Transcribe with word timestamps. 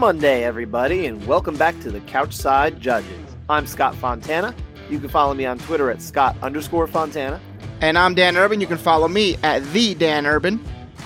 Monday, 0.00 0.44
everybody, 0.44 1.04
and 1.04 1.26
welcome 1.26 1.58
back 1.58 1.78
to 1.80 1.90
the 1.90 2.00
Couchside 2.00 2.80
Judges. 2.80 3.20
I'm 3.50 3.66
Scott 3.66 3.94
Fontana. 3.96 4.54
You 4.88 4.98
can 4.98 5.10
follow 5.10 5.34
me 5.34 5.44
on 5.44 5.58
Twitter 5.58 5.90
at 5.90 6.00
Scott 6.00 6.34
underscore 6.40 6.86
Fontana. 6.86 7.38
And 7.82 7.98
I'm 7.98 8.14
Dan 8.14 8.38
Urban. 8.38 8.62
You 8.62 8.66
can 8.66 8.78
follow 8.78 9.08
me 9.08 9.36
at 9.42 9.62
the 9.74 9.94
Dan 9.94 10.24
Urban. 10.24 10.64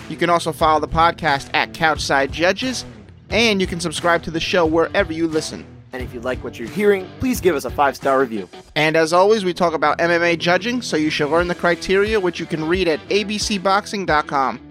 You 0.09 0.17
can 0.17 0.31
also 0.31 0.53
follow 0.53 0.79
the 0.79 0.87
podcast 0.87 1.51
at 1.55 1.75
Couchside 1.75 2.31
Judges, 2.31 2.85
and 3.31 3.61
you 3.61 3.67
can 3.67 3.81
subscribe 3.81 4.23
to 4.23 4.31
the 4.31 4.39
show 4.39 4.65
wherever 4.65 5.13
you 5.13 5.27
listen. 5.27 5.67
And 5.93 6.01
if 6.01 6.15
you 6.15 6.21
like 6.21 6.45
what 6.45 6.61
you're 6.61 6.69
hearing, 6.69 7.11
please 7.19 7.41
give 7.41 7.57
us 7.57 7.65
a 7.65 7.71
five 7.71 7.97
star 7.97 8.21
review. 8.21 8.49
And 8.77 8.95
as 8.95 9.13
always, 9.13 9.45
we 9.45 9.53
talk 9.53 9.75
about 9.75 9.99
MMA 9.99 10.39
judging, 10.39 10.83
so 10.83 10.97
you 10.97 11.11
should 11.11 11.31
learn 11.31 11.49
the 11.49 11.57
criteria, 11.57 12.21
which 12.21 12.39
you 12.39 12.47
can 12.47 12.65
read 12.65 12.87
at 12.87 13.01
abcboxing.com. 13.09 14.64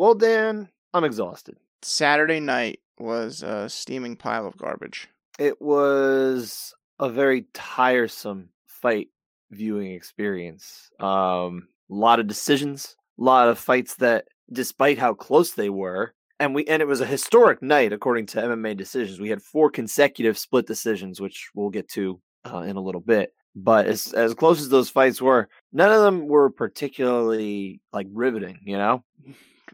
Well, 0.00 0.14
Dan, 0.14 0.70
I'm 0.94 1.04
exhausted. 1.04 1.58
Saturday 1.82 2.40
night 2.40 2.80
was 2.98 3.42
a 3.42 3.68
steaming 3.68 4.16
pile 4.16 4.46
of 4.46 4.56
garbage. 4.56 5.10
It 5.38 5.60
was 5.60 6.72
a 6.98 7.10
very 7.10 7.44
tiresome 7.52 8.48
fight 8.66 9.08
viewing 9.50 9.92
experience. 9.92 10.88
Um, 11.00 11.68
a 11.90 11.94
lot 11.94 12.18
of 12.18 12.26
decisions, 12.26 12.96
a 13.18 13.22
lot 13.22 13.48
of 13.48 13.58
fights 13.58 13.96
that, 13.96 14.28
despite 14.50 14.96
how 14.96 15.12
close 15.12 15.52
they 15.52 15.68
were, 15.68 16.14
and 16.38 16.54
we 16.54 16.64
and 16.64 16.80
it 16.80 16.88
was 16.88 17.02
a 17.02 17.06
historic 17.06 17.60
night 17.60 17.92
according 17.92 18.24
to 18.28 18.40
MMA 18.40 18.78
decisions. 18.78 19.20
We 19.20 19.28
had 19.28 19.42
four 19.42 19.70
consecutive 19.70 20.38
split 20.38 20.66
decisions, 20.66 21.20
which 21.20 21.50
we'll 21.54 21.68
get 21.68 21.90
to 21.90 22.18
uh, 22.50 22.60
in 22.60 22.76
a 22.76 22.82
little 22.82 23.02
bit. 23.02 23.34
But 23.54 23.84
as 23.84 24.14
as 24.14 24.32
close 24.32 24.62
as 24.62 24.70
those 24.70 24.88
fights 24.88 25.20
were, 25.20 25.50
none 25.74 25.92
of 25.92 26.00
them 26.00 26.26
were 26.26 26.48
particularly 26.48 27.82
like 27.92 28.06
riveting. 28.10 28.60
You 28.64 28.78
know, 28.78 29.04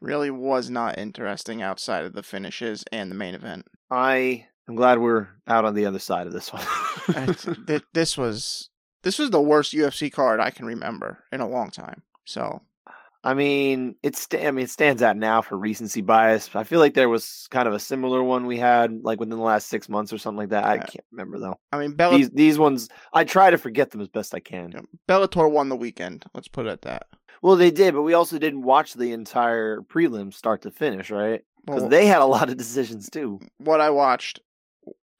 really 0.07 0.31
was 0.31 0.71
not 0.71 0.99
interesting 0.99 1.62
outside 1.62 2.05
of 2.05 2.15
the 2.15 2.23
finishes 2.23 2.85
and 2.93 3.11
the 3.11 3.15
main 3.15 3.35
event. 3.35 3.67
I 3.91 4.47
am 4.69 4.77
glad 4.77 4.98
we're 4.98 5.29
out 5.47 5.65
on 5.65 5.75
the 5.75 5.87
other 5.87 5.98
side 5.98 6.27
of 6.27 6.33
this 6.33 6.53
one. 6.53 6.65
th- 7.67 7.83
this 7.93 8.17
was 8.17 8.71
this 9.03 9.19
was 9.19 9.31
the 9.31 9.41
worst 9.41 9.73
UFC 9.73 10.11
card 10.13 10.41
I 10.41 10.51
can 10.51 10.67
remember 10.67 11.25
in 11.33 11.41
a 11.41 11.48
long 11.48 11.71
time. 11.71 12.03
So, 12.25 12.63
I 13.23 13.35
mean, 13.35 13.97
it's 14.03 14.27
I 14.33 14.51
mean, 14.51 14.65
it 14.65 14.71
stands 14.71 15.03
out 15.03 15.17
now 15.17 15.43
for 15.43 15.57
recency 15.57 16.01
bias. 16.03 16.51
I 16.55 16.65
feel 16.65 16.81
like 16.81 16.95
there 16.95 17.09
was 17.09 17.47
kind 17.51 17.69
of 17.69 17.75
a 17.75 17.79
similar 17.81 18.23
one 18.23 18.47
we 18.47 18.59
had 18.59 19.03
like 19.03 19.20
within 19.20 19.37
the 19.37 19.45
last 19.45 19.69
six 19.69 19.89
months 19.89 20.13
or 20.13 20.19
something 20.19 20.39
like 20.39 20.51
that. 20.51 20.65
I 20.65 20.79
can't 20.79 21.05
remember 21.13 21.39
though. 21.39 21.57
I 21.73 21.79
mean, 21.79 21.95
Bell- 21.95 22.13
These 22.17 22.31
these 22.31 22.59
ones, 22.59 22.89
I 23.13 23.25
try 23.25 23.51
to 23.51 23.59
forget 23.59 23.91
them 23.91 24.01
as 24.01 24.09
best 24.09 24.35
I 24.35 24.41
can. 24.41 24.73
Bellator 25.09 25.51
won 25.51 25.69
the 25.69 25.77
weekend. 25.77 26.25
Let's 26.35 26.48
put 26.48 26.67
it 26.67 26.70
at 26.70 26.83
that. 26.83 27.07
Well, 27.42 27.56
they 27.56 27.70
did, 27.70 27.95
but 27.95 28.03
we 28.03 28.15
also 28.15 28.39
didn't 28.39 28.62
watch 28.62 28.95
the 28.95 29.12
entire 29.12 29.81
prelim 29.81 30.33
start 30.33 30.62
to 30.62 30.70
finish, 30.70 31.11
right? 31.11 31.42
Because 31.65 31.83
Well, 31.83 31.91
they 31.91 32.06
had 32.06 32.20
a 32.20 32.27
lot 32.27 32.48
of 32.48 32.56
decisions 32.56 33.11
too. 33.11 33.41
what 33.59 33.81
I 33.81 33.91
watched, 33.91 34.41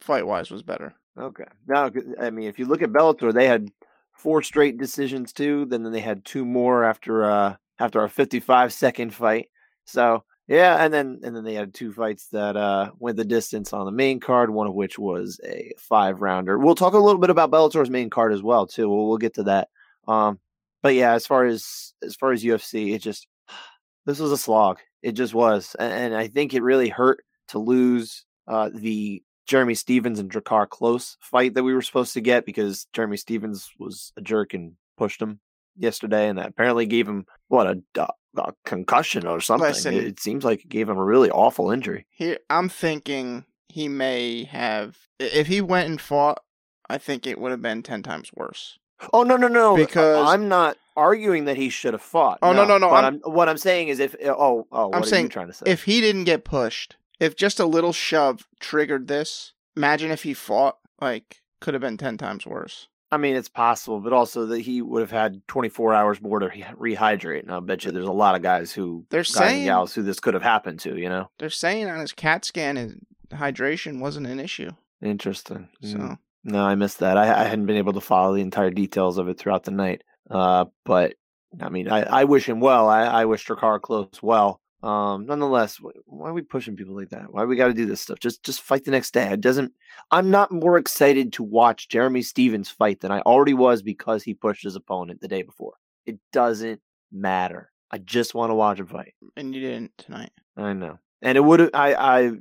fight 0.01 0.27
wise, 0.27 0.51
was 0.51 0.63
better. 0.63 0.95
Okay. 1.19 1.45
Now, 1.67 1.91
I 2.21 2.31
mean, 2.31 2.49
if 2.49 2.59
you 2.59 2.67
look 2.67 2.83
at 2.83 2.91
Bellator, 2.93 3.33
they 3.33 3.47
had 3.47 3.71
four 4.13 4.43
straight 4.43 4.79
decisions 4.79 5.33
too. 5.33 5.65
Then 5.67 5.83
then 5.83 5.93
they 5.93 6.01
had 6.01 6.25
two 6.25 6.45
more 6.45 6.85
after 6.85 7.25
uh 7.31 7.57
after 7.79 8.03
a 8.03 8.09
55 8.09 8.73
second 8.73 9.15
fight. 9.15 9.49
So 9.85 10.25
yeah, 10.47 10.85
and 10.85 10.93
then 10.93 11.21
and 11.23 11.35
then 11.35 11.43
they 11.45 11.55
had 11.55 11.75
two 11.75 11.93
fights 11.93 12.29
that 12.29 12.57
uh 12.57 12.91
went 12.99 13.17
the 13.17 13.25
distance 13.25 13.73
on 13.73 13.87
the 13.87 13.93
main 13.93 14.21
card. 14.21 14.51
One 14.51 14.67
of 14.67 14.75
which 14.75 14.99
was 14.99 15.41
a 15.45 15.73
five 15.79 16.21
rounder. 16.21 16.59
We'll 16.59 16.75
talk 16.75 16.93
a 16.95 16.99
little 16.99 17.21
bit 17.21 17.31
about 17.31 17.51
Bellator's 17.51 17.91
main 17.91 18.11
card 18.11 18.33
as 18.33 18.43
well 18.43 18.67
too. 18.67 18.89
We'll, 18.89 19.09
we'll 19.09 19.19
get 19.19 19.35
to 19.35 19.43
that. 19.45 19.69
Um, 20.07 20.39
but 20.87 20.95
yeah, 20.95 21.15
as 21.15 21.27
far 21.27 21.45
as 21.45 21.95
as 22.05 22.15
far 22.15 22.31
as 22.31 22.45
UFC, 22.45 22.95
it 22.95 23.03
just 23.03 23.27
this 24.07 24.21
was 24.21 24.31
a 24.31 24.39
slog. 24.39 24.79
It 25.03 25.13
just 25.13 25.35
was, 25.35 25.75
and, 25.81 25.93
and 25.93 26.17
I 26.17 26.29
think 26.29 26.55
it 26.55 26.63
really 26.63 26.89
hurt 26.89 27.25
to 27.49 27.59
lose 27.59 28.25
uh, 28.47 28.71
the 28.73 29.21
Jeremy 29.49 29.75
Stephens 29.75 30.21
and 30.21 30.31
Drakkar 30.31 30.69
Klose 30.69 31.17
fight 31.21 31.55
that 31.55 31.65
we 31.65 31.75
were 31.75 31.83
supposed 31.83 32.15
to 32.15 32.21
get 32.21 32.47
because 32.47 32.87
Jeremy 32.93 33.17
Stephens 33.17 33.69
was 33.81 34.13
a 34.17 34.21
jerk 34.21 34.55
and 34.55 34.75
pushed 34.97 35.21
him 35.21 35.41
yesterday, 35.77 36.29
and 36.29 36.39
that 36.39 36.51
apparently 36.51 36.87
gave 36.87 37.09
him 37.09 37.27
what 37.49 37.67
a, 37.67 37.83
a, 37.97 38.09
a 38.37 38.53
concussion 38.65 39.27
or 39.27 39.41
something. 39.41 39.67
Listen. 39.67 39.95
it, 39.95 40.05
it 40.05 40.21
seems 40.21 40.45
like 40.45 40.61
it 40.61 40.69
gave 40.69 40.89
him 40.89 40.99
a 40.99 41.05
really 41.05 41.33
awful 41.33 41.73
injury. 41.73 42.07
Here, 42.11 42.39
I'm 42.49 42.69
thinking 42.69 43.45
he 43.69 43.89
may 43.89 44.45
have. 44.45 44.97
If 45.19 45.49
he 45.49 45.61
went 45.61 45.89
and 45.89 46.01
fought, 46.01 46.45
I 46.89 46.99
think 46.99 47.27
it 47.27 47.41
would 47.41 47.51
have 47.51 47.63
been 47.63 47.83
ten 47.83 48.05
times 48.05 48.31
worse. 48.33 48.79
Oh 49.13 49.23
no 49.23 49.37
no 49.37 49.49
no! 49.49 49.77
Because- 49.77 50.27
I'm 50.29 50.49
not 50.49 50.77
arguing 50.97 51.45
that 51.45 51.57
he 51.59 51.69
should 51.69 51.93
have 51.93 52.01
fought. 52.03 52.39
Oh, 52.41 52.55
no, 52.55 52.65
no, 52.65 52.79
no, 52.79 52.89
But 52.89 53.05
I'm- 53.05 53.21
I'm, 53.27 53.33
what 53.33 53.49
I'm 53.51 53.59
saying 53.59 53.89
is 53.89 53.99
if 54.01 54.17
oh 54.25 54.67
oh 54.73 54.87
what 54.89 54.97
I'm 54.97 55.03
are 55.03 55.07
saying 55.07 55.25
you 55.25 55.29
trying 55.31 55.49
to 55.49 55.53
say? 55.53 55.65
If 55.67 55.85
he 55.85 56.01
didn't 56.01 56.25
get 56.25 56.45
pushed, 56.45 56.97
if 57.21 57.37
just 57.37 57.61
a 57.61 57.67
little 57.67 57.93
shove 57.93 58.47
triggered 58.61 59.07
this, 59.09 59.53
imagine 59.77 60.11
if 60.11 60.23
he 60.23 60.33
fought. 60.35 60.79
Like, 61.01 61.43
could 61.61 61.75
have 61.75 61.83
been 61.83 61.99
ten 61.99 62.17
times 62.17 62.47
worse. 62.47 62.89
I 63.13 63.19
mean, 63.19 63.37
it's 63.37 63.49
possible, 63.51 64.01
but 64.01 64.13
also 64.15 64.47
that 64.47 64.61
he 64.63 64.83
would 64.83 65.01
have 65.01 65.13
had 65.13 65.47
24 65.47 65.95
hours 65.95 66.21
more 66.21 66.41
to 66.41 66.49
rehydrate. 66.49 67.43
And 67.43 67.53
I'll 67.53 67.61
bet 67.61 67.85
you 67.85 67.93
there's 67.93 68.05
a 68.07 68.11
lot 68.13 68.35
of 68.35 68.43
guys 68.43 68.73
who, 68.73 69.05
They're 69.11 69.21
guys 69.21 69.29
saying- 69.29 69.65
gals 69.67 69.95
who 69.95 70.03
this 70.03 70.19
could 70.19 70.35
have 70.35 70.43
happened 70.43 70.81
to. 70.81 70.97
You 70.97 71.09
know, 71.09 71.31
They're 71.39 71.49
saying 71.51 71.89
on 71.89 72.01
his 72.01 72.13
CAT 72.13 72.45
scan, 72.45 72.75
his 72.77 72.95
hydration 73.31 74.01
wasn't 74.01 74.27
an 74.27 74.41
issue. 74.41 74.71
interesting. 75.03 75.69
So 75.83 75.99
Mm. 75.99 76.19
No, 76.49 76.65
I 76.65 76.77
missed 76.77 77.01
that. 77.01 77.19
I, 77.19 77.41
I 77.41 77.45
hadn't 77.45 77.67
been 77.67 77.77
able 77.77 77.95
to 77.95 78.01
follow 78.01 78.33
the 78.33 78.41
entire 78.41 78.71
details 78.71 79.19
of 79.19 79.29
it 79.29 79.37
throughout 79.37 79.65
the 79.65 79.73
night. 79.73 80.03
Uh, 80.31 80.67
but 80.85 81.15
I 81.61 81.69
mean, 81.71 81.91
I, 81.91 82.03
I 82.03 82.25
wish 82.25 82.49
him 82.49 82.61
well. 82.61 82.89
I, 82.89 83.03
I 83.03 83.25
wish 83.25 83.45
Drakkar 83.45 83.81
Klose 83.81 84.23
well. 84.23 84.61
Um, 84.81 85.27
nonetheless, 85.27 85.81
why 86.07 86.29
are 86.29 86.33
we 86.33 86.43
pushing 86.43 86.77
people 86.77 86.95
like 86.95 87.09
that? 87.09 87.33
Why 87.33 87.45
we 87.45 87.57
got 87.57 87.67
to 87.67 87.75
do 87.75 87.85
this 87.87 88.01
stuff? 88.01 88.21
Just, 88.21 88.45
just 88.45 88.61
fight 88.61 88.85
the 88.85 88.93
next 88.93 89.13
day. 89.13 89.29
It 89.33 89.41
doesn't. 89.41 89.73
I'm 90.13 90.31
not 90.31 90.53
more 90.53 90.79
excited 90.79 91.33
to 91.33 91.43
watch 91.43 91.89
Jeremy 91.89 92.23
Stephens 92.23 92.71
fight 92.71 93.01
than 93.01 93.11
I 93.11 93.23
already 93.23 93.55
was 93.55 93.83
because 93.83 94.23
he 94.23 94.33
pushed 94.33 94.63
his 94.63 94.77
opponent 94.77 95.21
the 95.21 95.27
day 95.27 95.43
before. 95.43 95.75
It 96.05 96.21
doesn't 96.33 96.81
matter. 97.11 97.73
I 97.91 97.99
just 97.99 98.35
want 98.35 98.51
to 98.51 98.55
watch 98.55 98.79
him 98.79 98.87
fight. 98.87 99.15
and 99.37 99.53
you 99.53 99.63
didn't 99.63 99.99
tonight. 99.99 100.31
I 100.57 100.75
know. 100.75 101.01
And 101.23 101.37
it 101.37 101.41
would 101.43 101.61
have 101.61 101.71
I, 101.75 101.95
I 101.95 102.33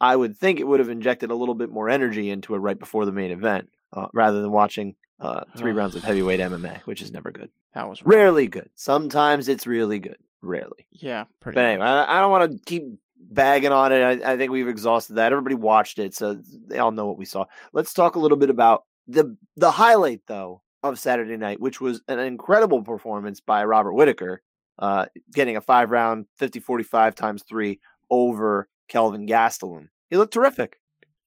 I 0.00 0.16
would 0.16 0.36
think 0.36 0.60
it 0.60 0.66
would 0.66 0.80
have 0.80 0.88
injected 0.88 1.30
a 1.30 1.34
little 1.34 1.54
bit 1.54 1.70
more 1.70 1.88
energy 1.88 2.30
into 2.30 2.54
it 2.54 2.58
right 2.58 2.78
before 2.78 3.04
the 3.04 3.12
main 3.12 3.30
event, 3.30 3.70
uh, 3.92 4.08
rather 4.12 4.40
than 4.40 4.50
watching 4.50 4.96
uh, 5.20 5.44
three 5.56 5.72
rounds 5.72 5.94
of 5.94 6.02
heavyweight 6.02 6.40
MMA, 6.40 6.80
which 6.82 7.02
is 7.02 7.12
never 7.12 7.30
good. 7.30 7.50
That 7.74 7.88
was. 7.88 8.02
Rarely 8.02 8.46
good. 8.46 8.70
Sometimes 8.74 9.48
it's 9.48 9.66
really 9.66 9.98
good. 9.98 10.18
Rarely. 10.42 10.86
Yeah, 10.90 11.24
pretty. 11.40 11.54
But 11.54 11.64
anyway, 11.64 11.86
I, 11.86 12.18
I 12.18 12.20
don't 12.20 12.30
want 12.30 12.52
to 12.52 12.58
keep 12.64 12.84
bagging 13.16 13.72
on 13.72 13.92
it. 13.92 14.22
I, 14.22 14.32
I 14.32 14.36
think 14.36 14.52
we've 14.52 14.68
exhausted 14.68 15.14
that. 15.14 15.32
Everybody 15.32 15.54
watched 15.54 15.98
it, 15.98 16.14
so 16.14 16.38
they 16.66 16.78
all 16.78 16.92
know 16.92 17.06
what 17.06 17.18
we 17.18 17.24
saw. 17.24 17.46
Let's 17.72 17.94
talk 17.94 18.16
a 18.16 18.20
little 18.20 18.38
bit 18.38 18.50
about 18.50 18.84
the 19.06 19.36
the 19.56 19.70
highlight 19.70 20.22
though 20.26 20.62
of 20.82 20.98
Saturday 20.98 21.36
night, 21.36 21.60
which 21.60 21.80
was 21.80 22.02
an 22.08 22.18
incredible 22.18 22.82
performance 22.82 23.40
by 23.40 23.64
Robert 23.64 23.94
Whittaker, 23.94 24.42
uh, 24.78 25.06
getting 25.32 25.56
a 25.56 25.62
five 25.62 25.90
round 25.90 26.26
50-45 26.38 27.14
times 27.14 27.42
three 27.48 27.80
over 28.14 28.68
Kelvin 28.88 29.26
Gastelum. 29.26 29.88
He 30.10 30.16
looked 30.16 30.34
terrific. 30.34 30.78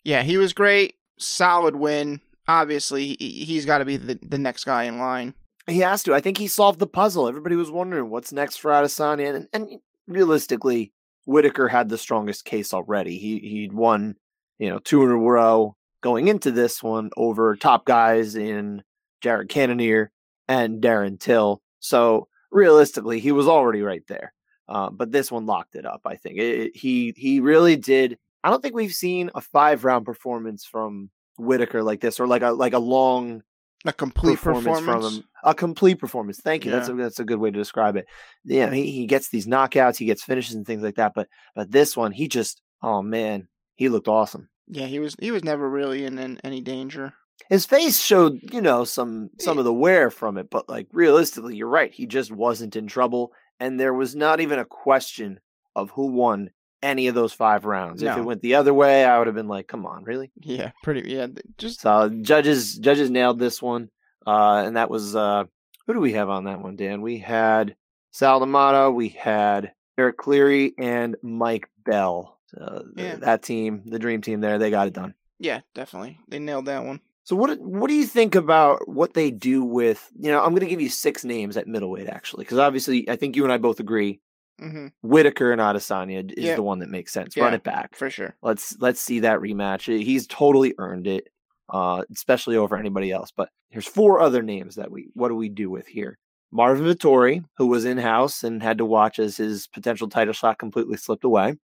Yeah, 0.03 0.23
he 0.23 0.37
was 0.37 0.53
great. 0.53 0.95
Solid 1.19 1.75
win. 1.75 2.21
Obviously, 2.47 3.17
he, 3.19 3.45
he's 3.45 3.65
got 3.65 3.79
to 3.79 3.85
be 3.85 3.97
the, 3.97 4.19
the 4.21 4.37
next 4.37 4.63
guy 4.63 4.83
in 4.83 4.99
line. 4.99 5.33
He 5.67 5.79
has 5.79 6.01
to. 6.03 6.13
I 6.13 6.21
think 6.21 6.37
he 6.37 6.47
solved 6.47 6.79
the 6.79 6.87
puzzle. 6.87 7.27
Everybody 7.27 7.57
was 7.57 7.69
wondering 7.69 8.09
what's 8.09 8.31
next 8.31 8.57
for 8.57 8.71
Adesanya, 8.71 9.35
and, 9.35 9.47
and 9.51 9.79
realistically, 10.07 10.93
Whittaker 11.25 11.67
had 11.67 11.89
the 11.89 11.97
strongest 11.97 12.45
case 12.45 12.73
already. 12.73 13.17
He 13.17 13.39
he'd 13.39 13.73
won, 13.73 14.15
you 14.59 14.69
know, 14.69 14.79
two 14.79 15.03
in 15.03 15.11
a 15.11 15.17
row 15.17 15.75
going 16.01 16.29
into 16.29 16.51
this 16.51 16.81
one 16.81 17.09
over 17.17 17.55
top 17.57 17.85
guys 17.85 18.35
in 18.35 18.81
Jared 19.21 19.49
Cannonier 19.49 20.11
and 20.47 20.81
Darren 20.81 21.19
Till. 21.19 21.61
So 21.79 22.29
realistically, 22.49 23.19
he 23.19 23.33
was 23.33 23.47
already 23.47 23.81
right 23.81 24.03
there. 24.07 24.33
Uh, 24.69 24.89
but 24.89 25.11
this 25.11 25.31
one 25.31 25.45
locked 25.45 25.75
it 25.75 25.85
up. 25.85 26.01
I 26.05 26.15
think 26.15 26.37
it, 26.37 26.59
it- 26.59 26.75
he 26.77 27.13
he 27.15 27.39
really 27.39 27.75
did. 27.75 28.17
I 28.43 28.49
don't 28.49 28.61
think 28.61 28.75
we've 28.75 28.93
seen 28.93 29.29
a 29.35 29.41
five 29.41 29.83
round 29.85 30.05
performance 30.05 30.65
from 30.65 31.09
Whittaker 31.37 31.83
like 31.83 32.01
this, 32.01 32.19
or 32.19 32.27
like 32.27 32.41
a 32.41 32.51
like 32.51 32.73
a 32.73 32.79
long 32.79 33.43
A 33.85 33.93
complete 33.93 34.35
performance, 34.37 34.79
performance. 34.79 35.05
from 35.05 35.15
him. 35.17 35.23
A 35.43 35.53
complete 35.53 35.95
performance. 35.99 36.39
Thank 36.41 36.65
you. 36.65 36.71
That's 36.71 36.89
a, 36.89 36.93
that's 36.93 37.19
a 37.19 37.25
good 37.25 37.39
way 37.39 37.51
to 37.51 37.57
describe 37.57 37.95
it. 37.95 38.05
Yeah, 38.43 38.71
he, 38.71 38.91
he 38.91 39.05
gets 39.05 39.29
these 39.29 39.47
knockouts, 39.47 39.97
he 39.97 40.05
gets 40.05 40.23
finishes 40.23 40.55
and 40.55 40.65
things 40.65 40.81
like 40.83 40.95
that. 40.95 41.13
But 41.15 41.27
but 41.55 41.71
this 41.71 41.95
one, 41.95 42.11
he 42.11 42.27
just 42.27 42.61
oh 42.81 43.01
man, 43.01 43.47
he 43.75 43.89
looked 43.89 44.07
awesome. 44.07 44.49
Yeah, 44.67 44.85
he 44.87 44.99
was 44.99 45.15
he 45.19 45.31
was 45.31 45.43
never 45.43 45.69
really 45.69 46.05
in, 46.05 46.17
in 46.19 46.39
any 46.43 46.59
danger. 46.61 47.13
His 47.49 47.65
face 47.65 48.01
showed 48.01 48.39
you 48.51 48.61
know 48.61 48.83
some 48.83 49.29
some 49.39 49.57
of 49.59 49.65
the 49.65 49.73
wear 49.73 50.09
from 50.09 50.37
it, 50.37 50.49
but 50.49 50.67
like 50.67 50.87
realistically, 50.91 51.55
you're 51.55 51.67
right. 51.69 51.93
He 51.93 52.05
just 52.07 52.31
wasn't 52.31 52.75
in 52.75 52.87
trouble, 52.87 53.31
and 53.59 53.79
there 53.79 53.93
was 53.93 54.15
not 54.15 54.39
even 54.39 54.59
a 54.59 54.65
question 54.65 55.39
of 55.75 55.91
who 55.91 56.07
won 56.07 56.51
any 56.83 57.07
of 57.07 57.15
those 57.15 57.33
five 57.33 57.65
rounds. 57.65 58.01
If 58.03 58.15
it 58.17 58.21
went 58.21 58.41
the 58.41 58.55
other 58.55 58.73
way, 58.73 59.03
I 59.03 59.17
would 59.17 59.27
have 59.27 59.35
been 59.35 59.47
like, 59.47 59.67
come 59.67 59.85
on, 59.85 60.03
really? 60.03 60.31
Yeah, 60.39 60.71
pretty. 60.83 61.11
Yeah, 61.11 61.27
just 61.57 61.81
So 61.81 62.09
judges 62.09 62.77
judges 62.77 63.09
nailed 63.09 63.39
this 63.39 63.61
one, 63.61 63.89
uh, 64.25 64.63
and 64.65 64.75
that 64.77 64.89
was 64.89 65.15
uh, 65.15 65.45
who 65.85 65.93
do 65.93 65.99
we 65.99 66.13
have 66.13 66.29
on 66.29 66.45
that 66.45 66.61
one, 66.61 66.75
Dan? 66.75 67.01
We 67.01 67.17
had 67.17 67.75
Sal 68.11 68.39
D'Amato, 68.39 68.91
we 68.91 69.09
had 69.09 69.73
Derek 69.97 70.17
Cleary 70.17 70.73
and 70.77 71.15
Mike 71.23 71.67
Bell. 71.83 72.37
So 72.47 72.85
Yeah. 72.95 73.15
that 73.17 73.43
team, 73.43 73.83
the 73.85 73.99
dream 73.99 74.21
team 74.21 74.39
there, 74.41 74.57
they 74.57 74.69
got 74.69 74.87
it 74.87 74.93
done. 74.93 75.13
Yeah, 75.39 75.61
definitely. 75.75 76.19
They 76.27 76.39
nailed 76.39 76.65
that 76.65 76.83
one. 76.85 76.99
So 77.27 77.35
what 77.35 77.59
what 77.59 77.89
do 77.89 77.93
you 77.93 78.05
think 78.05 78.35
about 78.35 78.87
what 78.87 79.13
they 79.13 79.31
do 79.31 79.61
with, 79.61 80.09
you 80.17 80.31
know, 80.31 80.41
I'm 80.41 80.51
going 80.51 80.61
to 80.61 80.67
give 80.67 80.79
you 80.79 80.87
six 80.87 81.25
names 81.25 81.57
at 81.57 81.67
middleweight 81.67 82.07
actually 82.07 82.45
because 82.45 82.57
obviously 82.57 83.09
I 83.09 83.17
think 83.17 83.35
you 83.35 83.43
and 83.43 83.51
I 83.51 83.57
both 83.57 83.81
agree 83.81 84.21
hmm 84.61 84.87
Whittaker 85.03 85.51
and 85.51 85.59
Adesanya 85.59 86.31
is 86.31 86.45
Yeah. 86.45 86.55
the 86.55 86.63
one 86.63 86.79
that 86.79 86.89
makes 86.89 87.11
sense. 87.11 87.35
Run 87.35 87.53
it 87.53 87.63
back. 87.63 87.97
For 87.97 88.09
sure. 88.09 88.33
Let's 88.41 88.77
let's 88.79 89.01
see 89.01 89.19
that 89.19 89.39
rematch. 89.41 89.81
He's 90.01 90.25
totally 90.25 90.73
earned 90.77 91.05
it, 91.05 91.27
uh, 91.69 92.03
especially 92.15 92.55
over 92.55 92.77
anybody 92.77 93.11
else. 93.11 93.33
But 93.35 93.49
there's 93.71 93.85
four 93.85 94.21
other 94.21 94.41
names 94.41 94.75
that 94.75 94.89
we. 94.89 95.09
What 95.13 95.27
do 95.27 95.35
we 95.35 95.49
do 95.49 95.69
with 95.69 95.85
here? 95.85 96.17
Marvin 96.53 96.85
Vettori, 96.85 97.43
who 97.57 97.67
was 97.67 97.83
in 97.83 97.97
house 97.97 98.45
and 98.45 98.63
had 98.63 98.77
to 98.77 98.85
watch 98.85 99.19
as 99.19 99.35
his 99.35 99.67
potential 99.67 100.07
title 100.07 100.33
shot 100.33 100.59
completely 100.59 100.95
slipped 100.95 101.25
away. 101.25 101.57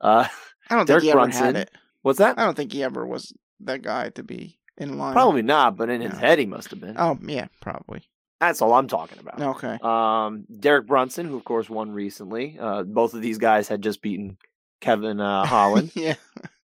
Uh, 0.00 0.26
I 0.70 0.76
don't 0.76 0.86
Derek 0.86 1.02
think 1.02 1.12
he 1.14 1.20
ever 1.20 1.28
had 1.28 1.56
it. 1.56 1.70
what's 2.00 2.18
that? 2.18 2.38
I 2.38 2.44
don't 2.46 2.56
think 2.56 2.72
he 2.72 2.82
ever 2.82 3.06
was 3.06 3.34
that 3.60 3.82
guy 3.82 4.08
to 4.08 4.22
be 4.22 4.58
in 4.78 4.98
line. 4.98 5.12
Probably 5.12 5.42
not, 5.42 5.76
but 5.76 5.88
in 5.90 6.00
his 6.00 6.12
No. 6.12 6.18
head 6.18 6.38
he 6.38 6.46
must 6.46 6.70
have 6.70 6.80
been. 6.80 6.96
Oh 6.98 7.18
yeah, 7.22 7.46
probably. 7.60 8.02
That's 8.40 8.60
all 8.60 8.74
I'm 8.74 8.86
talking 8.88 9.18
about. 9.18 9.40
Okay. 9.40 9.78
Um, 9.82 10.44
Derek 10.60 10.86
Brunson, 10.86 11.26
who 11.26 11.36
of 11.36 11.44
course 11.44 11.70
won 11.70 11.90
recently. 11.92 12.58
Uh, 12.60 12.82
both 12.82 13.14
of 13.14 13.22
these 13.22 13.38
guys 13.38 13.66
had 13.68 13.80
just 13.82 14.02
beaten 14.02 14.36
Kevin 14.80 15.20
uh, 15.20 15.44
Holland. 15.46 15.92
yeah. 15.94 16.14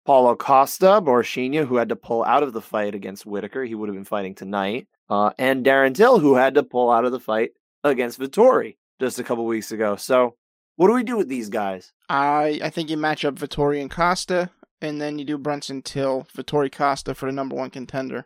Paulo 0.06 0.36
Costa, 0.38 1.02
Borrachinha, 1.04 1.66
who 1.68 1.76
had 1.76 1.90
to 1.90 1.98
pull 1.98 2.24
out 2.24 2.42
of 2.44 2.54
the 2.54 2.62
fight 2.62 2.96
against 2.96 3.26
Whittaker. 3.26 3.66
He 3.66 3.76
would 3.76 3.90
have 3.90 3.96
been 3.96 4.06
fighting 4.06 4.36
tonight. 4.36 4.88
Uh, 5.10 5.32
and 5.38 5.66
Darren 5.66 5.94
Till, 5.94 6.20
who 6.20 6.36
had 6.36 6.56
to 6.56 6.64
pull 6.64 6.90
out 6.90 7.04
of 7.04 7.12
the 7.12 7.20
fight 7.20 7.52
against 7.84 8.18
Vettori 8.20 8.78
just 9.02 9.20
a 9.20 9.24
couple 9.26 9.46
weeks 9.46 9.74
ago. 9.74 9.98
So, 9.98 10.36
what 10.78 10.88
do 10.88 10.94
we 10.94 11.04
do 11.04 11.18
with 11.18 11.28
these 11.28 11.50
guys? 11.50 11.92
I 12.08 12.62
I 12.64 12.70
think 12.70 12.90
you 12.90 12.96
match 12.96 13.26
up 13.26 13.36
Vettori 13.36 13.82
and 13.82 13.92
Costa, 13.92 14.50
and 14.82 15.02
then 15.02 15.20
you 15.20 15.26
do 15.26 15.38
Brunson 15.38 15.82
Till, 15.82 16.28
Vettori 16.36 16.72
Costa 16.72 17.14
for 17.16 17.26
the 17.26 17.32
number 17.32 17.56
one 17.56 17.70
contender. 17.70 18.26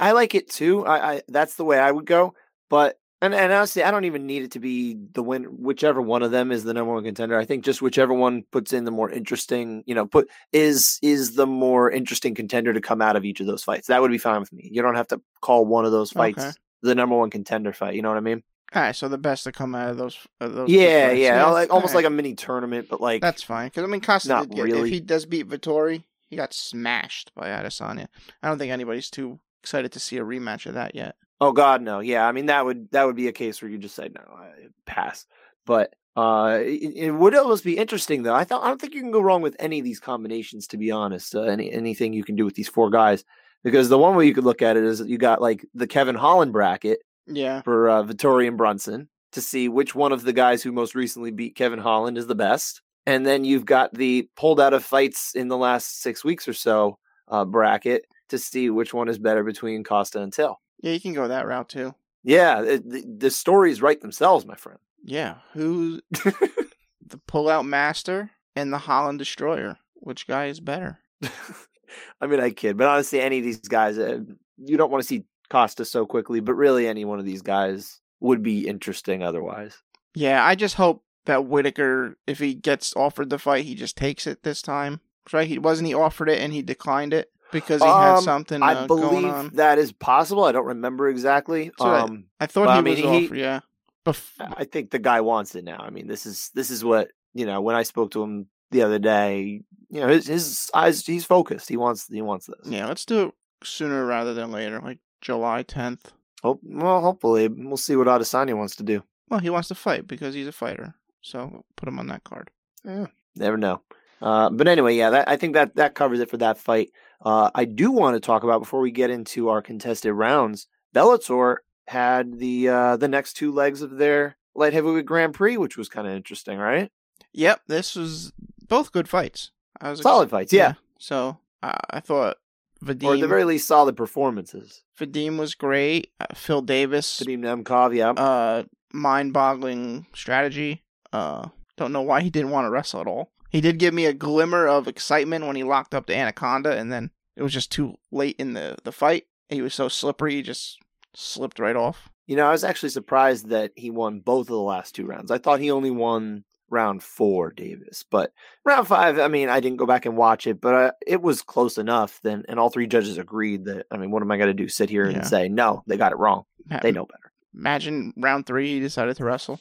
I 0.00 0.12
like 0.12 0.34
it 0.34 0.50
too. 0.50 0.84
I, 0.84 1.12
I 1.12 1.22
that's 1.28 1.54
the 1.54 1.64
way 1.64 1.78
I 1.78 1.90
would 1.92 2.06
go. 2.06 2.34
But 2.68 2.98
and, 3.22 3.32
and 3.34 3.50
honestly, 3.52 3.82
I 3.82 3.90
don't 3.90 4.04
even 4.04 4.26
need 4.26 4.42
it 4.42 4.50
to 4.52 4.60
be 4.60 4.94
the 5.12 5.22
win. 5.22 5.44
Whichever 5.44 6.02
one 6.02 6.22
of 6.22 6.32
them 6.32 6.52
is 6.52 6.64
the 6.64 6.74
number 6.74 6.92
one 6.92 7.04
contender. 7.04 7.38
I 7.38 7.44
think 7.46 7.64
just 7.64 7.80
whichever 7.80 8.12
one 8.12 8.42
puts 8.52 8.72
in 8.72 8.84
the 8.84 8.90
more 8.90 9.08
interesting, 9.10 9.84
you 9.86 9.94
know, 9.94 10.06
put 10.06 10.28
is 10.52 10.98
is 11.02 11.34
the 11.34 11.46
more 11.46 11.90
interesting 11.90 12.34
contender 12.34 12.72
to 12.74 12.80
come 12.80 13.00
out 13.00 13.16
of 13.16 13.24
each 13.24 13.40
of 13.40 13.46
those 13.46 13.64
fights. 13.64 13.86
That 13.86 14.02
would 14.02 14.10
be 14.10 14.18
fine 14.18 14.40
with 14.40 14.52
me. 14.52 14.68
You 14.72 14.82
don't 14.82 14.96
have 14.96 15.08
to 15.08 15.20
call 15.40 15.64
one 15.64 15.84
of 15.86 15.92
those 15.92 16.10
fights 16.12 16.44
Okay. 16.44 16.52
the 16.82 16.94
number 16.94 17.16
one 17.16 17.30
contender 17.30 17.72
fight. 17.72 17.94
You 17.94 18.02
know 18.02 18.08
what 18.08 18.18
I 18.18 18.20
mean? 18.20 18.42
All 18.74 18.82
right, 18.82 18.96
so 18.96 19.08
the 19.08 19.16
best 19.18 19.44
to 19.44 19.52
come 19.52 19.74
out 19.74 19.90
of 19.90 19.96
those. 19.96 20.18
Of 20.40 20.54
those 20.54 20.68
two 20.68 20.74
Yeah, 20.74 21.12
yeah, 21.12 21.46
like 21.46 21.72
almost 21.72 21.94
all 21.94 21.98
like 22.00 22.06
a 22.06 22.10
mini 22.10 22.34
tournament, 22.34 22.88
but 22.90 23.00
like 23.00 23.22
That's 23.22 23.42
fine. 23.42 23.68
Because 23.68 23.84
I 23.84 23.86
mean, 23.86 24.00
Costa, 24.00 24.28
Not 24.28 24.48
did 24.48 24.56
get- 24.56 24.64
really. 24.64 24.80
if 24.82 24.88
he 24.88 25.00
does 25.00 25.24
beat 25.24 25.48
Vettori, 25.48 26.02
he 26.28 26.36
got 26.36 26.52
smashed 26.52 27.32
by 27.34 27.46
Adesanya. 27.48 28.08
I 28.42 28.48
don't 28.48 28.58
think 28.58 28.72
anybody's 28.72 29.08
too 29.10 29.38
excited 29.62 29.92
to 29.92 30.00
see 30.00 30.18
a 30.18 30.24
rematch 30.24 30.66
of 30.66 30.74
that 30.74 30.94
yet. 30.94 31.14
Oh 31.40 31.52
God, 31.52 31.80
no. 31.82 32.00
Yeah, 32.00 32.26
I 32.26 32.32
mean 32.32 32.46
that 32.46 32.64
would 32.64 32.90
that 32.90 33.04
would 33.06 33.16
be 33.16 33.28
a 33.28 33.32
case 33.32 33.62
where 33.62 33.70
you 33.70 33.78
just 33.78 33.94
say 33.94 34.08
no, 34.14 34.22
I 34.34 34.50
pass. 34.86 35.26
But 35.64 35.94
uh, 36.16 36.58
it, 36.62 36.92
it 36.96 37.10
would 37.12 37.34
almost 37.36 37.62
be 37.62 37.76
interesting 37.76 38.22
though. 38.24 38.34
I 38.34 38.44
thought 38.44 38.64
I 38.64 38.68
don't 38.68 38.80
think 38.80 38.94
you 38.94 39.00
can 39.02 39.10
go 39.10 39.20
wrong 39.20 39.42
with 39.42 39.54
any 39.58 39.78
of 39.78 39.84
these 39.84 40.00
combinations. 40.00 40.66
To 40.68 40.76
be 40.76 40.90
honest, 40.90 41.34
uh, 41.34 41.42
any 41.42 41.70
anything 41.70 42.12
you 42.14 42.24
can 42.24 42.36
do 42.36 42.44
with 42.44 42.54
these 42.54 42.68
four 42.68 42.90
guys, 42.90 43.22
because 43.62 43.88
the 43.90 43.98
one 43.98 44.16
way 44.16 44.26
you 44.26 44.34
could 44.34 44.44
look 44.44 44.62
at 44.62 44.76
it 44.76 44.82
is 44.84 45.00
you 45.02 45.18
got 45.18 45.40
like 45.42 45.64
the 45.74 45.86
Kevin 45.86 46.14
Holland 46.16 46.52
bracket 46.52 47.00
Yeah. 47.26 47.62
for 47.62 47.88
uh, 47.88 48.02
Vettori 48.04 48.46
and 48.48 48.56
Brunson 48.56 49.08
to 49.32 49.40
see 49.40 49.68
which 49.68 49.94
one 49.94 50.12
of 50.12 50.22
the 50.22 50.32
guys 50.32 50.62
who 50.62 50.72
most 50.72 50.94
recently 50.94 51.30
beat 51.30 51.56
Kevin 51.56 51.78
Holland 51.78 52.16
is 52.16 52.26
the 52.26 52.34
best, 52.34 52.80
and 53.04 53.26
then 53.26 53.44
you've 53.44 53.66
got 53.66 53.92
the 53.94 54.28
pulled 54.36 54.60
out 54.60 54.72
of 54.74 54.84
fights 54.84 55.34
in 55.34 55.48
the 55.48 55.56
last 55.56 56.00
six 56.00 56.24
weeks 56.24 56.48
or 56.48 56.52
so 56.52 56.98
uh, 57.28 57.44
bracket 57.44 58.04
to 58.28 58.38
see 58.38 58.70
which 58.70 58.94
one 58.94 59.08
is 59.08 59.18
better 59.18 59.44
between 59.44 59.84
Costa 59.84 60.20
and 60.20 60.32
Till. 60.32 60.58
Yeah, 60.82 60.92
you 60.92 61.00
can 61.00 61.12
go 61.12 61.28
that 61.28 61.46
route 61.46 61.68
too. 61.68 61.94
Yeah, 62.22 62.62
it, 62.62 62.88
the, 62.88 63.04
the 63.18 63.30
stories 63.30 63.80
write 63.82 64.00
themselves, 64.00 64.46
my 64.46 64.56
friend. 64.56 64.78
Yeah. 65.04 65.36
Who's 65.52 66.00
the 66.10 67.20
pullout 67.28 67.66
master 67.66 68.30
and 68.56 68.72
the 68.72 68.78
Holland 68.78 69.18
destroyer? 69.18 69.78
Which 69.94 70.26
guy 70.26 70.46
is 70.46 70.60
better? 70.60 70.98
I 72.20 72.26
mean, 72.26 72.40
I 72.40 72.50
kid, 72.50 72.76
but 72.76 72.88
honestly, 72.88 73.20
any 73.20 73.38
of 73.38 73.44
these 73.44 73.60
guys, 73.60 73.96
uh, 73.98 74.18
you 74.58 74.76
don't 74.76 74.90
want 74.90 75.02
to 75.02 75.06
see 75.08 75.24
Costa 75.48 75.84
so 75.84 76.06
quickly, 76.06 76.40
but 76.40 76.54
really, 76.54 76.86
any 76.88 77.04
one 77.04 77.18
of 77.18 77.24
these 77.24 77.42
guys 77.42 78.00
would 78.20 78.42
be 78.42 78.66
interesting 78.66 79.22
otherwise. 79.22 79.76
Yeah, 80.14 80.44
I 80.44 80.54
just 80.54 80.74
hope 80.76 81.04
that 81.26 81.46
Whittaker, 81.46 82.16
if 82.26 82.38
he 82.38 82.54
gets 82.54 82.94
offered 82.96 83.30
the 83.30 83.38
fight, 83.38 83.64
he 83.64 83.74
just 83.74 83.96
takes 83.96 84.26
it 84.26 84.42
this 84.42 84.62
time. 84.62 85.00
Right? 85.32 85.48
He 85.48 85.58
wasn't 85.58 85.88
he 85.88 85.94
offered 85.94 86.28
it 86.28 86.40
and 86.40 86.52
he 86.52 86.62
declined 86.62 87.12
it 87.12 87.30
because 87.50 87.82
he 87.82 87.88
had 87.88 88.16
Um, 88.18 88.22
something 88.22 88.62
I 88.62 88.74
uh, 88.74 88.86
going 88.86 89.22
believe 89.22 89.52
that 89.54 89.76
is 89.78 89.90
possible. 89.90 90.44
I 90.44 90.52
don't 90.52 90.66
remember 90.66 91.08
exactly. 91.08 91.72
So 91.80 91.84
I- 91.86 92.00
um, 92.02 92.26
I 92.38 92.46
thought 92.46 92.68
he 92.68 92.78
I 92.78 92.80
mean, 92.80 92.92
was 92.92 92.98
he- 93.00 93.24
offered. 93.26 93.38
Yeah. 93.38 93.60
Bef- 94.06 94.54
I 94.56 94.64
think 94.64 94.90
the 94.92 95.00
guy 95.00 95.20
wants 95.20 95.56
it 95.56 95.64
now. 95.64 95.78
I 95.80 95.90
mean, 95.90 96.06
this 96.06 96.26
is 96.26 96.50
this 96.54 96.70
is 96.70 96.84
what 96.84 97.10
you 97.34 97.44
know. 97.44 97.60
When 97.60 97.74
I 97.74 97.82
spoke 97.82 98.12
to 98.12 98.22
him 98.22 98.46
the 98.70 98.82
other 98.82 99.00
day, 99.00 99.62
you 99.90 100.00
know, 100.00 100.06
his 100.06 100.28
his 100.28 100.70
eyes, 100.72 101.04
he's 101.04 101.24
focused. 101.24 101.68
He 101.68 101.76
wants 101.76 102.06
he 102.06 102.22
wants 102.22 102.46
this. 102.46 102.60
yeah. 102.70 102.86
Let's 102.86 103.04
do 103.04 103.26
it 103.26 103.34
sooner 103.64 104.06
rather 104.06 104.32
than 104.32 104.52
later, 104.52 104.80
like 104.80 104.98
July 105.26 105.62
tenth. 105.62 106.12
Hope, 106.44 106.60
well, 106.62 107.00
hopefully, 107.00 107.48
we'll 107.48 107.76
see 107.76 107.96
what 107.96 108.06
Adesanya 108.06 108.56
wants 108.56 108.76
to 108.76 108.84
do. 108.84 109.02
Well, 109.28 109.40
he 109.40 109.50
wants 109.50 109.66
to 109.68 109.74
fight 109.74 110.06
because 110.06 110.34
he's 110.34 110.46
a 110.46 110.52
fighter. 110.52 110.94
So 111.20 111.64
put 111.74 111.88
him 111.88 111.98
on 111.98 112.06
that 112.06 112.22
card. 112.22 112.50
Yeah, 112.84 113.06
never 113.34 113.56
know. 113.56 113.82
Uh, 114.22 114.50
but 114.50 114.68
anyway, 114.68 114.94
yeah, 114.94 115.10
that, 115.10 115.28
I 115.28 115.36
think 115.36 115.54
that 115.54 115.74
that 115.74 115.96
covers 115.96 116.20
it 116.20 116.30
for 116.30 116.36
that 116.36 116.58
fight. 116.58 116.92
Uh, 117.20 117.50
I 117.56 117.64
do 117.64 117.90
want 117.90 118.14
to 118.14 118.20
talk 118.20 118.44
about 118.44 118.60
before 118.60 118.80
we 118.80 118.92
get 118.92 119.10
into 119.10 119.48
our 119.48 119.60
contested 119.60 120.12
rounds. 120.12 120.68
Bellator 120.94 121.56
had 121.88 122.38
the 122.38 122.68
uh, 122.68 122.96
the 122.96 123.08
next 123.08 123.32
two 123.32 123.50
legs 123.50 123.82
of 123.82 123.98
their 123.98 124.36
light 124.54 124.74
heavyweight 124.74 125.06
Grand 125.06 125.34
Prix, 125.34 125.56
which 125.56 125.76
was 125.76 125.88
kind 125.88 126.06
of 126.06 126.14
interesting, 126.14 126.58
right? 126.58 126.92
Yep, 127.32 127.62
this 127.66 127.96
was 127.96 128.32
both 128.68 128.92
good 128.92 129.08
fights. 129.08 129.50
I 129.80 129.90
was 129.90 129.98
ex- 129.98 130.04
Solid 130.04 130.30
fights, 130.30 130.52
yeah, 130.52 130.74
So 130.98 131.38
uh, 131.64 131.76
I 131.90 131.98
thought 131.98 132.36
or 132.84 133.14
at 133.14 133.20
the 133.20 133.28
very 133.28 133.44
least, 133.44 133.68
solid 133.68 133.96
performances. 133.96 134.82
Vadim 134.98 135.38
was 135.38 135.54
great. 135.54 136.12
Uh, 136.20 136.26
Phil 136.34 136.62
Davis, 136.62 137.20
Vadim 137.20 137.40
Nemkov, 137.40 137.94
yeah, 137.94 138.10
uh, 138.10 138.64
mind-boggling 138.92 140.06
strategy. 140.14 140.82
Uh, 141.12 141.48
don't 141.76 141.92
know 141.92 142.02
why 142.02 142.20
he 142.20 142.30
didn't 142.30 142.50
want 142.50 142.66
to 142.66 142.70
wrestle 142.70 143.00
at 143.00 143.06
all. 143.06 143.32
He 143.50 143.60
did 143.60 143.78
give 143.78 143.94
me 143.94 144.06
a 144.06 144.12
glimmer 144.12 144.66
of 144.66 144.88
excitement 144.88 145.46
when 145.46 145.56
he 145.56 145.62
locked 145.62 145.94
up 145.94 146.06
the 146.06 146.16
Anaconda, 146.16 146.76
and 146.76 146.92
then 146.92 147.10
it 147.36 147.42
was 147.42 147.52
just 147.52 147.70
too 147.70 147.96
late 148.10 148.36
in 148.38 148.54
the 148.54 148.76
the 148.84 148.92
fight. 148.92 149.26
He 149.48 149.62
was 149.62 149.74
so 149.74 149.88
slippery, 149.88 150.36
he 150.36 150.42
just 150.42 150.78
slipped 151.14 151.58
right 151.58 151.76
off. 151.76 152.08
You 152.26 152.36
know, 152.36 152.48
I 152.48 152.52
was 152.52 152.64
actually 152.64 152.88
surprised 152.88 153.48
that 153.50 153.72
he 153.76 153.88
won 153.88 154.20
both 154.20 154.46
of 154.46 154.48
the 154.48 154.58
last 154.58 154.94
two 154.94 155.06
rounds. 155.06 155.30
I 155.30 155.38
thought 155.38 155.60
he 155.60 155.70
only 155.70 155.92
won 155.92 156.44
round 156.70 157.02
four, 157.02 157.50
Davis, 157.52 158.04
but 158.10 158.32
round 158.64 158.86
five. 158.88 159.18
I 159.18 159.28
mean, 159.28 159.48
I 159.48 159.60
didn't 159.60 159.78
go 159.78 159.86
back 159.86 160.06
and 160.06 160.16
watch 160.16 160.46
it, 160.46 160.60
but 160.60 160.74
uh, 160.74 160.90
it 161.06 161.22
was 161.22 161.42
close 161.42 161.78
enough. 161.78 162.20
Then, 162.22 162.44
and 162.48 162.58
all 162.58 162.70
three 162.70 162.86
judges 162.86 163.18
agreed 163.18 163.64
that. 163.66 163.86
I 163.90 163.96
mean, 163.96 164.10
what 164.10 164.22
am 164.22 164.30
I 164.30 164.36
going 164.36 164.48
to 164.48 164.54
do? 164.54 164.68
Sit 164.68 164.90
here 164.90 165.08
Yeah. 165.08 165.18
and 165.18 165.26
say 165.26 165.48
no? 165.48 165.82
They 165.86 165.96
got 165.96 166.12
it 166.12 166.18
wrong. 166.18 166.44
Ma- 166.68 166.80
They 166.80 166.92
know 166.92 167.06
better. 167.06 167.32
Imagine 167.54 168.12
round 168.16 168.46
three, 168.46 168.74
he 168.74 168.80
decided 168.80 169.16
to 169.16 169.24
wrestle. 169.24 169.60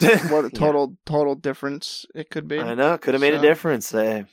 What 0.00 0.44
a 0.44 0.50
Yeah. 0.52 0.58
total 0.58 0.96
total 1.06 1.34
difference 1.34 2.04
it 2.14 2.28
could 2.30 2.46
be. 2.48 2.60
I 2.60 2.74
know, 2.74 2.98
could 2.98 3.14
have 3.14 3.20
made 3.20 3.34
a 3.34 3.40
difference. 3.40 3.94
Uh, 3.94 4.24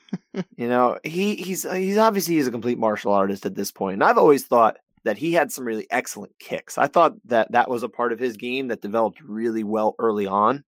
you 0.56 0.68
know, 0.68 0.98
he 1.04 1.36
he's 1.36 1.70
he's 1.70 1.98
obviously 1.98 2.34
he's 2.34 2.46
a 2.48 2.50
complete 2.50 2.78
martial 2.78 3.12
artist 3.12 3.46
at 3.46 3.54
this 3.54 3.70
point, 3.70 3.94
and 3.94 4.04
I've 4.04 4.18
always 4.18 4.44
thought 4.44 4.76
that 5.04 5.16
he 5.18 5.32
had 5.32 5.50
some 5.52 5.64
really 5.64 5.86
excellent 5.90 6.32
kicks. 6.38 6.76
I 6.76 6.86
thought 6.86 7.14
that 7.26 7.52
that 7.52 7.70
was 7.70 7.82
a 7.82 7.88
part 7.88 8.12
of 8.12 8.18
his 8.18 8.36
game 8.36 8.68
that 8.68 8.82
developed 8.82 9.20
really 9.22 9.62
well 9.64 9.94
early 9.98 10.26
on, 10.26 10.64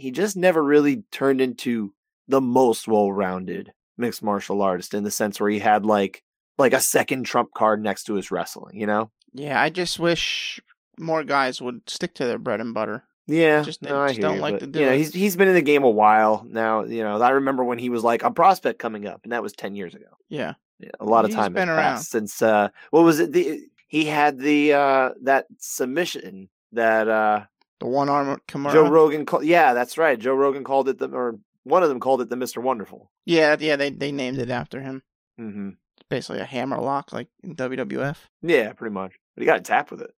he 0.00 0.10
just 0.10 0.36
never 0.36 0.62
really 0.62 1.04
turned 1.12 1.40
into 1.40 1.92
the 2.28 2.40
most 2.40 2.88
well-rounded 2.88 3.72
mixed 3.98 4.22
martial 4.22 4.62
artist 4.62 4.94
in 4.94 5.04
the 5.04 5.10
sense 5.10 5.38
where 5.40 5.50
he 5.50 5.58
had 5.58 5.84
like 5.84 6.22
like 6.58 6.72
a 6.72 6.80
second 6.80 7.24
trump 7.24 7.50
card 7.54 7.82
next 7.82 8.04
to 8.04 8.14
his 8.14 8.30
wrestling. 8.30 8.78
You 8.78 8.86
know? 8.86 9.10
Yeah, 9.32 9.60
I 9.60 9.70
just 9.70 9.98
wish 9.98 10.60
more 10.98 11.24
guys 11.24 11.60
would 11.62 11.88
stick 11.88 12.14
to 12.14 12.26
their 12.26 12.38
bread 12.38 12.60
and 12.60 12.74
butter. 12.74 13.04
Yeah, 13.26 13.62
Just- 13.62 13.82
no, 13.82 14.00
I 14.00 14.08
just 14.08 14.20
don't 14.20 14.36
you, 14.36 14.40
like 14.40 14.54
but, 14.54 14.60
to 14.60 14.66
do 14.66 14.80
you 14.80 14.86
know, 14.86 14.96
he's 14.96 15.12
he's 15.14 15.36
been 15.36 15.48
in 15.48 15.54
the 15.54 15.62
game 15.62 15.84
a 15.84 15.90
while 15.90 16.44
now. 16.48 16.84
You 16.84 17.02
know, 17.04 17.20
I 17.20 17.30
remember 17.30 17.62
when 17.62 17.78
he 17.78 17.88
was 17.88 18.02
like 18.02 18.22
a 18.24 18.30
prospect 18.30 18.78
coming 18.80 19.06
up, 19.06 19.20
and 19.22 19.32
that 19.32 19.42
was 19.42 19.52
ten 19.52 19.76
years 19.76 19.94
ago. 19.94 20.06
Yeah. 20.28 20.54
Yeah, 20.80 20.90
a 20.98 21.04
lot 21.04 21.24
of 21.26 21.30
He's 21.30 21.36
time 21.36 21.52
been 21.52 21.68
has 21.68 21.76
around. 21.76 21.82
passed 21.96 22.10
since 22.10 22.40
uh 22.40 22.68
what 22.90 23.02
was 23.04 23.20
it 23.20 23.32
the 23.32 23.60
he 23.86 24.06
had 24.06 24.38
the 24.38 24.72
uh 24.72 25.10
that 25.22 25.44
submission 25.58 26.48
that 26.72 27.06
uh 27.06 27.44
The 27.80 27.86
one 27.86 28.08
arm 28.08 28.40
Kimura. 28.46 28.72
Joe 28.72 28.88
Rogan 28.88 29.26
called 29.26 29.44
yeah 29.44 29.72
that's 29.74 29.96
right 29.98 30.18
Joe 30.18 30.34
Rogan 30.34 30.64
called 30.64 30.88
it 30.88 30.98
the 30.98 31.08
or 31.08 31.38
one 31.64 31.82
of 31.82 31.88
them 31.88 32.00
called 32.00 32.20
it 32.22 32.28
the 32.30 32.36
Mr. 32.36 32.62
Wonderful. 32.62 33.10
yeah, 33.26 33.56
yeah, 33.58 33.76
they 33.76 33.90
they 33.90 34.12
named 34.12 34.38
it 34.38 34.50
after 34.50 34.80
him. 34.80 35.02
hmm 35.38 35.70
It's 35.98 36.06
basically 36.08 36.40
a 36.40 36.44
hammer 36.44 36.78
lock 36.78 37.12
like 37.12 37.28
in 37.42 37.56
WWF. 37.56 38.16
Yeah, 38.42 38.72
pretty 38.74 38.94
much. 38.94 39.12
But 39.34 39.42
he 39.42 39.46
got 39.46 39.64
tapped 39.64 39.90
with 39.90 40.02
it. 40.02 40.14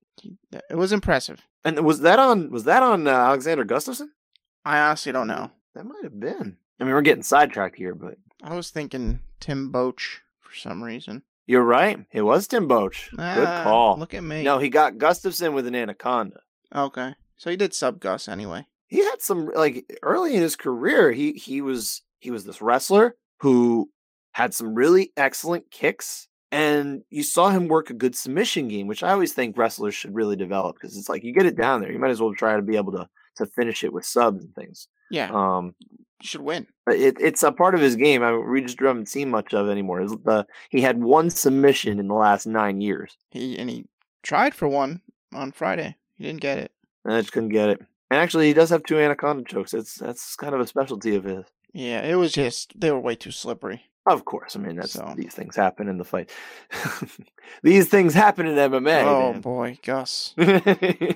It 0.71 0.77
was 0.77 0.93
impressive. 0.93 1.41
And 1.65 1.85
was 1.85 2.01
that 2.01 2.19
on 2.19 2.51
was 2.51 2.65
that 2.65 2.83
on 2.83 3.07
uh, 3.07 3.11
Alexander 3.11 3.65
Gustafsson? 3.65 4.09
I 4.65 4.81
honestly 4.81 5.13
don't 5.13 5.27
know. 5.29 5.51
That 5.75 5.85
might 5.87 6.05
have 6.05 6.19
been. 6.21 6.57
I 6.81 6.85
mean, 6.85 6.93
we're 6.95 7.03
getting 7.03 7.23
sidetracked 7.23 7.77
here, 7.77 7.95
but 7.95 8.17
I 8.43 8.55
was 8.55 8.71
thinking 8.71 9.21
Tim 9.41 9.73
Boetsch 9.73 10.19
for 10.41 10.55
some 10.55 10.83
reason. 10.83 11.23
you're 11.47 11.63
right. 11.63 11.99
It 12.13 12.23
was 12.23 12.47
Tim 12.47 12.69
Boetsch. 12.69 13.11
Good 13.11 13.21
Ah, 13.49 13.63
call. 13.65 13.99
Look 13.99 14.15
at 14.15 14.23
me. 14.25 14.43
No, 14.43 14.59
he 14.59 14.69
got 14.69 14.95
Gustafsson 14.99 15.55
with 15.55 15.67
an 15.67 15.75
anaconda. 15.75 16.41
Okay. 16.75 17.15
So 17.43 17.51
he 17.51 17.57
did 17.57 17.75
sub 17.75 17.99
Gus 17.99 18.29
anyway. 18.29 18.67
He 18.87 18.99
had 18.99 19.21
some 19.21 19.51
like 19.53 19.85
early 20.05 20.37
in 20.37 20.43
his 20.43 20.55
career. 20.55 21.11
He 21.11 21.33
he 21.33 21.61
was 21.61 22.03
he 22.21 22.31
was 22.31 22.45
this 22.45 22.63
wrestler 22.63 23.17
who 23.41 23.91
had 24.31 24.55
some 24.55 24.77
really 24.77 25.13
excellent 25.17 25.69
kicks, 25.73 26.29
and 26.53 27.03
you 27.11 27.25
saw 27.25 27.51
him 27.51 27.67
work 27.67 27.91
a 27.91 27.95
good 27.95 28.15
submission 28.15 28.69
game, 28.69 28.87
which 28.87 29.03
I 29.03 29.11
always 29.11 29.33
think 29.33 29.59
wrestlers 29.59 29.97
should 29.97 30.15
really 30.15 30.37
develop 30.37 30.77
because 30.77 30.97
it's 30.97 31.09
like 31.09 31.25
you 31.25 31.33
get 31.33 31.47
it 31.47 31.57
down 31.57 31.81
there, 31.81 31.91
you 31.91 31.99
might 31.99 32.13
as 32.13 32.21
well 32.21 32.33
try 32.33 32.55
to 32.55 32.63
be 32.63 32.77
able 32.77 32.93
to 32.93 33.09
to 33.39 33.47
finish 33.47 33.83
it 33.83 33.93
with 33.93 34.05
subs 34.05 34.45
and 34.45 34.55
things. 34.55 34.87
Yeah. 35.11 35.29
Um, 35.33 35.75
should 36.23 36.43
win. 36.43 36.69
but 36.87 36.95
it, 36.95 37.17
it's 37.19 37.43
a 37.43 37.51
part 37.51 37.75
of 37.75 37.81
his 37.81 37.97
game. 37.97 38.23
I 38.23 38.37
we 38.37 38.61
just 38.61 38.79
haven't 38.79 39.09
seen 39.09 39.31
much 39.31 39.53
of 39.53 39.67
it 39.67 39.73
anymore. 39.73 40.07
The, 40.07 40.47
he 40.71 40.81
had 40.81 41.03
one 41.03 41.29
submission 41.29 41.99
in 41.99 42.07
the 42.07 42.15
last 42.15 42.47
nine 42.47 42.81
years, 42.81 43.17
He 43.33 43.59
and 43.59 43.69
he 43.69 43.87
tried 44.23 44.55
for 44.55 44.69
one 44.69 45.01
on 45.35 45.51
Friday. 45.51 45.97
He 46.15 46.23
didn't 46.23 46.41
get 46.41 46.59
it. 46.59 46.71
I 47.07 47.21
just 47.21 47.33
couldn't 47.33 47.49
get 47.51 47.69
it. 47.71 47.81
And 48.11 48.21
actually, 48.21 48.47
he 48.49 48.53
does 48.55 48.71
have 48.71 48.83
two 48.83 48.99
anaconda 48.99 49.45
chokes. 49.45 49.73
It's 49.75 49.95
that's 49.97 50.37
kind 50.37 50.55
of 50.55 50.61
a 50.61 50.67
specialty 50.67 51.15
of 51.17 51.25
his. 51.25 51.45
Yeah, 51.73 52.03
it 52.03 52.17
was 52.17 52.33
just 52.33 52.79
they 52.79 52.91
were 52.91 53.01
way 53.01 53.15
too 53.15 53.31
slippery. 53.31 53.83
Of 54.05 54.25
course, 54.25 54.57
I 54.57 54.59
mean 54.59 54.77
that's 54.77 54.93
So- 54.93 55.15
these 55.17 55.33
things 55.35 55.55
happen 55.57 55.89
in 55.89 55.97
the 55.97 56.05
fight. 56.05 56.31
these 57.63 57.89
things 57.89 58.15
happen 58.15 58.47
in 58.47 58.57
MMA. 58.57 59.03
oh 59.05 59.33
man. 59.33 59.41
boy, 59.41 59.79
Gus. 59.83 60.35
hey, 60.39 61.07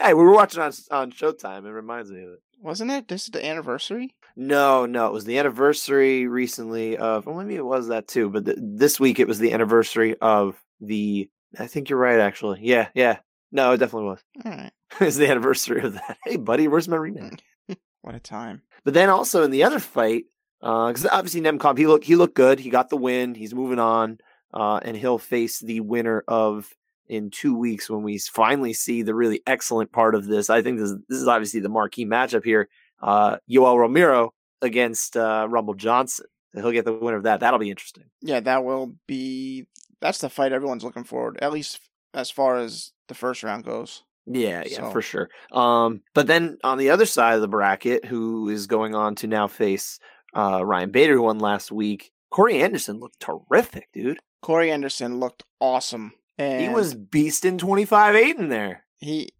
we 0.00 0.14
were 0.14 0.32
watching 0.34 0.60
on 0.62 0.72
on 0.90 1.12
Showtime. 1.12 1.64
It 1.66 1.70
reminds 1.72 2.10
me 2.10 2.22
of 2.22 2.30
it. 2.32 2.42
Wasn't 2.60 2.90
it? 2.90 3.08
This 3.08 3.24
is 3.24 3.30
the 3.30 3.44
anniversary? 3.44 4.14
No, 4.36 4.86
no, 4.86 5.06
it 5.08 5.12
was 5.12 5.24
the 5.24 5.38
anniversary 5.38 6.26
recently 6.26 6.96
of. 6.96 7.26
Well, 7.26 7.36
maybe 7.36 7.54
it 7.56 7.64
was 7.64 7.88
that 7.88 8.08
too, 8.08 8.28
but 8.30 8.44
th- 8.46 8.58
this 8.60 8.98
week 9.00 9.18
it 9.20 9.28
was 9.28 9.38
the 9.38 9.52
anniversary 9.52 10.16
of 10.20 10.60
the. 10.80 11.28
I 11.58 11.66
think 11.66 11.88
you're 11.90 11.98
right, 11.98 12.18
actually. 12.20 12.60
Yeah, 12.62 12.88
yeah. 12.94 13.18
No, 13.52 13.72
it 13.72 13.78
definitely 13.78 14.08
was. 14.08 14.20
Alright. 14.44 14.72
it's 15.00 15.16
the 15.16 15.28
anniversary 15.28 15.82
of 15.82 15.94
that. 15.94 16.18
Hey, 16.24 16.36
buddy, 16.36 16.68
where's 16.68 16.88
my 16.88 16.96
rematch? 16.96 17.40
What 18.02 18.16
a 18.16 18.20
time. 18.20 18.62
But 18.84 18.94
then 18.94 19.10
also 19.10 19.44
in 19.44 19.52
the 19.52 19.62
other 19.62 19.78
fight, 19.78 20.24
because 20.60 21.06
obviously 21.06 21.40
Nemkov, 21.40 21.78
he 21.78 21.86
looked 21.86 22.04
he 22.04 22.16
looked 22.16 22.34
good. 22.34 22.58
He 22.58 22.68
got 22.68 22.90
the 22.90 22.96
win. 22.96 23.36
He's 23.36 23.54
moving 23.54 23.78
on, 23.78 24.18
uh, 24.52 24.80
and 24.82 24.96
he'll 24.96 25.18
face 25.18 25.60
the 25.60 25.78
winner 25.78 26.24
of 26.26 26.68
in 27.06 27.30
two 27.30 27.56
weeks 27.56 27.88
when 27.88 28.02
we 28.02 28.18
finally 28.18 28.72
see 28.72 29.02
the 29.02 29.14
really 29.14 29.40
excellent 29.46 29.92
part 29.92 30.16
of 30.16 30.26
this. 30.26 30.50
I 30.50 30.62
think 30.62 30.80
this 30.80 30.92
this 31.08 31.20
is 31.20 31.28
obviously 31.28 31.60
the 31.60 31.68
marquee 31.68 32.04
matchup 32.04 32.44
here. 32.44 32.68
Uh, 33.00 33.36
Yoel 33.48 33.78
Romero 33.78 34.34
against 34.62 35.16
uh, 35.16 35.46
Rumble 35.48 35.74
Johnson. 35.74 36.26
He'll 36.54 36.72
get 36.72 36.84
the 36.84 36.92
winner 36.92 37.16
of 37.16 37.22
that. 37.22 37.40
That'll 37.40 37.60
be 37.60 37.70
interesting. 37.70 38.04
Yeah, 38.20 38.40
that 38.40 38.64
will 38.64 38.96
be 39.06 39.68
that's 40.00 40.18
the 40.18 40.28
fight 40.28 40.52
everyone's 40.52 40.84
looking 40.84 41.04
forward, 41.04 41.38
at 41.40 41.52
least 41.52 41.78
as 42.14 42.30
far 42.30 42.56
as 42.56 42.92
the 43.08 43.14
first 43.14 43.42
round 43.42 43.64
goes. 43.64 44.02
Yeah, 44.26 44.62
yeah, 44.66 44.76
So- 44.78 44.90
for 44.90 45.02
sure. 45.02 45.28
Um, 45.52 46.02
but 46.14 46.26
then 46.26 46.58
on 46.64 46.78
the 46.78 46.90
other 46.90 47.06
side 47.06 47.34
of 47.34 47.40
the 47.40 47.48
bracket, 47.48 48.04
who 48.04 48.48
is 48.48 48.66
going 48.66 48.94
on 48.94 49.14
to 49.16 49.26
now 49.26 49.48
face 49.48 49.98
uh, 50.36 50.64
Ryan 50.64 50.90
Bader, 50.90 51.14
who 51.14 51.22
won 51.22 51.38
last 51.38 51.70
week? 51.72 52.12
Corey 52.30 52.62
Anderson 52.62 52.98
looked 52.98 53.20
terrific, 53.20 53.88
dude. 53.92 54.18
Corey 54.40 54.70
Anderson 54.70 55.20
looked 55.20 55.44
awesome. 55.60 56.12
And 56.38 56.62
He 56.62 56.68
was 56.70 56.94
beasting 56.94 57.58
25 57.58 58.14
8 58.14 58.36
in 58.36 58.48
there. 58.48 58.84
he 58.98 59.30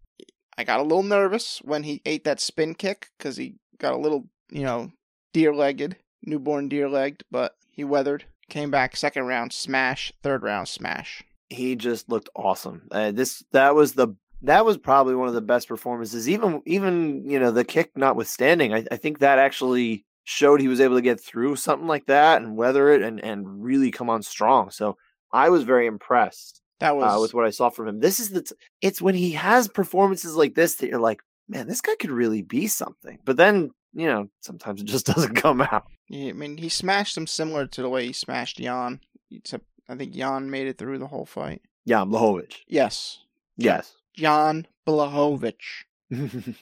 I 0.55 0.63
got 0.63 0.79
a 0.79 0.83
little 0.83 1.01
nervous 1.01 1.59
when 1.63 1.81
he 1.83 2.01
ate 2.05 2.25
that 2.25 2.39
spin 2.39 2.75
kick 2.75 3.09
cuz 3.17 3.37
he 3.37 3.55
got 3.79 3.93
a 3.93 3.97
little, 3.97 4.29
you 4.51 4.61
know, 4.61 4.91
deer-legged, 5.33 5.97
newborn 6.21 6.69
deer-legged, 6.69 7.23
but 7.31 7.55
he 7.69 7.83
weathered. 7.83 8.25
Came 8.49 8.69
back 8.69 8.95
second 8.95 9.25
round 9.25 9.51
smash, 9.51 10.13
third 10.21 10.43
round 10.43 10.67
smash. 10.67 11.23
He 11.49 11.75
just 11.75 12.07
looked 12.09 12.29
awesome. 12.35 12.87
Uh, 12.91 13.11
this 13.11 13.43
that 13.51 13.73
was 13.73 13.93
the 13.93 14.09
that 14.43 14.65
was 14.65 14.77
probably 14.77 15.15
one 15.15 15.27
of 15.27 15.33
the 15.33 15.41
best 15.41 15.67
performances. 15.67 16.29
Even 16.29 16.61
even 16.65 17.29
you 17.29 17.39
know 17.39 17.51
the 17.51 17.63
kick 17.63 17.91
notwithstanding, 17.95 18.73
I, 18.73 18.85
I 18.91 18.97
think 18.97 19.19
that 19.19 19.39
actually 19.39 20.05
showed 20.25 20.61
he 20.61 20.67
was 20.67 20.79
able 20.79 20.95
to 20.95 21.01
get 21.01 21.19
through 21.19 21.55
something 21.55 21.87
like 21.87 22.05
that 22.05 22.41
and 22.41 22.55
weather 22.55 22.89
it 22.89 23.01
and 23.01 23.19
and 23.23 23.63
really 23.63 23.91
come 23.91 24.09
on 24.09 24.21
strong. 24.21 24.69
So 24.69 24.97
I 25.31 25.49
was 25.49 25.63
very 25.63 25.87
impressed 25.87 26.61
That 26.79 26.95
was 26.95 27.17
uh, 27.17 27.21
with 27.21 27.33
what 27.33 27.45
I 27.45 27.49
saw 27.49 27.69
from 27.69 27.87
him. 27.87 27.99
This 27.99 28.19
is 28.19 28.29
the 28.29 28.43
t- 28.43 28.55
it's 28.81 29.01
when 29.01 29.15
he 29.15 29.31
has 29.31 29.67
performances 29.67 30.35
like 30.35 30.55
this 30.55 30.75
that 30.75 30.89
you're 30.89 30.99
like, 30.99 31.21
man, 31.47 31.67
this 31.67 31.81
guy 31.81 31.95
could 31.95 32.11
really 32.11 32.41
be 32.41 32.67
something. 32.67 33.19
But 33.25 33.37
then 33.37 33.71
you 33.93 34.07
know 34.07 34.29
sometimes 34.41 34.81
it 34.81 34.85
just 34.85 35.05
doesn't 35.13 35.35
come 35.35 35.61
out. 35.61 35.85
Yeah, 36.09 36.29
I 36.29 36.33
mean, 36.33 36.57
he 36.57 36.69
smashed 36.69 37.17
him 37.17 37.27
similar 37.27 37.65
to 37.67 37.81
the 37.81 37.89
way 37.89 38.05
he 38.07 38.13
smashed 38.13 38.57
Jan. 38.57 38.99
Except 39.31 39.65
I 39.89 39.95
think 39.95 40.13
Jan 40.13 40.51
made 40.51 40.67
it 40.67 40.77
through 40.77 40.99
the 40.99 41.07
whole 41.07 41.25
fight. 41.25 41.61
Yeah, 41.85 42.05
Blachowicz. 42.05 42.57
Yes, 42.67 43.19
Yes. 43.57 43.95
Jan 44.13 44.67
Blachowicz. 44.87 45.85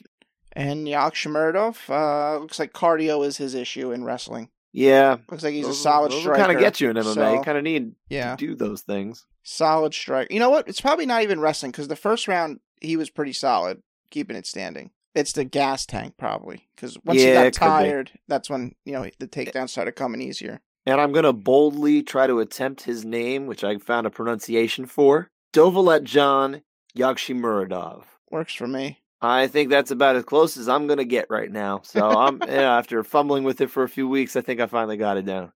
And 0.54 0.86
Yagshimuradov, 0.86 1.88
uh, 1.88 2.38
looks 2.38 2.58
like 2.58 2.74
cardio 2.74 3.24
is 3.26 3.38
his 3.38 3.54
issue 3.54 3.90
in 3.90 4.04
wrestling. 4.04 4.50
yeah. 4.72 5.16
Looks 5.30 5.42
like 5.44 5.54
he's 5.54 5.66
a 5.66 5.72
solid 5.72 6.12
those 6.12 6.20
striker. 6.20 6.38
kind 6.44 6.52
of 6.52 6.60
get 6.60 6.78
you 6.78 6.90
in 6.90 6.96
MMA. 6.96 7.14
so- 7.14 7.42
kind 7.42 7.56
of 7.56 7.64
need 7.64 7.92
yeah, 8.10 8.36
to 8.36 8.46
do 8.48 8.54
those 8.54 8.82
things. 8.82 9.24
solid 9.42 9.94
strike. 9.94 10.30
You 10.30 10.40
know 10.40 10.50
what? 10.50 10.68
It's 10.68 10.80
probably 10.80 11.06
not 11.06 11.22
even 11.22 11.40
wrestling 11.40 11.72
because 11.72 11.88
the 11.88 11.96
first 11.96 12.28
round 12.28 12.60
he 12.82 12.98
was 12.98 13.08
pretty 13.08 13.32
solid, 13.32 13.82
keeping 14.10 14.36
it 14.36 14.46
standing. 14.46 14.90
It's 15.14 15.32
the 15.32 15.44
gas 15.44 15.86
tank 15.86 16.14
probably 16.18 16.68
because 16.76 16.98
once 17.02 17.20
Yeah, 17.22 17.44
he 17.44 17.50
got 17.50 17.52
tired, 17.54 18.10
that's 18.28 18.50
when 18.50 18.74
you 18.84 18.92
know 18.92 19.06
the 19.18 19.28
takedowns 19.28 19.70
started 19.70 19.92
coming 19.92 20.20
easier. 20.20 20.60
And 20.84 21.00
I'm 21.00 21.12
going 21.12 21.24
to 21.24 21.32
boldly 21.32 22.02
try 22.02 22.26
to 22.26 22.40
attempt 22.40 22.82
his 22.82 23.04
name, 23.06 23.46
which 23.46 23.62
I 23.64 23.78
found 23.78 24.06
a 24.06 24.10
pronunciation 24.10 24.84
for. 24.84 25.28
Dovalet 25.54 26.02
John 26.04 26.60
Yagshimuradov. 26.96 28.04
Works 28.30 28.54
for 28.54 28.66
me. 28.66 28.98
I 29.20 29.46
think 29.46 29.70
that's 29.70 29.92
about 29.92 30.16
as 30.16 30.24
close 30.24 30.56
as 30.56 30.68
I'm 30.68 30.86
going 30.86 30.98
to 30.98 31.04
get 31.04 31.26
right 31.30 31.50
now. 31.50 31.80
So 31.84 32.08
I'm 32.10 32.40
yeah, 32.48 32.76
after 32.76 33.02
fumbling 33.04 33.44
with 33.44 33.60
it 33.60 33.70
for 33.70 33.84
a 33.84 33.88
few 33.88 34.08
weeks, 34.08 34.34
I 34.34 34.40
think 34.40 34.60
I 34.60 34.66
finally 34.66 34.96
got 34.96 35.16
it 35.16 35.24
down. 35.24 35.52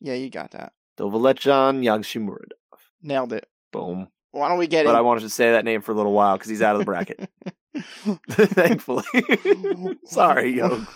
Yeah, 0.00 0.14
you 0.14 0.30
got 0.30 0.52
that. 0.52 0.72
Dovalet 0.96 1.36
John 1.36 1.82
Yagshimuradov. 1.82 2.52
Nailed 3.02 3.32
it. 3.32 3.46
Boom. 3.72 4.08
Why 4.32 4.48
don't 4.48 4.58
we 4.58 4.66
get 4.66 4.86
But 4.86 4.94
I 4.94 5.00
wanted 5.00 5.20
to 5.20 5.30
say 5.30 5.52
that 5.52 5.64
name 5.64 5.82
for 5.82 5.92
a 5.92 5.94
little 5.94 6.12
while 6.12 6.36
because 6.36 6.48
he's 6.48 6.62
out 6.62 6.76
of 6.76 6.80
the 6.80 6.84
bracket. 6.84 7.28
Thankfully. 8.30 9.04
Sorry, 10.04 10.56
yo. 10.56 10.86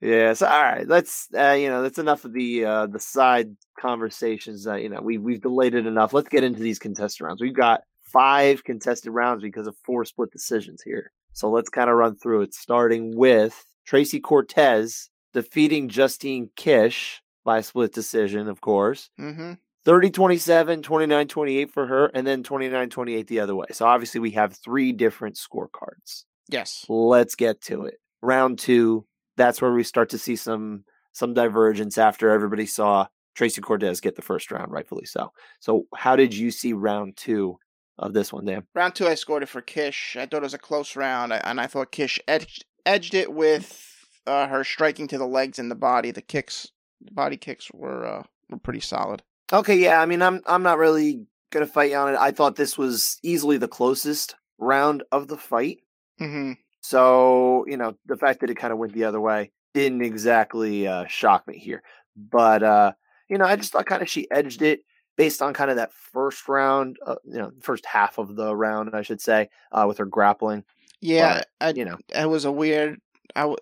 Yeah. 0.00 0.32
So 0.32 0.46
all 0.46 0.62
right, 0.62 0.86
let's 0.86 1.28
uh, 1.36 1.52
you 1.52 1.68
know 1.68 1.82
that's 1.82 1.98
enough 1.98 2.24
of 2.24 2.32
the 2.32 2.64
uh, 2.64 2.86
the 2.86 3.00
side 3.00 3.56
conversations. 3.78 4.66
Uh, 4.66 4.76
you 4.76 4.88
know 4.88 5.00
we 5.02 5.18
we've 5.18 5.42
delayed 5.42 5.74
it 5.74 5.86
enough. 5.86 6.12
Let's 6.12 6.28
get 6.28 6.44
into 6.44 6.60
these 6.60 6.78
contested 6.78 7.26
rounds. 7.26 7.40
We've 7.40 7.54
got 7.54 7.82
five 8.02 8.64
contested 8.64 9.12
rounds 9.12 9.42
because 9.42 9.66
of 9.66 9.76
four 9.84 10.04
split 10.04 10.30
decisions 10.30 10.82
here. 10.82 11.12
So 11.32 11.50
let's 11.50 11.68
kind 11.68 11.88
of 11.88 11.96
run 11.96 12.16
through 12.16 12.42
it, 12.42 12.54
starting 12.54 13.16
with 13.16 13.64
Tracy 13.86 14.20
Cortez 14.20 15.10
defeating 15.32 15.88
Justine 15.88 16.50
Kish 16.56 17.22
by 17.44 17.60
split 17.60 17.92
decision, 17.92 18.48
of 18.48 18.60
course. 18.60 19.10
mm-hmm. 19.18 19.52
30 19.86 20.10
27, 20.10 20.82
29 20.82 21.28
28 21.28 21.70
for 21.70 21.86
her, 21.86 22.06
and 22.06 22.26
then 22.26 22.42
29 22.42 22.90
28 22.90 23.26
the 23.28 23.40
other 23.40 23.54
way. 23.54 23.66
So 23.72 23.86
obviously, 23.86 24.20
we 24.20 24.32
have 24.32 24.56
three 24.56 24.92
different 24.92 25.36
scorecards. 25.36 26.24
Yes. 26.48 26.84
Let's 26.88 27.34
get 27.34 27.62
to 27.62 27.84
it. 27.84 27.94
Round 28.20 28.58
two, 28.58 29.06
that's 29.40 29.62
where 29.62 29.72
we 29.72 29.82
start 29.82 30.10
to 30.10 30.18
see 30.18 30.36
some 30.36 30.84
some 31.12 31.34
divergence 31.34 31.98
after 31.98 32.30
everybody 32.30 32.66
saw 32.66 33.06
Tracy 33.34 33.60
Cortez 33.60 34.00
get 34.00 34.16
the 34.16 34.22
first 34.22 34.50
round, 34.50 34.70
rightfully 34.70 35.06
so. 35.06 35.32
So, 35.60 35.86
how 35.96 36.14
did 36.14 36.34
you 36.34 36.50
see 36.50 36.72
round 36.72 37.16
two 37.16 37.58
of 37.98 38.12
this 38.12 38.32
one, 38.32 38.44
Dan? 38.44 38.64
Round 38.74 38.94
two, 38.94 39.06
I 39.08 39.14
scored 39.14 39.42
it 39.42 39.48
for 39.48 39.62
Kish. 39.62 40.16
I 40.18 40.26
thought 40.26 40.38
it 40.38 40.42
was 40.42 40.54
a 40.54 40.58
close 40.58 40.94
round, 40.94 41.32
and 41.32 41.60
I 41.60 41.66
thought 41.66 41.90
Kish 41.90 42.20
edged 42.28 42.64
edged 42.86 43.14
it 43.14 43.32
with 43.32 44.06
uh, 44.26 44.46
her 44.46 44.62
striking 44.62 45.08
to 45.08 45.18
the 45.18 45.26
legs 45.26 45.58
and 45.58 45.70
the 45.70 45.74
body. 45.76 46.10
The 46.10 46.22
kicks, 46.22 46.68
the 47.00 47.12
body 47.12 47.36
kicks 47.36 47.70
were 47.72 48.06
uh, 48.06 48.22
were 48.50 48.58
pretty 48.58 48.80
solid. 48.80 49.22
Okay, 49.52 49.76
yeah, 49.76 50.00
I 50.00 50.06
mean, 50.06 50.22
I'm 50.22 50.42
I'm 50.46 50.62
not 50.62 50.78
really 50.78 51.26
gonna 51.50 51.66
fight 51.66 51.90
you 51.90 51.96
on 51.96 52.14
it. 52.14 52.18
I 52.18 52.30
thought 52.30 52.56
this 52.56 52.76
was 52.76 53.18
easily 53.22 53.56
the 53.56 53.68
closest 53.68 54.36
round 54.58 55.02
of 55.10 55.28
the 55.28 55.38
fight. 55.38 55.78
Mm-hmm. 56.20 56.52
So, 56.80 57.64
you 57.66 57.76
know, 57.76 57.94
the 58.06 58.16
fact 58.16 58.40
that 58.40 58.50
it 58.50 58.56
kind 58.56 58.72
of 58.72 58.78
went 58.78 58.92
the 58.92 59.04
other 59.04 59.20
way 59.20 59.52
didn't 59.74 60.02
exactly 60.02 60.86
uh, 60.86 61.06
shock 61.06 61.46
me 61.46 61.58
here. 61.58 61.82
But, 62.16 62.62
uh, 62.62 62.92
you 63.28 63.38
know, 63.38 63.44
I 63.44 63.56
just 63.56 63.72
thought 63.72 63.86
kind 63.86 64.02
of 64.02 64.08
she 64.08 64.30
edged 64.30 64.62
it 64.62 64.80
based 65.16 65.42
on 65.42 65.52
kind 65.54 65.70
of 65.70 65.76
that 65.76 65.92
first 65.92 66.48
round, 66.48 66.96
uh, 67.06 67.16
you 67.24 67.38
know, 67.38 67.52
first 67.60 67.84
half 67.86 68.18
of 68.18 68.36
the 68.36 68.54
round, 68.54 68.90
I 68.94 69.02
should 69.02 69.20
say, 69.20 69.50
uh, 69.70 69.84
with 69.86 69.98
her 69.98 70.06
grappling. 70.06 70.64
Yeah, 71.00 71.42
I, 71.60 71.72
You 71.76 71.84
know, 71.84 71.98
it 72.14 72.28
was 72.28 72.44
a 72.44 72.52
weird. 72.52 73.00
I, 73.36 73.42
w- 73.42 73.58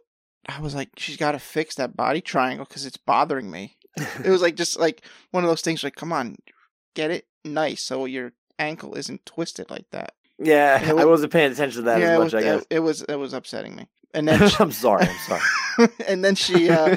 I 0.48 0.60
was 0.60 0.74
like, 0.74 0.90
she's 0.96 1.16
got 1.16 1.32
to 1.32 1.38
fix 1.38 1.74
that 1.74 1.96
body 1.96 2.20
triangle 2.20 2.64
because 2.64 2.86
it's 2.86 2.96
bothering 2.96 3.50
me. 3.50 3.76
It 4.24 4.30
was 4.30 4.42
like 4.42 4.54
just 4.54 4.78
like 4.78 5.02
one 5.30 5.44
of 5.44 5.50
those 5.50 5.60
things. 5.60 5.82
Like, 5.82 5.96
come 5.96 6.12
on, 6.12 6.36
get 6.94 7.10
it 7.10 7.26
nice 7.44 7.82
so 7.82 8.04
your 8.04 8.32
ankle 8.58 8.94
isn't 8.94 9.26
twisted 9.26 9.70
like 9.70 9.86
that. 9.90 10.14
Yeah, 10.40 10.88
It 10.88 10.94
wa- 10.94 11.02
I 11.02 11.04
wasn't 11.04 11.32
paying 11.32 11.50
attention 11.52 11.82
to 11.82 11.86
that 11.86 12.00
yeah, 12.00 12.06
as 12.06 12.10
it 12.14 12.18
much. 12.18 12.24
was, 12.24 12.34
I 12.34 12.42
guess. 12.42 12.60
It, 12.62 12.66
it 12.70 12.78
was 12.80 13.02
it 13.02 13.16
was 13.16 13.32
upsetting 13.32 13.74
me. 13.76 13.88
And 14.14 14.26
then 14.28 14.48
she, 14.48 14.56
I'm 14.60 14.72
sorry. 14.72 15.06
I'm 15.06 15.16
sorry. 15.26 15.88
and 16.08 16.24
then 16.24 16.34
she 16.34 16.70
uh, 16.70 16.96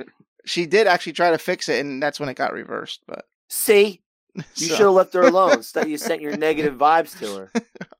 she 0.44 0.66
did 0.66 0.86
actually 0.86 1.12
try 1.12 1.30
to 1.30 1.38
fix 1.38 1.68
it, 1.68 1.80
and 1.84 2.02
that's 2.02 2.18
when 2.18 2.28
it 2.28 2.34
got 2.34 2.52
reversed. 2.52 3.02
But 3.06 3.26
See, 3.48 4.00
you 4.34 4.42
so- 4.54 4.66
should 4.74 4.78
have 4.86 4.92
left 4.94 5.14
her 5.14 5.22
alone. 5.22 5.52
Instead, 5.54 5.88
you 5.88 5.96
sent 5.98 6.20
your 6.20 6.36
negative 6.36 6.76
vibes 6.76 7.18
to 7.20 7.34
her. 7.36 7.52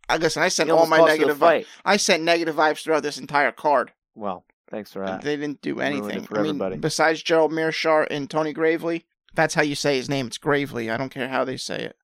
I 0.09 0.19
guess 0.19 0.37
I 0.37 0.49
sent 0.49 0.71
all 0.71 0.87
my 0.87 0.99
cost 0.99 1.13
you 1.13 1.19
the 1.19 1.19
negative. 1.27 1.37
Vi- 1.37 1.47
fight. 1.61 1.67
I 1.85 1.97
sent 1.97 2.23
negative 2.25 2.57
vibes 2.57 2.83
throughout 2.83 3.03
this 3.05 3.19
entire 3.19 3.53
card. 3.53 3.93
Well, 4.17 4.45
thanks 4.71 4.93
for 4.93 5.01
and 5.05 5.09
that. 5.15 5.23
They 5.23 5.37
didn't 5.37 5.63
do 5.63 5.81
anything. 5.81 6.25
for 6.25 6.35
I 6.39 6.43
mean, 6.43 6.49
everybody. 6.51 6.77
besides 6.79 7.23
Gerald 7.23 7.53
Meerschaert 7.53 8.09
and 8.11 8.29
Tony 8.29 8.53
Gravely, 8.53 9.05
that's 9.35 9.55
how 9.55 9.63
you 9.63 9.77
say 9.77 9.97
his 9.97 10.09
name. 10.09 10.27
It's 10.27 10.39
Gravely. 10.39 10.91
I 10.91 10.97
don't 10.97 11.11
care 11.11 11.29
how 11.29 11.45
they 11.45 11.57
say 11.57 11.85
it. 11.93 11.97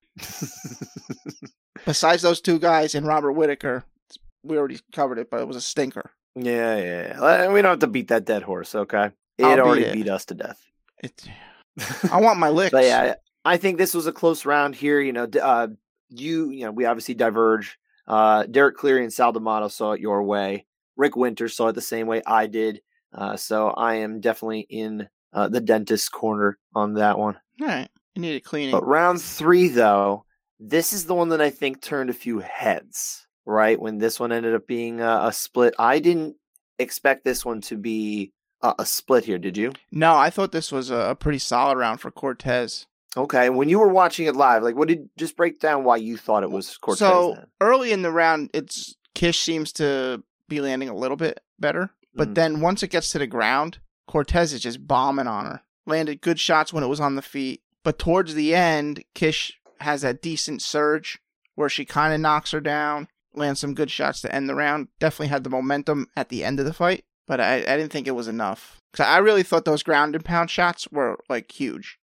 Besides 1.86 2.22
those 2.22 2.40
two 2.40 2.58
guys 2.58 2.94
and 2.94 3.06
Robert 3.06 3.32
Whittaker, 3.32 3.84
we 4.42 4.58
already 4.58 4.78
covered 4.92 5.18
it, 5.18 5.30
but 5.30 5.40
it 5.40 5.48
was 5.48 5.56
a 5.56 5.60
stinker. 5.60 6.10
yeah, 6.34 6.76
yeah, 6.76 7.18
yeah. 7.20 7.48
We 7.52 7.62
don't 7.62 7.70
have 7.70 7.78
to 7.80 7.86
beat 7.86 8.08
that 8.08 8.26
dead 8.26 8.42
horse, 8.42 8.74
okay? 8.74 9.10
It 9.38 9.44
I'll 9.44 9.56
beat 9.56 9.60
already 9.62 9.84
it. 9.84 9.94
beat 9.94 10.08
us 10.08 10.24
to 10.26 10.34
death. 10.34 10.60
It, 11.02 11.28
I 12.12 12.20
want 12.20 12.38
my 12.38 12.48
licks. 12.50 12.72
But 12.72 12.84
yeah, 12.84 13.14
I 13.44 13.56
think 13.56 13.78
this 13.78 13.94
was 13.94 14.06
a 14.06 14.12
close 14.12 14.44
round 14.44 14.74
here. 14.74 15.00
You 15.00 15.12
know, 15.12 15.28
uh, 15.40 15.68
you, 16.10 16.50
you 16.50 16.64
know, 16.64 16.72
we 16.72 16.84
obviously 16.84 17.14
diverge. 17.14 17.78
Uh, 18.06 18.44
Derek 18.44 18.76
Cleary 18.76 19.02
and 19.02 19.12
Sal 19.12 19.32
D'Amato 19.32 19.68
saw 19.68 19.92
it 19.92 20.00
your 20.00 20.22
way. 20.22 20.66
Rick 20.96 21.16
Winter 21.16 21.48
saw 21.48 21.68
it 21.68 21.74
the 21.74 21.80
same 21.80 22.06
way 22.06 22.22
I 22.26 22.46
did. 22.46 22.80
Uh, 23.12 23.36
so 23.36 23.68
I 23.70 23.96
am 23.96 24.20
definitely 24.20 24.60
in 24.68 25.08
uh, 25.32 25.48
the 25.48 25.60
dentist 25.60 26.12
corner 26.12 26.58
on 26.74 26.94
that 26.94 27.18
one. 27.18 27.36
All 27.60 27.66
right. 27.66 27.88
You 28.14 28.22
need 28.22 28.36
a 28.36 28.40
cleaning. 28.40 28.72
But 28.72 28.86
round 28.86 29.20
three, 29.20 29.68
though, 29.68 30.24
this 30.58 30.92
is 30.92 31.06
the 31.06 31.14
one 31.14 31.28
that 31.30 31.40
I 31.40 31.50
think 31.50 31.80
turned 31.80 32.10
a 32.10 32.14
few 32.14 32.38
heads, 32.40 33.26
right? 33.44 33.80
When 33.80 33.98
this 33.98 34.18
one 34.20 34.32
ended 34.32 34.54
up 34.54 34.66
being 34.66 35.00
a, 35.00 35.20
a 35.24 35.32
split. 35.32 35.74
I 35.78 35.98
didn't 35.98 36.36
expect 36.78 37.24
this 37.24 37.44
one 37.44 37.60
to 37.62 37.76
be 37.76 38.32
a, 38.62 38.74
a 38.80 38.86
split 38.86 39.24
here, 39.24 39.38
did 39.38 39.56
you? 39.56 39.72
no, 39.92 40.16
I 40.16 40.30
thought 40.30 40.52
this 40.52 40.72
was 40.72 40.90
a, 40.90 40.96
a 40.96 41.14
pretty 41.14 41.38
solid 41.38 41.76
round 41.78 42.00
for 42.00 42.10
Cortez. 42.10 42.86
Okay. 43.16 43.48
When 43.48 43.68
you 43.70 43.78
were 43.78 43.88
watching 43.88 44.26
it 44.26 44.36
live, 44.36 44.62
like, 44.62 44.76
what 44.76 44.88
did 44.88 45.08
just 45.16 45.36
break 45.36 45.58
down 45.58 45.84
why 45.84 45.96
you 45.96 46.16
thought 46.18 46.42
it 46.42 46.50
was 46.50 46.76
Cortez 46.76 46.98
so 46.98 47.32
then? 47.36 47.46
early 47.62 47.92
in 47.92 48.02
the 48.02 48.10
round, 48.10 48.50
it's 48.52 48.94
Kish 49.14 49.38
seems 49.40 49.72
to 49.74 50.22
be 50.48 50.60
landing 50.60 50.88
a 50.90 50.94
little 50.94 51.16
bit 51.16 51.40
better, 51.58 51.90
but 52.14 52.28
Mhm. 52.30 52.34
then 52.34 52.60
once 52.60 52.82
it 52.82 52.88
gets 52.90 53.10
to 53.12 53.18
the 53.18 53.26
ground, 53.26 53.78
Cortez 54.06 54.52
is 54.52 54.60
just 54.60 54.86
bombing 54.86 55.26
on 55.26 55.46
her. 55.46 55.62
Landed 55.86 56.20
good 56.20 56.38
shots 56.38 56.72
when 56.72 56.84
it 56.84 56.88
was 56.88 57.00
on 57.00 57.14
the 57.14 57.22
feet, 57.22 57.62
but 57.82 57.98
towards 57.98 58.34
the 58.34 58.54
end, 58.54 59.02
Kish 59.14 59.58
has 59.80 60.02
that 60.02 60.22
decent 60.22 60.62
surge 60.62 61.18
where 61.54 61.68
she 61.68 61.84
kind 61.84 62.14
of 62.14 62.20
knocks 62.20 62.52
her 62.52 62.60
down, 62.60 63.08
lands 63.34 63.60
some 63.60 63.74
good 63.74 63.90
shots 63.90 64.20
to 64.20 64.34
end 64.34 64.48
the 64.48 64.54
round. 64.54 64.88
Definitely 64.98 65.28
had 65.28 65.44
the 65.44 65.50
momentum 65.50 66.08
at 66.16 66.28
the 66.28 66.44
end 66.44 66.60
of 66.60 66.66
the 66.66 66.72
fight, 66.72 67.04
but 67.26 67.40
I, 67.40 67.56
I 67.56 67.76
didn't 67.76 67.90
think 67.90 68.06
it 68.06 68.14
was 68.14 68.28
enough. 68.28 68.80
Cause 68.92 69.06
I 69.06 69.18
really 69.18 69.42
thought 69.42 69.64
those 69.64 69.82
ground 69.82 70.14
and 70.14 70.24
pound 70.24 70.50
shots 70.50 70.88
were 70.90 71.18
like 71.28 71.52
huge. 71.52 71.98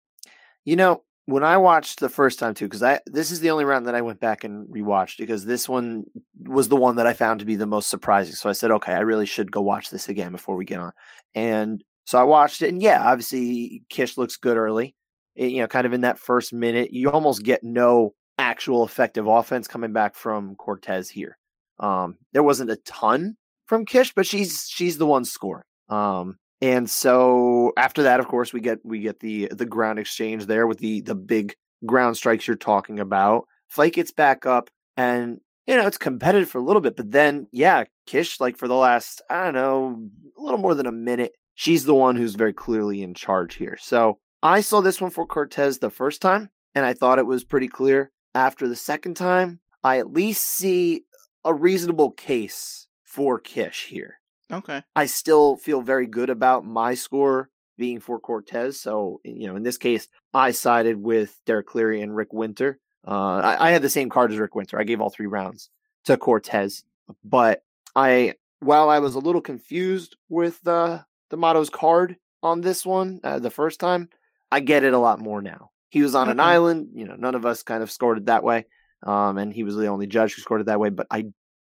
You 0.63 0.75
know, 0.75 1.03
when 1.25 1.43
I 1.43 1.57
watched 1.57 1.99
the 1.99 2.09
first 2.09 2.39
time 2.39 2.53
too, 2.53 2.65
because 2.65 2.83
I 2.83 2.99
this 3.05 3.31
is 3.31 3.39
the 3.39 3.49
only 3.49 3.65
round 3.65 3.87
that 3.87 3.95
I 3.95 4.01
went 4.01 4.19
back 4.19 4.43
and 4.43 4.67
rewatched 4.67 5.17
because 5.17 5.45
this 5.45 5.69
one 5.69 6.05
was 6.41 6.67
the 6.67 6.75
one 6.75 6.97
that 6.97 7.07
I 7.07 7.13
found 7.13 7.39
to 7.39 7.45
be 7.45 7.55
the 7.55 7.65
most 7.65 7.89
surprising. 7.89 8.35
So 8.35 8.49
I 8.49 8.53
said, 8.53 8.71
okay, 8.71 8.93
I 8.93 8.99
really 8.99 9.25
should 9.25 9.51
go 9.51 9.61
watch 9.61 9.89
this 9.89 10.09
again 10.09 10.31
before 10.31 10.55
we 10.55 10.65
get 10.65 10.79
on. 10.79 10.91
And 11.33 11.83
so 12.05 12.19
I 12.19 12.23
watched 12.23 12.61
it, 12.61 12.69
and 12.69 12.81
yeah, 12.81 13.01
obviously 13.01 13.83
Kish 13.89 14.17
looks 14.17 14.35
good 14.35 14.57
early. 14.57 14.95
It- 15.35 15.51
you 15.51 15.61
know, 15.61 15.67
kind 15.67 15.85
of 15.85 15.93
in 15.93 16.01
that 16.01 16.19
first 16.19 16.53
minute, 16.53 16.91
you 16.93 17.09
almost 17.11 17.43
get 17.43 17.63
no 17.63 18.13
actual 18.37 18.83
effective 18.83 19.27
offense 19.27 19.67
coming 19.67 19.93
back 19.93 20.15
from 20.15 20.55
Cortez 20.55 21.09
here. 21.09 21.37
Um, 21.79 22.17
there 22.33 22.43
wasn't 22.43 22.71
a 22.71 22.77
ton 22.77 23.35
from 23.67 23.85
Kish, 23.85 24.13
but 24.13 24.25
she's 24.25 24.67
she's 24.69 24.97
the 24.97 25.05
one 25.05 25.25
scoring. 25.25 25.63
Um, 25.89 26.37
and 26.61 26.89
so 26.89 27.73
after 27.77 28.03
that, 28.03 28.19
of 28.19 28.27
course, 28.27 28.53
we 28.53 28.61
get 28.61 28.79
we 28.83 28.99
get 28.99 29.19
the 29.19 29.47
the 29.51 29.65
ground 29.65 29.99
exchange 29.99 30.45
there 30.45 30.67
with 30.67 30.79
the 30.79 31.01
the 31.01 31.15
big 31.15 31.55
ground 31.85 32.15
strikes 32.17 32.47
you're 32.47 32.55
talking 32.55 32.99
about. 32.99 33.45
Fight 33.69 33.93
gets 33.93 34.11
back 34.11 34.45
up, 34.45 34.69
and 34.97 35.39
you 35.67 35.75
know 35.75 35.87
it's 35.87 35.97
competitive 35.97 36.49
for 36.49 36.59
a 36.59 36.63
little 36.63 36.81
bit, 36.81 36.95
but 36.95 37.11
then 37.11 37.47
yeah, 37.51 37.83
Kish 38.07 38.39
like 38.39 38.57
for 38.57 38.67
the 38.67 38.75
last 38.75 39.21
I 39.29 39.45
don't 39.45 39.53
know 39.55 40.09
a 40.37 40.41
little 40.41 40.59
more 40.59 40.75
than 40.75 40.85
a 40.87 40.91
minute, 40.91 41.33
she's 41.55 41.85
the 41.85 41.95
one 41.95 42.15
who's 42.15 42.35
very 42.35 42.53
clearly 42.53 43.01
in 43.03 43.13
charge 43.13 43.55
here. 43.55 43.77
So 43.81 44.19
I 44.43 44.59
saw 44.59 44.81
this 44.81 44.99
one 44.99 45.09
for 45.09 45.25
Cortez 45.25 45.79
the 45.79 45.89
first 45.89 46.21
time, 46.21 46.49
and 46.75 46.85
I 46.85 46.93
thought 46.93 47.17
it 47.17 47.25
was 47.25 47.45
pretty 47.45 47.69
clear. 47.69 48.11
After 48.35 48.67
the 48.67 48.75
second 48.75 49.15
time, 49.15 49.61
I 49.85 49.99
at 49.99 50.11
least 50.11 50.43
see 50.43 51.05
a 51.45 51.53
reasonable 51.53 52.11
case 52.11 52.87
for 53.05 53.39
Kish 53.39 53.85
here. 53.85 54.19
Okay. 54.51 54.83
I 54.97 55.05
still 55.05 55.55
feel 55.55 55.81
very 55.81 56.07
good 56.07 56.29
about 56.29 56.65
my 56.65 56.93
score 56.93 57.51
being 57.77 58.01
for 58.01 58.19
Cortez. 58.19 58.77
So, 58.77 59.21
you 59.23 59.47
know, 59.47 59.55
in 59.55 59.63
this 59.63 59.77
case, 59.77 60.09
I 60.33 60.51
sided 60.51 61.01
with 61.01 61.39
Derek 61.45 61.67
Cleary 61.67 62.01
and 62.01 62.13
Rick 62.13 62.33
Winter. 62.33 62.79
Uh, 63.07 63.37
I, 63.37 63.69
I 63.69 63.71
had 63.71 63.81
the 63.81 63.89
same 63.89 64.09
card 64.09 64.33
as 64.33 64.37
Rick 64.37 64.55
Winter. 64.55 64.77
I 64.77 64.83
gave 64.83 64.99
all 64.99 65.09
three 65.09 65.27
rounds 65.27 65.69
to 66.03 66.17
Cortez, 66.17 66.83
but 67.23 67.63
I, 67.95 68.33
while 68.59 68.89
I 68.89 68.99
was 68.99 69.15
a 69.15 69.19
little 69.19 69.41
confused 69.41 70.17
with 70.27 70.61
the 70.63 71.05
motto's 71.31 71.69
card 71.69 72.17
on 72.41 72.59
this 72.59 72.85
one 72.85 73.21
uh, 73.23 73.39
the 73.39 73.49
first 73.49 73.79
time, 73.79 74.09
I 74.53 74.59
get 74.59 74.83
it 74.83 74.93
a 74.93 74.99
lot 74.99 75.19
more 75.19 75.41
now. 75.41 75.71
He 75.89 76.01
was 76.01 76.15
on 76.15 76.29
an 76.29 76.39
Okay. 76.39 76.49
island. 76.49 76.89
You 76.93 77.05
know, 77.05 77.15
none 77.15 77.35
of 77.35 77.45
us 77.45 77.63
kind 77.63 77.83
of 77.83 77.91
scored 77.91 78.17
it 78.19 78.25
that 78.27 78.43
way, 78.43 78.65
um, 79.05 79.37
and 79.37 79.53
he 79.53 79.63
was 79.63 79.75
the 79.75 79.87
only 79.87 80.07
judge 80.07 80.33
who 80.35 80.41
scored 80.41 80.61
it 80.61 80.65
that 80.67 80.79
way. 80.79 80.89
But 80.89 81.07
I, 81.11 81.25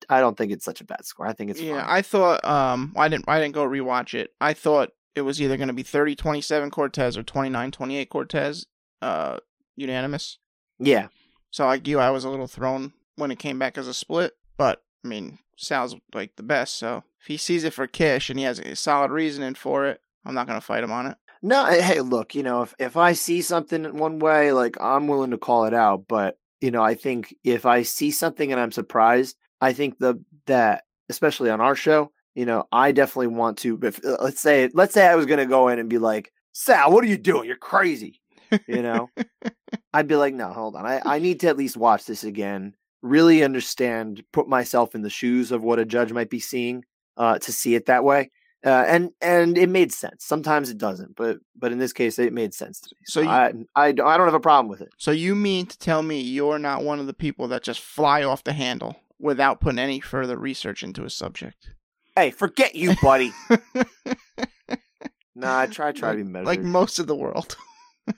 I 0.09 0.21
don't 0.21 0.37
think 0.37 0.53
it's 0.53 0.65
such 0.65 0.81
a 0.81 0.85
bad 0.85 1.05
score. 1.05 1.27
I 1.27 1.33
think 1.33 1.51
it's 1.51 1.61
yeah, 1.61 1.81
fine. 1.81 1.97
I 1.99 2.03
thought 2.03 2.45
um 2.45 2.93
I 2.97 3.09
didn't 3.09 3.25
I 3.29 3.41
didn't 3.41 3.55
go 3.55 3.67
rewatch 3.67 4.15
it. 4.15 4.31
I 4.41 4.53
thought 4.55 4.91
it 5.15 5.23
was 5.23 5.41
either 5.41 5.57
going 5.57 5.69
to 5.69 5.75
be 5.75 5.85
30-27 5.85 6.71
Cortez 6.73 7.17
or 7.17 7.23
29-28 7.23 8.09
Cortez 8.09 8.67
uh 9.01 9.39
unanimous. 9.77 10.39
yeah. 10.79 11.09
So 11.51 11.67
like 11.67 11.87
you 11.87 11.99
I 12.01 12.11
was 12.11 12.25
a 12.25 12.31
little 12.31 12.49
thrown 12.49 12.93
when 13.17 13.31
it 13.31 13.39
came 13.39 13.59
back 13.59 13.79
as 13.79 13.87
a 13.89 13.95
split, 13.95 14.33
but 14.57 14.83
I 15.05 15.09
mean, 15.09 15.39
Sal's 15.57 15.95
like 16.13 16.35
the 16.37 16.43
best, 16.43 16.77
so 16.77 17.05
if 17.21 17.27
he 17.29 17.37
sees 17.37 17.63
it 17.65 17.73
for 17.73 17.87
Kish 17.87 18.29
and 18.29 18.39
he 18.39 18.45
has 18.45 18.59
a 18.59 18.75
solid 18.75 19.11
reasoning 19.13 19.55
for 19.55 19.87
it, 19.87 20.01
I'm 20.25 20.35
not 20.35 20.47
going 20.49 20.59
to 20.59 20.67
fight 20.67 20.83
him 20.83 20.91
on 20.91 21.07
it. 21.07 21.17
No, 21.47 21.67
eh, 21.67 21.83
hey, 21.83 22.01
look, 22.01 22.35
you 22.35 22.43
know, 22.43 22.63
if 22.63 22.75
if 22.79 22.97
I 22.97 23.13
see 23.13 23.43
something 23.43 23.85
in 23.85 23.99
one 23.99 24.19
way, 24.19 24.53
like 24.53 24.79
I'm 24.81 25.09
willing 25.09 25.33
to 25.33 25.37
call 25.37 25.67
it 25.67 25.75
out, 25.75 26.07
but 26.09 26.39
you 26.63 26.71
know, 26.71 26.83
I 26.83 26.95
think 26.95 27.35
if 27.45 27.67
I 27.67 27.83
see 27.83 28.11
something 28.13 28.51
and 28.51 28.59
I'm 28.59 28.73
surprised, 28.73 29.37
I 29.61 29.75
think 29.75 29.99
the 29.99 30.19
that 30.47 30.85
especially 31.11 31.51
on 31.51 31.61
our 31.61 31.75
show, 31.75 32.13
you 32.35 32.47
know, 32.47 32.65
I 32.73 32.93
definitely 32.93 33.27
want 33.27 33.59
to. 33.59 33.79
If 33.83 34.03
uh, 34.03 34.17
let's 34.23 34.41
say 34.41 34.71
let's 34.73 34.95
say 34.95 35.07
I 35.07 35.17
was 35.17 35.27
going 35.27 35.39
to 35.39 35.45
go 35.45 35.69
in 35.69 35.79
and 35.79 35.91
be 35.91 35.99
like, 35.99 36.33
Sal, 36.53 36.91
what 36.91 37.05
are 37.05 37.09
you 37.09 37.19
doing? 37.19 37.47
You're 37.47 37.57
crazy. 37.57 38.23
You 38.67 38.81
know, 38.81 39.11
I'd 39.93 40.09
be 40.09 40.17
like, 40.17 40.33
no, 40.33 40.51
hold 40.51 40.77
on. 40.77 40.87
I 40.87 41.03
I 41.05 41.19
need 41.19 41.41
to 41.41 41.49
at 41.49 41.59
least 41.59 41.77
watch 41.77 42.07
this 42.07 42.25
again, 42.25 42.75
really 43.03 43.45
understand, 43.45 44.25
put 44.33 44.49
myself 44.49 44.95
in 44.95 45.03
the 45.03 45.11
shoes 45.11 45.53
of 45.53 45.63
what 45.63 45.79
a 45.79 45.85
judge 45.85 46.11
might 46.11 46.31
be 46.31 46.41
seeing, 46.41 46.87
uh, 47.19 47.39
to 47.41 47.53
see 47.53 47.75
it 47.75 47.85
that 47.85 48.03
way 48.03 48.31
uh, 48.65 48.85
and 48.89 49.11
and 49.21 49.59
it 49.59 49.69
made 49.69 49.93
sense. 49.93 50.25
Sometimes 50.25 50.71
it 50.71 50.79
doesn't, 50.79 51.17
but 51.17 51.39
but 51.57 51.73
in 51.73 51.79
this 51.79 51.93
case, 51.93 52.19
it 52.19 52.33
made 52.33 52.55
sense 52.55 52.81
to 52.81 52.95
me. 52.95 53.01
So 53.07 53.21
So 53.21 53.21
you- 53.23 53.29
I, 53.31 53.53
I 53.77 53.87
I 53.89 53.93
don't 53.93 54.27
have 54.27 54.35
a 54.35 54.41
problem 54.41 54.69
with 54.69 54.81
it. 54.81 54.89
So 54.99 55.11
you 55.11 55.35
mean 55.35 55.67
to 55.67 55.79
tell 55.79 56.03
me 56.03 56.21
you're 56.21 56.59
not 56.59 56.83
one 56.85 56.99
of 57.01 57.07
the 57.07 57.15
people 57.15 57.49
that 57.49 57.63
just 57.63 57.81
fly 57.81 58.23
off 58.23 58.45
the 58.45 58.53
handle 58.53 58.97
without 59.21 59.61
putting 59.61 59.79
any 59.79 60.01
further 60.01 60.37
research 60.37 60.83
into 60.83 61.05
a 61.05 61.11
subject? 61.11 61.71
Hey, 62.17 62.31
forget 62.31 62.75
you, 62.75 62.95
buddy. 63.03 63.33
nah, 65.35 65.59
I 65.61 65.67
try 65.67 65.93
try 65.93 66.13
to 66.13 66.17
be 66.17 66.23
measured. 66.25 66.47
like 66.47 66.61
most 66.61 66.99
of 66.99 67.07
the 67.07 67.15
world. 67.17 67.57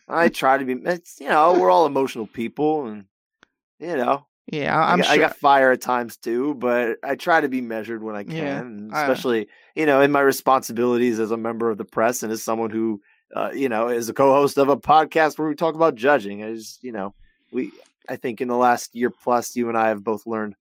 I 0.08 0.28
try 0.28 0.58
to 0.58 0.64
be. 0.64 0.74
It's 0.84 1.20
you 1.20 1.28
know 1.28 1.58
we're 1.58 1.70
all 1.70 1.86
emotional 1.86 2.26
people, 2.26 2.86
and 2.86 3.04
you 3.78 3.96
know 3.96 4.26
yeah, 4.46 4.78
I 4.78 4.92
I'm 4.92 4.98
got, 4.98 5.06
sure. 5.06 5.14
I 5.14 5.18
got 5.28 5.36
fire 5.36 5.72
at 5.72 5.80
times 5.80 6.16
too, 6.16 6.54
but 6.54 6.98
I 7.02 7.14
try 7.16 7.40
to 7.40 7.48
be 7.48 7.60
measured 7.60 8.02
when 8.02 8.14
I 8.16 8.24
can, 8.24 8.34
Yeah, 8.36 8.58
and 8.60 8.92
I- 8.94 9.02
especially 9.02 9.48
you 9.74 9.86
know 9.86 10.00
in 10.00 10.12
my 10.12 10.20
responsibilities 10.20 11.18
as 11.18 11.30
a 11.30 11.36
member 11.36 11.70
of 11.70 11.78
the 11.78 11.84
press 11.84 12.22
and 12.22 12.32
as 12.32 12.42
someone 12.42 12.70
who 12.70 13.00
uh, 13.34 13.50
you 13.52 13.68
know 13.68 13.88
is 13.88 14.08
a 14.08 14.14
co-host 14.14 14.56
of 14.58 14.68
a 14.68 14.76
podcast 14.76 15.38
where 15.38 15.48
we 15.48 15.54
talk 15.54 15.74
about 15.74 15.94
judging. 15.96 16.44
I 16.44 16.54
just 16.54 16.82
you 16.84 16.92
know 16.92 17.14
we 17.52 17.72
I 18.08 18.16
think 18.16 18.40
in 18.40 18.48
the 18.48 18.56
last 18.56 18.94
year 18.94 19.10
plus, 19.10 19.56
you 19.56 19.68
and 19.68 19.76
I 19.76 19.88
have 19.88 20.04
both 20.04 20.26
learned 20.26 20.54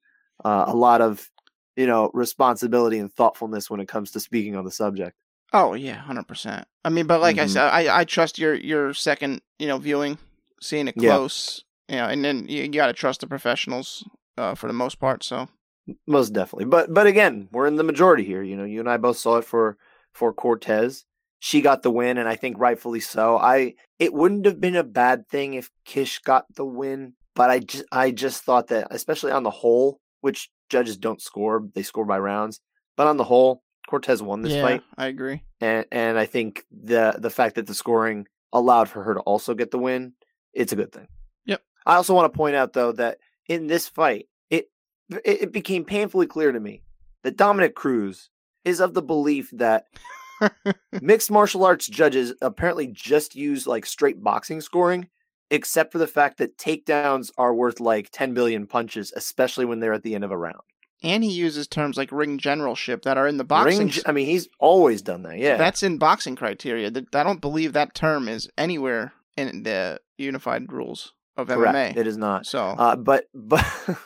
uh, 0.43 0.65
a 0.67 0.75
lot 0.75 1.01
of 1.01 1.29
you 1.75 1.85
know 1.87 2.09
responsibility 2.13 2.97
and 2.97 3.13
thoughtfulness 3.13 3.69
when 3.69 3.79
it 3.79 3.87
comes 3.87 4.11
to 4.11 4.19
speaking 4.19 4.55
on 4.55 4.65
the 4.65 4.71
subject. 4.71 5.15
Oh 5.53 5.73
yeah, 5.75 5.95
hundred 5.97 6.27
percent. 6.27 6.67
I 6.83 6.89
mean, 6.89 7.05
but 7.05 7.21
like 7.21 7.37
I 7.37 7.45
Mhm. 7.45 7.49
said, 7.49 7.63
I 7.69 7.99
I 7.99 8.03
trust 8.03 8.39
your 8.39 8.55
your 8.55 8.93
second 8.95 9.41
you 9.59 9.67
know 9.67 9.77
viewing, 9.77 10.17
seeing 10.59 10.87
it 10.87 10.95
Yeah. 10.97 11.09
You 11.87 11.97
know, 11.97 12.05
and 12.05 12.25
then 12.25 12.47
you, 12.47 12.63
you 12.63 12.69
got 12.69 12.87
to 12.87 12.93
trust 12.93 13.21
the 13.21 13.27
professionals 13.27 14.03
uh, 14.37 14.55
for 14.55 14.67
the 14.67 14.73
most 14.73 14.99
part. 14.99 15.23
So 15.23 15.49
Most 16.07 16.33
definitely. 16.33 16.65
But 16.65 16.93
but 16.93 17.07
again, 17.07 17.47
we're 17.51 17.67
in 17.67 17.75
the 17.75 17.83
majority 17.83 18.23
here. 18.23 18.41
You 18.41 18.55
know, 18.55 18.63
you 18.63 18.79
and 18.79 18.89
I 18.89 18.97
both 18.97 19.17
saw 19.17 19.37
it 19.37 19.45
for 19.45 19.77
for 20.13 20.33
Cortez. 20.33 21.05
She 21.39 21.61
got 21.61 21.83
the 21.83 21.91
win, 21.91 22.17
and 22.17 22.27
I 22.27 22.35
think 22.35 22.57
rightfully 22.57 23.01
so. 23.01 23.37
I 23.37 23.75
it 23.99 24.13
wouldn't 24.13 24.45
have 24.45 24.59
been 24.59 24.75
a 24.75 24.83
bad 24.83 25.27
thing 25.27 25.53
if 25.53 25.69
Kish 25.85 26.19
got 26.19 26.45
the 26.55 26.65
win, 26.65 27.13
but 27.35 27.49
I 27.51 27.59
just 27.59 27.85
I 27.91 28.11
just 28.11 28.43
thought 28.43 28.67
that, 28.67 28.87
especially 28.89 29.31
on 29.31 29.43
the 29.43 29.51
whole, 29.51 29.99
which 30.21 30.49
judges 30.69 30.97
don't 30.97 31.21
score; 31.21 31.67
they 31.75 31.83
score 31.83 32.05
by 32.05 32.17
rounds. 32.17 32.61
But 32.97 33.07
on 33.07 33.17
the 33.17 33.25
whole, 33.25 33.61
Cortez 33.87 34.23
won 34.23 34.41
this 34.41 34.53
yeah, 34.53 34.61
fight, 34.61 34.83
I 34.97 35.07
agree. 35.07 35.43
and 35.61 35.85
and 35.91 36.17
I 36.17 36.25
think 36.25 36.65
the 36.71 37.15
the 37.19 37.29
fact 37.29 37.55
that 37.55 37.67
the 37.67 37.75
scoring 37.75 38.25
allowed 38.51 38.89
for 38.89 39.03
her 39.03 39.13
to 39.13 39.19
also 39.19 39.53
get 39.53 39.69
the 39.69 39.77
win, 39.77 40.13
it's 40.53 40.71
a 40.73 40.75
good 40.75 40.91
thing. 40.91 41.07
I 41.85 41.95
also 41.95 42.13
want 42.13 42.31
to 42.31 42.37
point 42.37 42.55
out 42.55 42.73
though 42.73 42.91
that 42.93 43.19
in 43.47 43.67
this 43.67 43.87
fight, 43.87 44.27
it 44.49 44.69
it 45.23 45.51
became 45.51 45.85
painfully 45.85 46.27
clear 46.27 46.51
to 46.51 46.59
me 46.59 46.81
that 47.23 47.37
Dominick 47.37 47.75
Cruz 47.75 48.29
is 48.63 48.79
of 48.79 48.93
the 48.93 49.01
belief 49.01 49.49
that 49.53 49.85
mixed 51.01 51.31
martial 51.31 51.63
arts 51.63 51.87
judges 51.87 52.33
apparently 52.41 52.87
just 52.87 53.35
use 53.35 53.67
like 53.67 53.85
straight 53.85 54.23
boxing 54.23 54.61
scoring, 54.61 55.07
except 55.51 55.91
for 55.91 55.97
the 55.99 56.07
fact 56.07 56.37
that 56.37 56.57
takedowns 56.57 57.31
are 57.37 57.53
worth 57.53 57.79
like 57.79 58.09
10 58.11 58.33
billion 58.33 58.67
punches, 58.67 59.13
especially 59.15 59.65
when 59.65 59.79
they're 59.79 59.93
at 59.93 60.03
the 60.03 60.15
end 60.15 60.23
of 60.23 60.31
a 60.31 60.37
round. 60.37 60.61
And 61.03 61.23
he 61.23 61.31
uses 61.31 61.67
terms 61.67 61.97
like 61.97 62.11
ring 62.11 62.39
generalship 62.39 63.03
that 63.03 63.17
are 63.17 63.27
in 63.27 63.37
the 63.37 63.43
boxing. 63.43 63.87
Ring, 63.87 63.93
I 64.07 64.11
mean, 64.11 64.25
he's 64.25 64.47
always 64.59 65.01
done 65.03 65.21
that. 65.23 65.37
Yeah. 65.37 65.57
That's 65.57 65.83
in 65.83 65.99
boxing 65.99 66.35
criteria. 66.35 66.87
I 66.87 67.23
don't 67.23 67.41
believe 67.41 67.73
that 67.73 67.93
term 67.93 68.27
is 68.27 68.49
anywhere 68.57 69.13
in 69.37 69.63
the 69.63 69.99
unified 70.17 70.71
rules 70.71 71.13
of 71.37 71.47
correct. 71.47 71.95
MMA. 71.95 71.97
It 71.97 72.07
is 72.07 72.17
not. 72.17 72.45
So 72.45 72.61
Uh, 72.61 72.95
but 72.95 73.25
but 73.33 73.65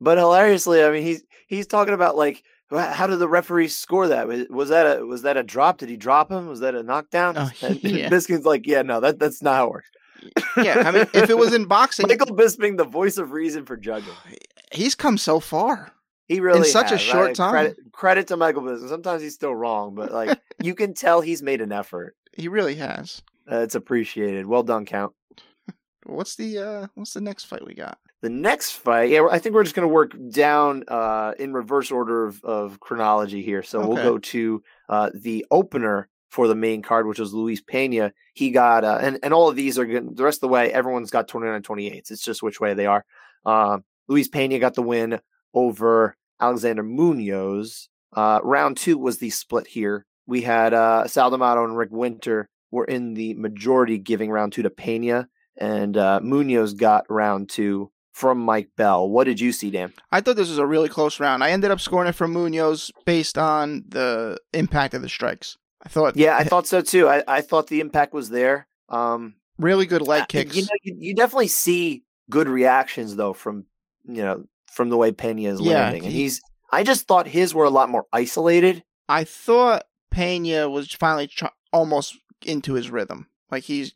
but 0.00 0.18
hilariously, 0.18 0.82
I 0.84 0.90
mean, 0.90 1.02
he's 1.02 1.22
he's 1.46 1.66
talking 1.66 1.94
about 1.94 2.16
like 2.16 2.42
how 2.70 3.06
did 3.06 3.18
the 3.20 3.28
referee 3.28 3.68
score 3.68 4.08
that? 4.08 4.26
Was, 4.50 4.70
that 4.70 4.98
a 4.98 5.06
was 5.06 5.22
that 5.22 5.36
a 5.36 5.42
drop? 5.42 5.78
Did 5.78 5.88
he 5.88 5.96
drop 5.96 6.30
him? 6.32 6.48
Was 6.48 6.60
that 6.60 6.74
a 6.74 6.82
knockdown? 6.82 7.38
Oh, 7.38 7.50
yeah. 7.60 8.08
Bisping's 8.08 8.44
like, 8.44 8.66
yeah, 8.66 8.82
no, 8.82 9.00
that 9.00 9.18
that's 9.18 9.40
not 9.42 9.54
how 9.54 9.66
it 9.66 9.70
works. 9.70 9.90
yeah, 10.56 10.82
I 10.86 10.90
mean, 10.90 11.06
if 11.14 11.30
it 11.30 11.38
was 11.38 11.52
in 11.54 11.66
boxing, 11.66 12.08
Michael 12.08 12.34
Bisping, 12.34 12.76
the 12.76 12.84
voice 12.84 13.18
of 13.18 13.30
reason 13.32 13.64
for 13.66 13.76
judging. 13.76 14.12
he's 14.72 14.94
come 14.94 15.18
so 15.18 15.38
far. 15.40 15.92
He 16.26 16.40
really 16.40 16.58
in 16.58 16.64
such 16.64 16.86
a 16.90 16.96
has. 16.96 17.00
short 17.00 17.30
I- 17.30 17.32
time. 17.34 17.50
Credit, 17.52 17.76
credit 17.92 18.26
to 18.28 18.36
Michael 18.36 18.62
Bisping. 18.62 18.88
Sometimes 18.88 19.22
he's 19.22 19.34
still 19.34 19.54
wrong, 19.54 19.94
but 19.94 20.10
like 20.10 20.36
you 20.62 20.74
can 20.74 20.94
tell 20.94 21.20
he's 21.20 21.42
made 21.42 21.60
an 21.60 21.70
effort. 21.70 22.16
He 22.32 22.48
really 22.48 22.74
has. 22.76 23.22
Uh, 23.50 23.58
it's 23.58 23.76
appreciated. 23.76 24.46
Well 24.46 24.64
done, 24.64 24.86
Count. 24.86 25.12
What's 26.06 26.36
the 26.36 26.58
uh 26.58 26.86
what's 26.94 27.14
the 27.14 27.20
next 27.20 27.44
fight 27.44 27.66
we 27.66 27.74
got? 27.74 27.98
The 28.22 28.30
next 28.30 28.72
fight, 28.72 29.10
yeah, 29.10 29.26
I 29.30 29.38
think 29.38 29.54
we're 29.54 29.62
just 29.62 29.76
going 29.76 29.86
to 29.86 29.92
work 29.92 30.12
down 30.30 30.84
uh, 30.88 31.34
in 31.38 31.52
reverse 31.52 31.90
order 31.90 32.24
of, 32.24 32.42
of 32.42 32.80
chronology 32.80 33.42
here. 33.42 33.62
So 33.62 33.86
we'll 33.86 34.02
go 34.02 34.18
to 34.18 34.62
uh, 34.88 35.10
the 35.14 35.44
opener 35.50 36.08
for 36.30 36.48
the 36.48 36.54
main 36.54 36.82
card, 36.82 37.06
which 37.06 37.18
was 37.18 37.34
Luis 37.34 37.60
Pena. 37.60 38.12
He 38.32 38.50
got, 38.50 38.84
uh, 38.84 38.98
and, 39.00 39.18
and 39.22 39.34
all 39.34 39.48
of 39.48 39.56
these 39.56 39.78
are 39.78 39.84
good. 39.84 40.16
The 40.16 40.24
rest 40.24 40.38
of 40.38 40.40
the 40.42 40.48
way, 40.48 40.72
everyone's 40.72 41.10
got 41.10 41.28
29 41.28 41.62
28s. 41.62 42.10
It's 42.10 42.22
just 42.22 42.42
which 42.42 42.58
way 42.58 42.74
they 42.74 42.86
are. 42.86 43.04
Uh, 43.44 43.78
Luis 44.08 44.28
Pena 44.28 44.58
got 44.58 44.74
the 44.74 44.82
win 44.82 45.20
over 45.52 46.16
Alexander 46.40 46.82
Munoz. 46.82 47.88
Uh, 48.14 48.40
round 48.42 48.76
two 48.76 48.98
was 48.98 49.18
the 49.18 49.30
split 49.30 49.66
here. 49.66 50.06
We 50.26 50.42
had 50.42 50.74
uh, 50.74 51.06
Sal 51.06 51.30
D'Amato 51.30 51.64
and 51.64 51.76
Rick 51.76 51.90
Winter 51.92 52.48
were 52.70 52.84
in 52.84 53.14
the 53.14 53.34
majority, 53.34 53.98
giving 53.98 54.30
round 54.30 54.52
two 54.52 54.62
to 54.62 54.70
Pena, 54.70 55.28
and 55.56 55.96
uh, 55.96 56.20
Munoz 56.22 56.74
got 56.74 57.04
round 57.10 57.48
two 57.48 57.90
from 58.12 58.38
Mike 58.38 58.70
Bell. 58.76 59.08
What 59.08 59.24
did 59.24 59.40
you 59.40 59.52
see, 59.52 59.70
Dan? 59.70 59.92
I 60.10 60.20
thought 60.20 60.36
this 60.36 60.48
was 60.48 60.58
a 60.58 60.66
really 60.66 60.88
close 60.88 61.20
round. 61.20 61.44
I 61.44 61.50
ended 61.50 61.70
up 61.70 61.80
scoring 61.80 62.08
it 62.08 62.14
for 62.14 62.26
Munoz 62.28 62.90
based 63.04 63.36
on 63.38 63.84
the 63.88 64.38
impact 64.52 64.94
of 64.94 65.02
the 65.02 65.08
strikes. 65.08 65.56
I 65.84 65.88
thought, 65.88 66.16
Yeah, 66.16 66.36
I 66.36 66.44
thought 66.50 66.66
so 66.66 66.80
too. 66.80 67.08
I, 67.08 67.22
I 67.28 67.40
thought 67.42 67.66
the 67.66 67.80
impact 67.80 68.14
was 68.14 68.30
there. 68.30 68.66
Um, 68.88 69.34
really 69.58 69.86
good 69.86 70.02
leg 70.02 70.28
kicks. 70.28 70.56
You 70.56 70.62
know, 70.62 70.68
you, 70.82 70.96
you 70.98 71.14
definitely 71.14 71.48
see 71.48 72.04
good 72.30 72.48
reactions 72.48 73.16
though 73.16 73.32
from 73.32 73.66
you 74.04 74.22
know 74.22 74.44
from 74.70 74.88
the 74.90 74.96
way 74.96 75.12
Pena 75.12 75.48
is 75.50 75.60
Yeah, 75.60 75.80
landing, 75.80 76.04
and 76.04 76.12
he- 76.12 76.22
he's. 76.22 76.40
I 76.72 76.82
just 76.82 77.06
thought 77.06 77.28
his 77.28 77.54
were 77.54 77.64
a 77.64 77.70
lot 77.70 77.88
more 77.90 78.06
isolated. 78.12 78.82
I 79.08 79.22
thought 79.24 79.84
Pena 80.10 80.68
was 80.68 80.90
finally 80.92 81.28
tr- 81.28 81.46
almost 81.72 82.16
into 82.44 82.74
his 82.74 82.90
rhythm. 82.90 83.28
Like 83.50 83.62
he's, 83.64 83.92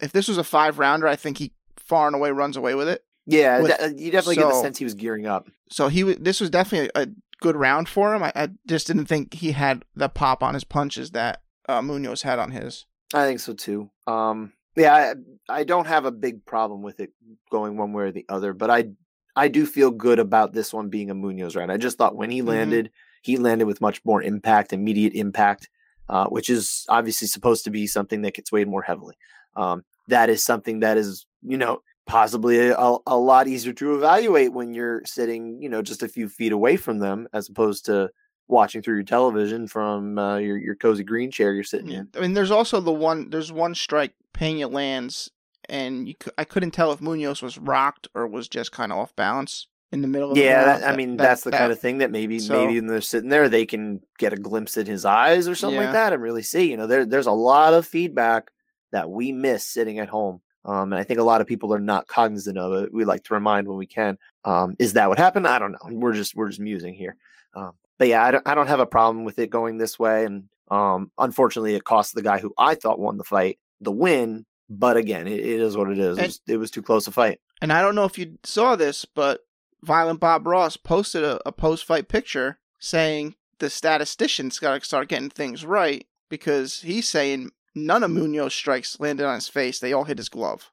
if 0.00 0.12
this 0.12 0.28
was 0.28 0.38
a 0.38 0.44
five 0.44 0.78
rounder, 0.78 1.06
I 1.06 1.16
think 1.16 1.38
he 1.38 1.52
far 1.76 2.06
and 2.06 2.14
away 2.16 2.30
runs 2.30 2.56
away 2.56 2.74
with 2.74 2.88
it. 2.88 3.04
Yeah, 3.26 3.60
With- 3.60 3.80
uh, 3.80 3.88
you 3.96 4.10
definitely 4.10 4.36
get 4.36 4.48
the 4.48 4.60
sense 4.60 4.78
he 4.78 4.84
was 4.84 4.94
gearing 4.94 5.26
up. 5.26 5.48
So 5.70 5.88
he, 5.88 6.02
this 6.02 6.40
was 6.40 6.50
definitely 6.50 6.90
a, 6.94 7.04
a 7.04 7.06
good 7.40 7.56
round 7.56 7.88
for 7.88 8.14
him. 8.14 8.22
I, 8.22 8.32
I 8.34 8.48
just 8.66 8.86
didn't 8.86 9.06
think 9.06 9.34
he 9.34 9.52
had 9.52 9.84
the 9.94 10.08
pop 10.08 10.42
on 10.42 10.54
his 10.54 10.64
punches 10.64 11.12
that 11.12 11.42
uh, 11.68 11.80
Munoz 11.82 12.22
had 12.22 12.38
on 12.38 12.50
his. 12.50 12.86
I 13.14 13.26
think 13.26 13.40
so 13.40 13.52
too. 13.54 13.90
Um, 14.06 14.52
yeah, 14.76 15.14
I, 15.48 15.60
I 15.60 15.64
don't 15.64 15.86
have 15.86 16.04
a 16.06 16.10
big 16.12 16.44
problem 16.46 16.82
with 16.82 17.00
it 17.00 17.12
going 17.50 17.76
one 17.76 17.92
way 17.92 18.04
or 18.04 18.12
the 18.12 18.24
other, 18.28 18.52
but 18.52 18.70
I 18.70 18.90
I 19.36 19.48
do 19.48 19.64
feel 19.64 19.90
good 19.92 20.18
about 20.18 20.52
this 20.52 20.72
one 20.72 20.88
being 20.88 21.10
a 21.10 21.14
Munoz 21.14 21.54
round. 21.54 21.70
I 21.70 21.76
just 21.76 21.98
thought 21.98 22.16
when 22.16 22.30
he 22.30 22.40
Mhm. 22.42 22.46
landed, 22.48 22.90
he 23.22 23.36
landed 23.36 23.66
with 23.66 23.80
much 23.80 24.04
more 24.04 24.22
impact, 24.22 24.72
immediate 24.72 25.12
impact, 25.14 25.68
uh, 26.08 26.26
which 26.26 26.50
is 26.50 26.84
obviously 26.88 27.28
supposed 27.28 27.64
to 27.64 27.70
be 27.70 27.86
something 27.86 28.22
that 28.22 28.34
gets 28.34 28.50
weighed 28.50 28.68
more 28.68 28.82
heavily. 28.82 29.16
Um, 29.56 29.84
that 30.08 30.30
is 30.30 30.44
something 30.44 30.80
that 30.80 30.96
is, 30.96 31.26
you 31.42 31.56
know, 31.56 31.82
possibly 32.06 32.68
a, 32.68 32.96
a, 33.06 33.16
lot 33.16 33.46
easier 33.46 33.72
to 33.72 33.94
evaluate 33.94 34.52
when 34.52 34.74
you're 34.74 35.02
sitting, 35.04 35.62
you 35.62 35.68
know, 35.68 35.80
just 35.82 36.02
a 36.02 36.08
few 36.08 36.28
feet 36.28 36.52
away 36.52 36.76
from 36.76 36.98
them, 36.98 37.28
as 37.32 37.48
opposed 37.48 37.86
to 37.86 38.10
watching 38.48 38.82
through 38.82 38.96
your 38.96 39.04
television 39.04 39.68
from 39.68 40.18
uh, 40.18 40.36
your 40.36 40.58
your 40.58 40.74
cozy 40.74 41.04
green 41.04 41.30
chair 41.30 41.54
you're 41.54 41.62
sitting 41.62 41.90
in. 41.90 42.08
I 42.16 42.20
mean, 42.20 42.34
there's 42.34 42.50
also 42.50 42.80
the 42.80 42.92
one. 42.92 43.30
There's 43.30 43.52
one 43.52 43.74
strike 43.74 44.12
Pena 44.32 44.66
lands, 44.66 45.30
and 45.68 46.08
you, 46.08 46.14
I 46.36 46.44
couldn't 46.44 46.72
tell 46.72 46.92
if 46.92 47.00
Munoz 47.00 47.42
was 47.42 47.58
rocked 47.58 48.08
or 48.14 48.26
was 48.26 48.48
just 48.48 48.72
kind 48.72 48.90
of 48.90 48.98
off 48.98 49.14
balance 49.14 49.68
in 49.92 50.02
the 50.02 50.08
middle 50.08 50.32
of 50.32 50.38
Yeah, 50.38 50.64
that, 50.64 50.88
I 50.88 50.96
mean 50.96 51.16
that's 51.16 51.42
the 51.42 51.50
kind 51.50 51.72
of 51.72 51.80
thing 51.80 51.98
that 51.98 52.10
maybe 52.10 52.38
so- 52.38 52.54
maybe 52.54 52.78
when 52.78 52.86
they're 52.86 53.00
sitting 53.00 53.28
there 53.28 53.48
they 53.48 53.66
can 53.66 54.00
get 54.18 54.32
a 54.32 54.36
glimpse 54.36 54.76
in 54.76 54.86
his 54.86 55.04
eyes 55.04 55.48
or 55.48 55.54
something 55.54 55.78
Yeah. 55.80 55.86
like 55.86 55.94
that 55.94 56.12
and 56.12 56.22
really 56.22 56.42
see. 56.42 56.70
You 56.70 56.76
know, 56.76 56.86
there 56.86 57.04
there's 57.04 57.26
a 57.26 57.32
lot 57.32 57.74
of 57.74 57.86
feedback 57.86 58.50
that 58.92 59.10
we 59.10 59.32
miss 59.32 59.66
sitting 59.66 59.98
at 59.98 60.08
home. 60.08 60.40
Um, 60.64 60.92
and 60.92 61.00
I 61.00 61.04
think 61.04 61.20
a 61.20 61.24
lot 61.24 61.40
of 61.40 61.46
people 61.46 61.72
are 61.72 61.80
not 61.80 62.06
cognizant 62.06 62.58
of 62.58 62.84
it. 62.84 62.92
We 62.92 63.04
like 63.04 63.24
to 63.24 63.34
remind 63.34 63.66
when 63.66 63.78
we 63.78 63.86
can. 63.86 64.18
Um, 64.44 64.76
is 64.78 64.92
that 64.92 65.08
what 65.08 65.18
happened? 65.18 65.46
I 65.46 65.58
don't 65.58 65.72
know. 65.72 65.78
We're 65.90 66.12
just 66.12 66.34
we're 66.34 66.48
just 66.48 66.60
musing 66.60 66.94
here. 66.94 67.16
Um, 67.54 67.72
but 67.98 68.08
yeah, 68.08 68.24
I 68.24 68.30
don't 68.30 68.46
I 68.46 68.54
don't 68.54 68.66
have 68.66 68.80
a 68.80 68.86
problem 68.86 69.24
with 69.24 69.38
it 69.38 69.48
going 69.48 69.78
this 69.78 69.98
way. 69.98 70.26
And 70.26 70.44
um, 70.70 71.10
unfortunately, 71.18 71.74
it 71.74 71.84
cost 71.84 72.14
the 72.14 72.22
guy 72.22 72.38
who 72.38 72.52
I 72.58 72.74
thought 72.74 72.98
won 72.98 73.16
the 73.16 73.24
fight 73.24 73.58
the 73.80 73.92
win. 73.92 74.46
But 74.68 74.96
again, 74.96 75.26
it, 75.26 75.40
it 75.40 75.60
is 75.60 75.76
what 75.76 75.90
it 75.90 75.98
is. 75.98 76.18
It 76.18 76.26
was, 76.26 76.40
it 76.46 76.56
was 76.58 76.70
too 76.70 76.82
close 76.82 77.08
a 77.08 77.10
fight. 77.10 77.40
And 77.60 77.72
I 77.72 77.82
don't 77.82 77.94
know 77.94 78.04
if 78.04 78.18
you 78.18 78.38
saw 78.44 78.76
this, 78.76 79.04
but 79.04 79.40
Violent 79.82 80.20
Bob 80.20 80.46
Ross 80.46 80.76
posted 80.76 81.24
a, 81.24 81.40
a 81.46 81.52
post 81.52 81.84
fight 81.84 82.08
picture 82.08 82.58
saying 82.78 83.34
the 83.58 83.70
statisticians 83.70 84.58
got 84.58 84.78
to 84.78 84.86
start 84.86 85.08
getting 85.08 85.30
things 85.30 85.64
right 85.64 86.06
because 86.28 86.82
he's 86.82 87.08
saying 87.08 87.50
none 87.74 88.02
of 88.02 88.10
Munoz's 88.10 88.54
strikes 88.54 88.98
landed 89.00 89.26
on 89.26 89.34
his 89.36 89.48
face. 89.48 89.78
They 89.78 89.92
all 89.92 90.04
hit 90.04 90.18
his 90.18 90.28
glove. 90.28 90.70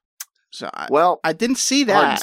So 0.50 0.70
I, 0.72 0.88
Well, 0.90 1.20
I 1.24 1.32
didn't 1.32 1.58
see 1.58 1.84
that. 1.84 2.22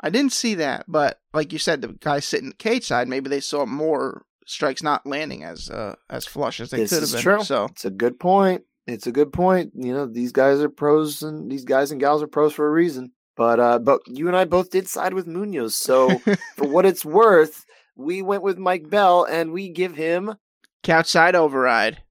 I 0.00 0.10
didn't 0.10 0.32
see 0.32 0.54
that. 0.54 0.84
But 0.86 1.20
like 1.34 1.52
you 1.52 1.58
said, 1.58 1.82
the 1.82 1.88
guy 1.88 2.20
sitting 2.20 2.52
cage 2.52 2.86
side, 2.86 3.08
maybe 3.08 3.28
they 3.28 3.40
saw 3.40 3.66
more 3.66 4.24
strikes 4.46 4.82
not 4.82 5.06
landing 5.06 5.44
as 5.44 5.68
uh, 5.68 5.96
as 6.08 6.24
flush 6.24 6.60
as 6.60 6.70
they 6.70 6.78
This 6.78 6.90
could 6.90 7.02
have 7.02 7.12
been. 7.12 7.20
true. 7.20 7.44
So 7.44 7.64
It's 7.66 7.84
a 7.84 7.90
good 7.90 8.18
point. 8.18 8.62
It's 8.86 9.06
a 9.06 9.12
good 9.12 9.32
point. 9.32 9.72
You 9.74 9.92
know, 9.92 10.06
these 10.06 10.32
guys 10.32 10.60
are 10.60 10.70
pros 10.70 11.22
and 11.22 11.50
these 11.50 11.64
guys 11.64 11.90
and 11.90 12.00
gals 12.00 12.22
are 12.22 12.28
pros 12.28 12.52
for 12.54 12.66
a 12.66 12.70
reason. 12.70 13.12
But 13.36 13.60
uh 13.60 13.78
but 13.78 14.00
you 14.06 14.26
and 14.28 14.36
I 14.36 14.44
both 14.44 14.70
did 14.70 14.88
side 14.88 15.14
with 15.14 15.26
Munoz. 15.26 15.74
So 15.74 16.18
for 16.56 16.66
what 16.68 16.86
it's 16.86 17.04
worth, 17.04 17.64
we 17.96 18.22
went 18.22 18.42
with 18.42 18.56
Mike 18.58 18.88
Bell 18.88 19.24
and 19.24 19.52
we 19.52 19.68
give 19.68 19.94
him 19.96 20.36
couch 20.82 21.08
side 21.08 21.34
override. 21.34 22.02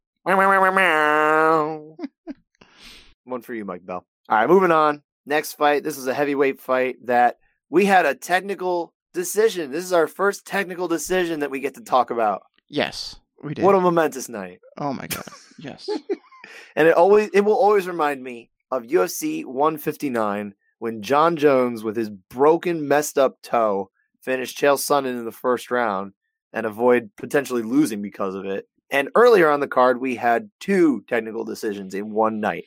One 3.24 3.42
for 3.42 3.54
you, 3.54 3.64
Mike 3.64 3.86
Bell. 3.86 4.06
All 4.28 4.38
right, 4.38 4.50
moving 4.50 4.72
on. 4.72 5.02
Next 5.26 5.54
fight. 5.54 5.84
This 5.84 5.98
is 5.98 6.08
a 6.08 6.14
heavyweight 6.14 6.60
fight 6.60 6.98
that 7.06 7.38
we 7.70 7.86
had 7.86 8.06
a 8.06 8.14
technical 8.14 8.94
decision. 9.14 9.72
This 9.72 9.86
is 9.86 9.94
our 9.94 10.06
first 10.06 10.46
technical 10.46 10.90
decision 10.90 11.40
that 11.40 11.50
we 11.50 11.62
get 11.62 11.76
to 11.76 11.82
talk 11.82 12.12
about. 12.12 12.42
Yes, 12.68 13.16
we 13.42 13.54
did. 13.54 13.64
What 13.64 13.76
a 13.76 13.80
momentous 13.80 14.28
night. 14.28 14.60
oh 14.78 14.92
my 14.92 15.08
god. 15.08 15.24
Yes. 15.60 15.90
and 16.76 16.88
it 16.88 16.96
always 16.96 17.30
it 17.34 17.42
will 17.42 17.58
always 17.58 17.88
remind 17.88 18.22
me 18.22 18.50
of 18.70 18.84
UFC 18.84 19.46
159 19.46 20.54
when 20.80 21.02
Jon 21.02 21.38
Jones 21.38 21.84
with 21.84 21.96
his 21.96 22.10
broken 22.10 22.88
messed 22.88 23.18
up 23.18 23.42
toe 23.42 23.92
finished 24.22 24.58
Chael 24.58 24.78
Sonnen 24.78 25.18
in 25.18 25.24
the 25.24 25.32
first 25.32 25.72
round 25.72 26.12
and 26.52 26.66
avoid 26.66 27.12
potentially 27.16 27.64
losing 27.64 28.02
because 28.02 28.36
of 28.36 28.46
it. 28.46 28.68
And 28.90 29.10
earlier 29.16 29.50
on 29.50 29.60
the 29.60 29.68
card 29.68 30.00
we 30.00 30.16
had 30.16 30.50
two 30.60 31.04
technical 31.08 31.44
decisions 31.44 31.94
in 31.94 32.12
one 32.12 32.40
night. 32.40 32.66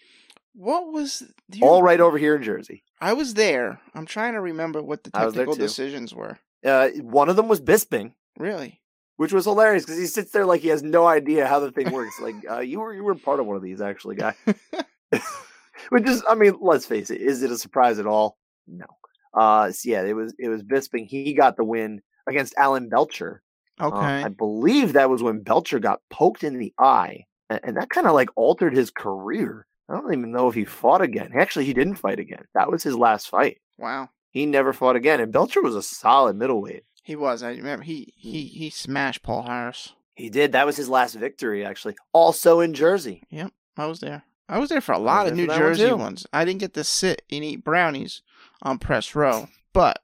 what 0.54 0.92
was 0.92 1.22
you- 1.52 1.66
All 1.66 1.82
right 1.82 2.00
over 2.00 2.18
here 2.18 2.36
in 2.36 2.42
Jersey. 2.42 2.82
I 3.00 3.12
was 3.14 3.34
there. 3.34 3.80
I'm 3.94 4.04
trying 4.06 4.34
to 4.34 4.40
remember 4.40 4.82
what 4.82 5.02
the 5.04 5.10
I 5.14 5.24
was 5.24 5.34
there 5.34 5.46
technical 5.46 5.66
decisions 5.66 6.14
were. 6.14 6.38
Uh, 6.64 6.88
one 7.00 7.28
of 7.30 7.36
them 7.36 7.48
was 7.48 7.60
Bisping, 7.60 8.12
Really? 8.38 8.80
which 9.16 9.32
was 9.32 9.44
hilarious 9.46 9.84
because 9.84 9.98
he 9.98 10.06
sits 10.06 10.32
there 10.32 10.44
like 10.44 10.60
he 10.60 10.68
has 10.68 10.82
no 10.82 11.06
idea 11.06 11.46
how 11.46 11.60
the 11.60 11.72
thing 11.72 11.90
works. 11.92 12.20
like 12.20 12.34
uh, 12.50 12.58
you 12.60 12.80
were 12.80 12.92
you 12.94 13.02
were 13.04 13.14
part 13.14 13.40
of 13.40 13.46
one 13.46 13.56
of 13.56 13.62
these 13.62 13.80
actually, 13.80 14.16
guy. 14.16 14.34
Which 15.88 16.06
is, 16.06 16.22
I 16.28 16.34
mean, 16.34 16.56
let's 16.60 16.86
face 16.86 17.10
it, 17.10 17.20
is 17.20 17.42
it 17.42 17.50
a 17.50 17.56
surprise 17.58 17.98
at 17.98 18.06
all? 18.06 18.36
No. 18.68 18.84
Uh, 19.32 19.72
so 19.72 19.88
yeah, 19.88 20.02
it 20.02 20.14
was 20.14 20.34
it 20.38 20.48
was 20.48 20.62
Bisping. 20.62 21.06
He 21.06 21.32
got 21.34 21.56
the 21.56 21.64
win 21.64 22.02
against 22.28 22.54
Alan 22.58 22.88
Belcher. 22.88 23.42
Uh, 23.80 23.86
Okay. 23.88 24.24
I 24.24 24.28
believe 24.28 24.92
that 24.92 25.10
was 25.10 25.22
when 25.22 25.40
Belcher 25.42 25.78
got 25.78 26.00
poked 26.10 26.44
in 26.44 26.58
the 26.58 26.72
eye, 26.78 27.24
and, 27.48 27.60
and 27.62 27.76
that 27.76 27.90
kind 27.90 28.06
of 28.06 28.14
like 28.14 28.28
altered 28.36 28.74
his 28.74 28.90
career. 28.90 29.66
I 29.88 29.94
don't 29.94 30.12
even 30.12 30.30
know 30.32 30.48
if 30.48 30.54
he 30.54 30.64
fought 30.64 31.02
again. 31.02 31.32
Actually, 31.34 31.64
he 31.64 31.74
didn't 31.74 31.96
fight 31.96 32.20
again. 32.20 32.44
That 32.54 32.70
was 32.70 32.82
his 32.82 32.96
last 32.96 33.28
fight. 33.28 33.58
wow. 33.78 34.10
He 34.32 34.46
never 34.46 34.72
fought 34.72 34.94
again. 34.94 35.18
And 35.18 35.32
Belcher 35.32 35.60
was 35.60 35.74
a 35.74 35.82
solid 35.82 36.36
middleweight. 36.36 36.84
He 37.02 37.16
was. 37.16 37.42
I 37.42 37.50
remember 37.50 37.82
he 37.84 38.14
he 38.16 38.44
he 38.44 38.70
smashed 38.70 39.24
Paul 39.24 39.42
Harris. 39.42 39.94
He 40.14 40.30
did. 40.30 40.52
That 40.52 40.66
was 40.66 40.76
his 40.76 40.88
last 40.88 41.14
victory, 41.14 41.64
actually. 41.64 41.96
Also 42.12 42.60
in 42.60 42.72
Jersey. 42.74 43.24
Yep, 43.30 43.50
I 43.76 43.86
was 43.86 43.98
there. 43.98 44.22
I 44.48 44.58
was 44.58 44.68
there 44.68 44.80
for 44.80 44.92
a 44.92 44.98
lot 45.00 45.26
of 45.26 45.34
New 45.34 45.46
one, 45.48 45.58
Jersey 45.58 45.88
too. 45.88 45.96
ones. 45.96 46.26
I 46.32 46.44
didn't 46.44 46.60
get 46.60 46.74
to 46.74 46.84
sit 46.84 47.22
and 47.30 47.42
eat 47.42 47.64
brownies 47.64 48.22
on 48.62 48.78
press 48.78 49.14
row, 49.16 49.48
but 49.72 50.00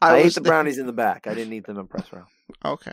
I, 0.00 0.18
ate 0.18 0.24
was 0.26 0.34
the 0.36 0.40
there- 0.42 0.52
brownies 0.52 0.78
in 0.78 0.86
the 0.86 0.92
back. 0.92 1.26
I 1.26 1.34
didn't 1.34 1.52
eat 1.54 1.66
them 1.66 1.78
in 1.78 1.88
press 1.88 2.12
row. 2.12 2.26
Okay. 2.64 2.92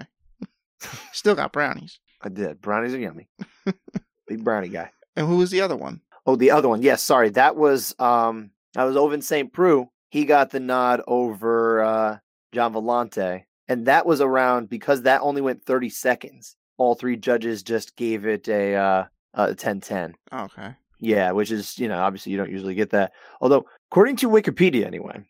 Still 1.13 1.35
got 1.35 1.53
brownies. 1.53 1.99
I 2.21 2.29
did. 2.29 2.61
Brownies 2.61 2.93
are 2.93 2.99
yummy. 2.99 3.27
Big 4.27 4.43
brownie 4.43 4.69
guy. 4.69 4.91
And 5.15 5.27
who 5.27 5.37
was 5.37 5.51
the 5.51 5.61
other 5.61 5.75
one? 5.75 6.01
Oh, 6.25 6.35
the 6.35 6.51
other 6.51 6.69
one. 6.69 6.81
Yes, 6.81 7.01
sorry. 7.01 7.29
That 7.29 7.55
was 7.55 7.95
um 7.99 8.51
that 8.73 8.83
was 8.83 8.95
Ovin 8.95 9.23
St. 9.23 9.51
Preux. 9.51 9.89
He 10.09 10.25
got 10.25 10.51
the 10.51 10.59
nod 10.59 11.01
over 11.07 11.81
uh 11.81 12.17
John 12.53 12.73
Vellante. 12.73 13.43
And 13.67 13.85
that 13.87 14.05
was 14.05 14.21
around 14.21 14.69
because 14.69 15.03
that 15.03 15.21
only 15.21 15.41
went 15.41 15.63
30 15.63 15.89
seconds. 15.89 16.55
All 16.77 16.95
three 16.95 17.15
judges 17.15 17.63
just 17.63 17.95
gave 17.95 18.25
it 18.25 18.47
a 18.47 18.75
uh 18.75 19.05
a 19.33 19.55
10-10. 19.55 20.13
Okay. 20.31 20.75
Yeah, 20.99 21.31
which 21.31 21.51
is, 21.51 21.79
you 21.79 21.87
know, 21.87 21.99
obviously 21.99 22.31
you 22.31 22.37
don't 22.37 22.51
usually 22.51 22.75
get 22.75 22.91
that. 22.91 23.13
Although, 23.39 23.65
according 23.89 24.17
to 24.17 24.29
Wikipedia 24.29 24.85
anyway, 24.85 25.23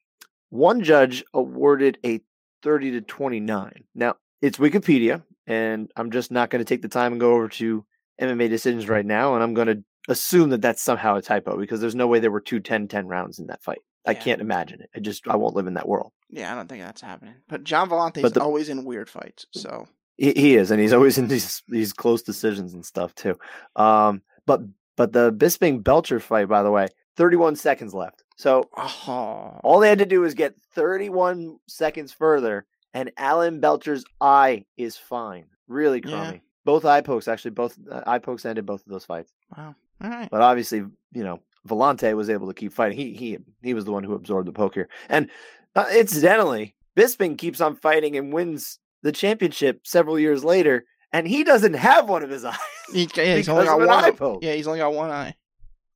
one 0.50 0.84
judge 0.84 1.24
awarded 1.34 1.98
a 2.06 2.20
30 2.64 2.92
to 2.92 3.02
29. 3.02 3.84
Now, 3.96 4.16
it's 4.42 4.58
Wikipedia, 4.58 5.24
and 5.48 5.92
I'm 5.96 6.12
just 6.12 6.32
not 6.32 6.50
going 6.50 6.64
to 6.64 6.68
take 6.68 6.82
the 6.82 6.88
time 6.88 7.14
and 7.14 7.20
go 7.22 7.34
over 7.34 7.48
to 7.50 7.86
MMA 8.20 8.50
decisions 8.50 8.88
right 8.88 9.06
now, 9.06 9.36
and 9.36 9.44
I'm 9.44 9.54
going 9.54 9.68
to 9.68 9.84
assume 10.10 10.50
that 10.50 10.62
that's 10.62 10.82
somehow 10.82 11.16
a 11.16 11.22
typo 11.22 11.58
because 11.58 11.80
there's 11.80 11.96
no 11.96 12.08
way 12.08 12.20
there 12.20 12.32
were 12.32 12.42
two 12.42 12.60
10 12.60 12.88
10 12.88 13.08
rounds 13.08 13.40
in 13.40 13.48
that 13.48 13.64
fight. 13.64 13.82
I 14.06 14.16
can't 14.16 14.42
imagine 14.42 14.82
it. 14.82 14.90
I 14.96 15.00
just, 15.00 15.28
I 15.28 15.36
won't 15.36 15.56
live 15.56 15.68
in 15.68 15.76
that 15.76 15.88
world. 15.88 16.12
Yeah, 16.32 16.52
I 16.52 16.56
don't 16.56 16.68
think 16.68 16.82
that's 16.82 17.02
happening. 17.02 17.36
But 17.48 17.64
John 17.64 17.88
Volante's 17.88 18.32
is 18.32 18.38
always 18.38 18.68
in 18.68 18.84
weird 18.84 19.10
fights. 19.10 19.46
So 19.52 19.88
He, 20.18 20.32
he 20.32 20.56
is, 20.56 20.72
and 20.72 20.82
he's 20.82 20.94
always 20.94 21.20
in 21.20 21.28
these 21.28 21.62
these 21.68 21.94
close 21.94 22.24
decisions 22.24 22.74
and 22.74 22.84
stuff 22.84 23.14
too. 23.14 23.38
Um, 23.76 24.24
but 24.48 24.62
but 24.98 25.14
the 25.14 25.32
Bisping 25.32 25.84
Belcher 25.84 26.20
fight, 26.20 26.48
by 26.48 26.64
the 26.64 26.72
way, 26.72 26.88
31 27.16 27.58
seconds 27.58 27.94
left. 27.94 28.24
So 28.38 28.70
oh, 28.76 29.60
All 29.64 29.80
they 29.80 29.90
had 29.90 30.00
to 30.00 30.06
do 30.06 30.22
was 30.22 30.34
get 30.34 30.56
31 30.74 31.58
seconds 31.68 32.12
further, 32.12 32.66
and 32.94 33.12
Alan 33.18 33.60
Belcher's 33.62 34.04
eye 34.20 34.66
is 34.78 34.98
fine. 34.98 35.46
Really 35.68 36.02
Yeah. 36.06 36.12
crummy. 36.24 36.42
Both 36.64 36.86
eye 36.86 37.02
pokes, 37.02 37.28
actually, 37.28 37.52
both 37.52 37.78
uh, 37.90 38.02
eye 38.06 38.20
pokes 38.20 38.46
ended 38.46 38.66
both 38.66 38.82
of 38.86 38.92
those 38.92 39.06
fights. 39.06 39.34
wow. 39.58 39.74
All 40.04 40.10
right. 40.10 40.30
But 40.30 40.42
obviously, 40.42 40.80
you 41.14 41.24
know, 41.24 41.40
Volante 41.68 42.16
was 42.16 42.30
able 42.30 42.48
to 42.48 42.54
keep 42.54 42.74
fighting. 42.74 42.98
He 42.98 43.14
he 43.14 43.38
he 43.62 43.74
was 43.74 43.86
the 43.86 43.92
one 43.92 44.04
who 44.04 44.14
absorbed 44.14 44.48
the 44.48 44.52
poke 44.52 44.74
here. 44.76 44.90
And 45.10 45.30
uh, 45.76 45.86
incidentally, 45.96 46.76
Bisping 46.98 47.38
keeps 47.38 47.62
on 47.62 47.76
fighting 47.76 48.16
and 48.18 48.34
wins 48.34 48.80
the 49.04 49.12
championship 49.12 49.86
several 49.88 50.20
years 50.20 50.44
later, 50.44 50.86
and 51.14 51.28
he 51.28 51.44
doesn't 51.44 51.74
have 51.74 52.10
one 52.10 52.24
of 52.24 52.30
his 52.30 52.44
eyes. 52.46 52.58
He, 52.94 53.08
yeah, 53.16 53.36
he's 53.38 53.48
only 53.50 53.66
got 53.66 53.80
one 53.80 53.90
eye 53.90 54.08
eye. 54.08 54.12
poke. 54.12 54.44
Yeah, 54.44 54.54
he's 54.54 54.68
only 54.68 54.80
got 54.80 54.94
one 54.94 55.10
eye. 55.12 55.36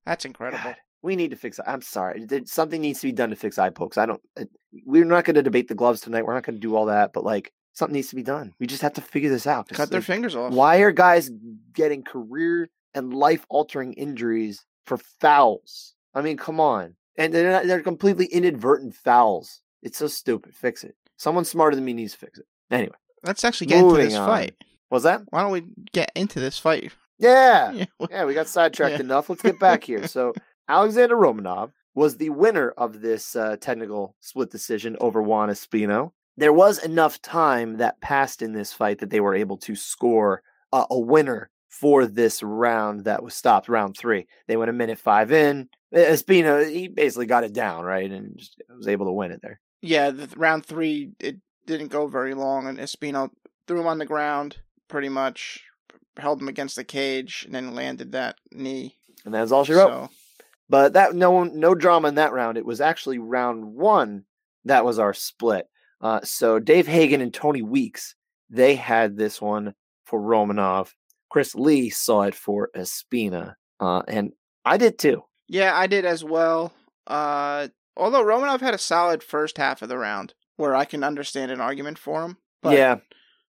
That's 0.06 0.26
incredible. 0.26 0.64
God, 0.64 0.76
we 1.06 1.16
need 1.16 1.30
to 1.32 1.38
fix. 1.38 1.60
I'm 1.66 1.82
sorry. 1.82 2.26
Something 2.46 2.82
needs 2.82 3.00
to 3.02 3.08
be 3.08 3.12
done 3.14 3.30
to 3.30 3.36
fix 3.36 3.58
eye 3.58 3.70
pokes. 3.70 3.98
I 3.98 4.06
don't. 4.06 4.22
uh, 4.40 4.46
We're 4.86 5.06
not 5.06 5.24
going 5.26 5.36
to 5.36 5.44
debate 5.44 5.68
the 5.68 5.76
gloves 5.76 6.02
tonight. 6.02 6.26
We're 6.26 6.34
not 6.34 6.44
going 6.44 6.56
to 6.56 6.62
do 6.62 6.76
all 6.76 6.86
that. 6.88 7.14
But 7.14 7.24
like, 7.24 7.54
something 7.74 7.94
needs 7.94 8.10
to 8.10 8.16
be 8.16 8.24
done. 8.24 8.54
We 8.60 8.68
just 8.68 8.82
have 8.82 8.94
to 8.94 9.02
figure 9.02 9.30
this 9.30 9.48
out. 9.48 9.70
Cut 9.70 9.90
their 9.92 10.00
like, 10.02 10.08
fingers 10.08 10.36
off. 10.36 10.54
why 10.54 10.78
are 10.78 10.92
guys 10.92 11.30
getting 11.74 12.04
career 12.04 12.70
and 12.94 13.14
life 13.14 13.46
altering 13.50 13.94
injuries 13.94 14.66
for 14.86 14.98
fouls? 14.98 15.94
I 16.14 16.22
mean, 16.22 16.38
come 16.38 16.60
on. 16.60 16.96
And 17.18 17.34
they're 17.34 17.52
not, 17.52 17.66
they're 17.66 17.82
completely 17.82 18.26
inadvertent 18.26 18.96
fouls. 18.96 19.62
It's 19.82 19.98
so 19.98 20.08
stupid. 20.08 20.56
Fix 20.56 20.84
it. 20.84 20.96
Someone 21.18 21.46
smarter 21.46 21.76
than 21.76 21.86
me 21.86 21.94
needs 21.94 22.14
to 22.14 22.20
fix 22.20 22.40
it. 22.40 22.46
Anyway, 22.72 22.96
Let's 23.24 23.44
actually 23.46 23.68
get 23.68 23.80
into 23.84 23.96
this 23.98 24.16
on. 24.16 24.28
fight. 24.28 24.56
was 24.90 25.04
that? 25.04 25.22
Why 25.30 25.42
don't 25.44 25.52
we 25.52 25.64
get 25.94 26.12
into 26.16 26.40
this 26.40 26.58
fight? 26.60 26.92
Yeah. 27.20 27.72
Yeah. 27.74 27.86
Yeah, 28.10 28.26
we 28.26 28.34
got 28.34 28.48
sidetracked 28.48 28.96
Yeah. 28.96 29.00
enough. 29.02 29.30
Let's 29.30 29.42
get 29.42 29.60
back 29.68 29.84
here. 29.86 30.08
So 30.08 30.34
Alexander 30.68 31.16
Romanov 31.16 31.72
was 31.94 32.18
the 32.18 32.30
winner 32.30 32.72
of 32.78 33.02
this 33.02 33.36
uh, 33.36 33.56
technical 33.60 34.16
split 34.20 34.52
decision 34.52 34.98
over 35.00 35.22
Juan 35.22 35.50
Espino. 35.50 36.12
There 36.38 36.54
was 36.54 36.84
enough 36.84 37.22
time 37.22 37.78
that 37.78 38.02
passed 38.02 38.42
in 38.42 38.52
this 38.52 38.74
fight 38.74 39.00
that 39.00 39.10
they 39.10 39.22
were 39.22 39.36
able 39.36 39.58
to 39.60 39.76
score 39.76 40.42
uh, 40.74 40.86
a 40.90 41.00
winner 41.00 41.50
for 41.70 42.06
this 42.06 42.44
round 42.44 43.06
that 43.06 43.24
was 43.24 43.34
stopped, 43.34 43.70
round 43.70 43.98
three. 43.98 44.28
They 44.48 44.58
went 44.58 44.70
a 44.70 44.74
minute 44.74 45.00
five 45.00 45.32
in. 45.32 45.70
Espino, 45.94 46.70
he 46.70 46.88
basically 46.90 47.26
got 47.26 47.44
it 47.46 47.54
down, 47.54 47.86
right? 47.86 48.10
And 48.10 48.38
just 48.38 48.62
was 48.76 48.88
able 48.88 49.06
to 49.06 49.12
win 49.14 49.32
it 49.32 49.42
there. 49.42 49.62
Yeah, 49.82 50.12
the 50.12 50.28
th- 50.28 50.38
round 50.38 50.66
three 50.66 51.12
it 51.20 51.38
didn't 51.66 51.88
go 51.88 52.08
very 52.08 52.34
long, 52.34 52.68
and 52.68 52.78
Espino 52.80 53.30
threw 53.68 53.80
him 53.80 53.88
on 53.88 54.00
the 54.00 54.06
ground, 54.06 54.58
pretty 54.88 55.10
much 55.10 55.64
held 56.18 56.42
him 56.42 56.48
against 56.48 56.76
the 56.76 56.84
cage, 56.84 57.44
and 57.46 57.56
then 57.56 57.76
landed 57.76 58.12
that 58.12 58.36
knee. 58.52 58.98
And 59.24 59.34
that's 59.34 59.52
all 59.52 59.64
she 59.64 59.74
wrote. 59.74 59.90
So 59.90 60.10
But 60.70 60.94
that 60.94 61.14
no 61.14 61.44
no 61.44 61.76
drama 61.76 62.08
in 62.08 62.16
that 62.16 62.34
round. 62.34 62.58
It 62.58 62.66
was 62.66 62.82
actually 62.82 63.20
round 63.20 63.66
one 63.66 64.26
that 64.66 64.86
was 64.86 65.00
our 65.00 65.14
split. 65.14 65.68
Uh, 66.02 66.22
so 66.24 66.60
Dave 66.60 66.88
Hagen 66.88 67.22
and 67.22 67.34
Tony 67.34 67.62
Weeks 67.62 68.16
they 68.50 68.76
had 68.76 69.18
this 69.18 69.42
one 69.42 69.74
for 70.06 70.20
Romanov. 70.20 70.92
Chris 71.30 71.56
Lee 71.56 71.90
saw 71.90 72.24
it 72.24 72.36
for 72.36 72.70
Espina, 72.76 73.56
uh, 73.80 74.04
and 74.08 74.32
I 74.64 74.78
did 74.78 74.98
too. 74.98 75.24
yeah, 75.48 75.76
I 75.76 75.88
did 75.88 76.06
as 76.06 76.24
well. 76.24 76.74
Uh, 77.08 77.68
although 77.98 78.24
Romanov 78.24 78.62
had 78.62 78.74
a 78.74 78.80
solid 78.80 79.24
first 79.24 79.58
half 79.58 79.82
of 79.82 79.90
the 79.90 79.98
round, 79.98 80.34
where 80.58 80.76
I 80.76 80.86
can 80.86 81.04
understand 81.04 81.52
an 81.52 81.60
argument 81.60 81.98
for 81.98 82.24
him. 82.24 82.38
But, 82.62 82.78
yeah, 82.78 82.98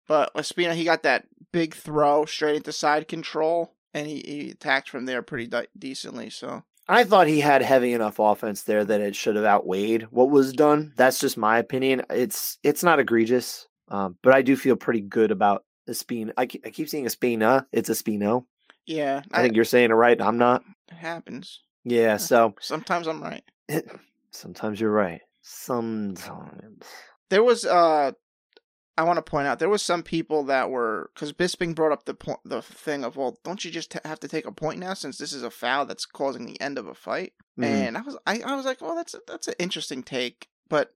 but 0.08 0.32
Espina 0.34 0.74
he 0.74 0.84
got 0.84 1.02
that 1.02 1.26
big 1.52 1.74
throw 1.74 2.24
straight 2.24 2.56
into 2.56 2.72
side 2.72 3.08
control, 3.08 3.74
and 3.92 4.06
he, 4.06 4.22
he 4.26 4.50
attacked 4.50 4.88
from 4.88 5.04
there 5.04 5.22
pretty 5.22 5.46
de- 5.46 5.68
decently. 5.78 6.30
So 6.30 6.62
I 6.88 7.04
thought 7.04 7.26
he 7.26 7.40
had 7.40 7.62
heavy 7.62 7.92
enough 7.94 8.18
offense 8.18 8.62
there 8.62 8.84
that 8.84 9.00
it 9.00 9.16
should 9.16 9.36
have 9.36 9.44
outweighed 9.44 10.02
what 10.10 10.30
was 10.30 10.52
done. 10.52 10.92
That's 10.96 11.18
just 11.18 11.36
my 11.36 11.58
opinion. 11.58 12.02
It's 12.10 12.58
it's 12.62 12.82
not 12.82 13.00
egregious, 13.00 13.66
um, 13.88 14.16
but 14.22 14.34
I 14.34 14.42
do 14.42 14.54
feel 14.56 14.76
pretty 14.76 15.00
good 15.00 15.30
about 15.30 15.64
Espina. 15.88 16.32
I, 16.36 16.42
I 16.42 16.46
keep 16.46 16.88
saying 16.88 17.06
Espina. 17.06 17.66
It's 17.72 17.88
Espino. 17.88 18.44
yeah, 18.86 19.22
I 19.32 19.42
think 19.42 19.56
you're 19.56 19.64
saying 19.64 19.90
it 19.90 19.94
right. 19.94 20.20
I'm 20.20 20.38
not. 20.38 20.62
it 20.90 20.96
happens. 20.96 21.60
Yeah, 21.84 22.16
so 22.18 22.54
Sometimes 22.60 23.06
I'm 23.06 23.22
right. 23.22 23.44
sometimes 24.30 24.80
you're 24.80 24.90
right. 24.90 25.20
Sometimes. 25.42 26.84
there 27.30 27.42
was 27.42 27.64
uh 27.64 28.12
I 28.96 29.02
want 29.02 29.16
to 29.16 29.22
point 29.22 29.46
out 29.48 29.58
there 29.58 29.68
was 29.68 29.82
some 29.82 30.02
people 30.02 30.44
that 30.44 30.70
were 30.70 31.10
because 31.14 31.32
Bisping 31.32 31.74
brought 31.74 31.92
up 31.92 32.04
the 32.04 32.14
point 32.14 32.38
the 32.44 32.62
thing 32.62 33.04
of 33.04 33.16
well 33.16 33.38
don't 33.44 33.64
you 33.64 33.70
just 33.70 33.90
t- 33.92 33.98
have 34.04 34.20
to 34.20 34.28
take 34.28 34.46
a 34.46 34.52
point 34.52 34.78
now 34.78 34.94
since 34.94 35.18
this 35.18 35.32
is 35.32 35.42
a 35.42 35.50
foul 35.50 35.84
that's 35.86 36.06
causing 36.06 36.46
the 36.46 36.60
end 36.60 36.78
of 36.78 36.86
a 36.86 36.94
fight 36.94 37.32
Mhm. 37.58 37.64
and 37.64 37.98
I 37.98 38.02
was 38.02 38.16
I, 38.26 38.40
I 38.40 38.54
was 38.56 38.64
like 38.64 38.80
well 38.80 38.94
that's 38.94 39.14
a, 39.14 39.20
that's 39.26 39.48
an 39.48 39.54
interesting 39.58 40.02
take 40.02 40.48
but 40.68 40.94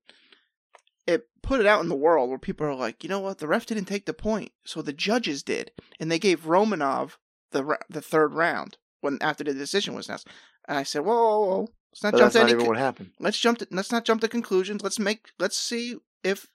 it 1.07 1.29
put 1.43 1.61
it 1.61 1.67
out 1.67 1.83
in 1.83 1.89
the 1.89 1.95
world 1.97 2.29
where 2.29 2.39
people 2.39 2.67
are 2.67 2.75
like 2.75 3.03
you 3.03 3.09
know 3.09 3.21
what 3.21 3.39
the 3.39 3.49
ref 3.49 3.67
didn't 3.67 3.87
take 3.87 4.07
the 4.07 4.13
point 4.15 4.53
so 4.65 4.83
the 4.83 4.93
judges 4.93 5.43
did 5.43 5.73
and 5.99 6.11
they 6.11 6.19
gave 6.19 6.43
Romanov 6.45 7.13
the 7.53 7.79
the 7.89 8.03
third 8.03 8.35
round 8.35 8.77
when 9.01 9.19
after 9.21 9.43
the 9.45 9.55
decision 9.55 9.95
was 9.95 10.09
announced 10.09 10.29
and 10.69 10.79
I 10.79 10.83
said 10.83 11.01
whoa 11.01 11.15
whoa, 11.15 11.47
whoa. 11.47 11.69
let's 11.93 12.03
not 12.03 12.13
But 12.13 12.19
jump 12.19 12.33
to 12.33 12.39
not 12.41 12.49
any 12.51 12.59
con- 12.59 12.67
what 12.69 12.77
happened. 12.77 13.11
let's 13.19 13.39
jump 13.39 13.59
to, 13.59 13.67
let's 13.71 13.91
not 13.93 14.05
jump 14.05 14.21
to 14.21 14.29
conclusions. 14.29 14.83
Let's 14.83 14.99
make 14.99 15.31
let's 15.39 15.57
see 15.57 15.97
if 16.23 16.47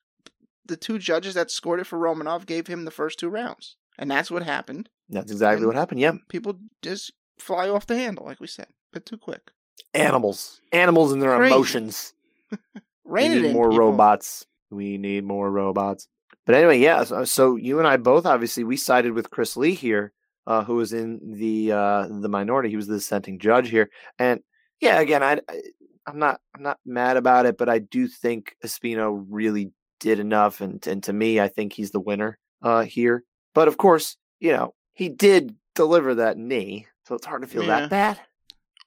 the 0.66 0.78
two 0.78 0.98
judges 0.98 1.34
that 1.34 1.52
scored 1.52 1.80
it 1.80 1.88
for 1.88 2.00
Romanov 2.00 2.46
gave 2.46 2.68
him 2.68 2.86
the 2.86 2.92
first 2.92 3.20
two 3.20 3.30
rounds. 3.30 3.76
And 3.98 4.10
that's 4.10 4.32
what 4.32 4.44
happened. 4.44 4.90
That's 5.10 5.32
exactly 5.32 5.66
what 5.66 5.76
happened. 5.76 6.00
Yep. 6.00 6.16
People 6.30 6.60
just 6.82 7.14
fly 7.38 7.70
off 7.70 7.86
the 7.88 7.98
handle, 7.98 8.26
like 8.26 8.40
we 8.40 8.48
said, 8.48 8.68
but 8.92 9.06
too 9.06 9.18
quick. 9.18 9.52
Animals. 9.94 10.62
Animals 10.72 11.12
and 11.12 11.22
their 11.22 11.36
Crazy. 11.36 11.54
emotions. 11.54 12.14
Rain 13.06 13.32
we 13.32 13.42
need 13.42 13.54
more 13.54 13.70
people. 13.70 13.80
robots. 13.92 14.46
We 14.72 14.98
need 14.98 15.24
more 15.24 15.52
robots. 15.52 16.08
But 16.46 16.56
anyway, 16.56 16.80
yeah. 16.80 17.04
So, 17.04 17.24
so 17.26 17.56
you 17.56 17.80
and 17.80 17.88
I 17.88 17.98
both 17.98 18.26
obviously 18.26 18.64
we 18.64 18.78
sided 18.78 19.14
with 19.14 19.30
Chris 19.30 19.56
Lee 19.56 19.74
here, 19.76 20.14
uh, 20.48 20.64
who 20.64 20.76
was 20.76 20.94
in 20.94 21.20
the 21.38 21.72
uh, 21.72 22.08
the 22.10 22.30
minority. 22.30 22.70
He 22.70 22.76
was 22.76 22.88
the 22.88 22.96
dissenting 22.96 23.40
judge 23.40 23.70
here, 23.70 23.90
and 24.20 24.42
yeah, 24.82 25.00
again, 25.00 25.24
I, 25.24 25.40
I 25.50 25.62
I'm 26.08 26.20
not 26.20 26.42
I'm 26.56 26.64
not 26.64 26.80
mad 26.86 27.18
about 27.18 27.46
it, 27.46 27.58
but 27.58 27.70
I 27.70 27.80
do 27.80 28.08
think 28.08 28.56
Espino 28.66 29.26
really 29.30 29.72
did 30.04 30.20
enough, 30.20 30.62
and 30.62 30.86
and 30.86 31.02
to 31.04 31.14
me, 31.14 31.40
I 31.40 31.48
think 31.48 31.74
he's 31.74 31.92
the 31.92 32.00
winner 32.00 32.38
uh, 32.62 32.84
here. 32.84 33.24
But 33.56 33.68
of 33.68 33.78
course, 33.78 34.18
you 34.40 34.52
know, 34.52 34.74
he 34.94 35.10
did 35.10 35.56
deliver 35.76 36.16
that 36.16 36.38
knee, 36.38 36.86
so 37.08 37.16
it's 37.16 37.26
hard 37.26 37.42
to 37.42 37.48
feel 37.48 37.64
Yeah. 37.64 37.80
that 37.82 37.90
bad. 37.90 38.20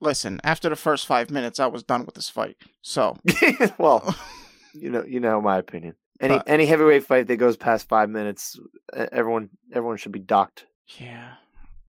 Listen, 0.01 0.41
after 0.45 0.69
the 0.69 0.77
first 0.77 1.07
five 1.07 1.31
minutes, 1.31 1.59
I 1.59 1.67
was 1.67 1.83
done 1.83 2.05
with 2.05 2.15
this 2.15 2.29
fight. 2.29 2.57
So 2.83 3.17
well, 3.79 4.15
you 4.75 4.91
know, 4.91 5.05
you 5.05 5.21
know 5.21 5.41
my 5.41 5.57
opinion. 5.59 5.95
Any 6.21 6.37
But- 6.37 6.49
any 6.49 6.67
heavyweight 6.67 7.05
fight 7.05 7.27
that 7.29 7.37
goes 7.37 7.57
past 7.57 7.89
five 7.89 8.09
minutes, 8.11 8.59
everyone 8.95 9.49
everyone 9.73 9.97
should 9.97 10.13
be 10.13 10.19
docked. 10.21 10.67
Yeah. 10.99 11.35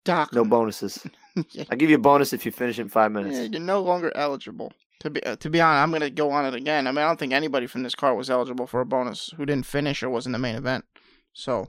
Doc. 0.05 0.33
No 0.33 0.45
bonuses. 0.47 1.07
yeah, 1.51 1.65
I 1.71 1.77
give 1.77 1.91
you 1.91 1.97
a 1.97 2.01
bonus 2.01 2.33
if 2.33 2.47
you 2.47 2.53
finish 2.53 2.79
in 2.79 2.89
five 2.89 3.13
minutes. 3.13 3.37
yeah, 3.37 3.43
you're 3.45 3.61
no 3.61 3.83
longer 3.83 4.11
eligible. 4.15 4.73
To 5.01 5.11
be 5.11 5.23
uh, 5.25 5.37
to 5.37 5.51
be 5.51 5.61
honest, 5.61 5.83
I'm 5.83 5.93
gonna 5.93 6.11
go 6.11 6.31
on 6.31 6.45
it 6.45 6.55
again. 6.55 6.87
I 6.87 6.91
mean, 6.91 6.99
I 6.99 7.07
don't 7.07 7.19
think 7.19 7.33
anybody 7.33 7.67
from 7.67 7.83
this 7.83 7.95
card 7.95 8.17
was 8.17 8.29
eligible 8.31 8.67
for 8.67 8.81
a 8.81 8.87
bonus 8.87 9.33
who 9.37 9.47
didn't 9.47 9.67
finish 9.67 10.03
or 10.03 10.11
was 10.11 10.27
in 10.27 10.33
the 10.33 10.39
main 10.39 10.57
event. 10.57 10.85
So 11.33 11.69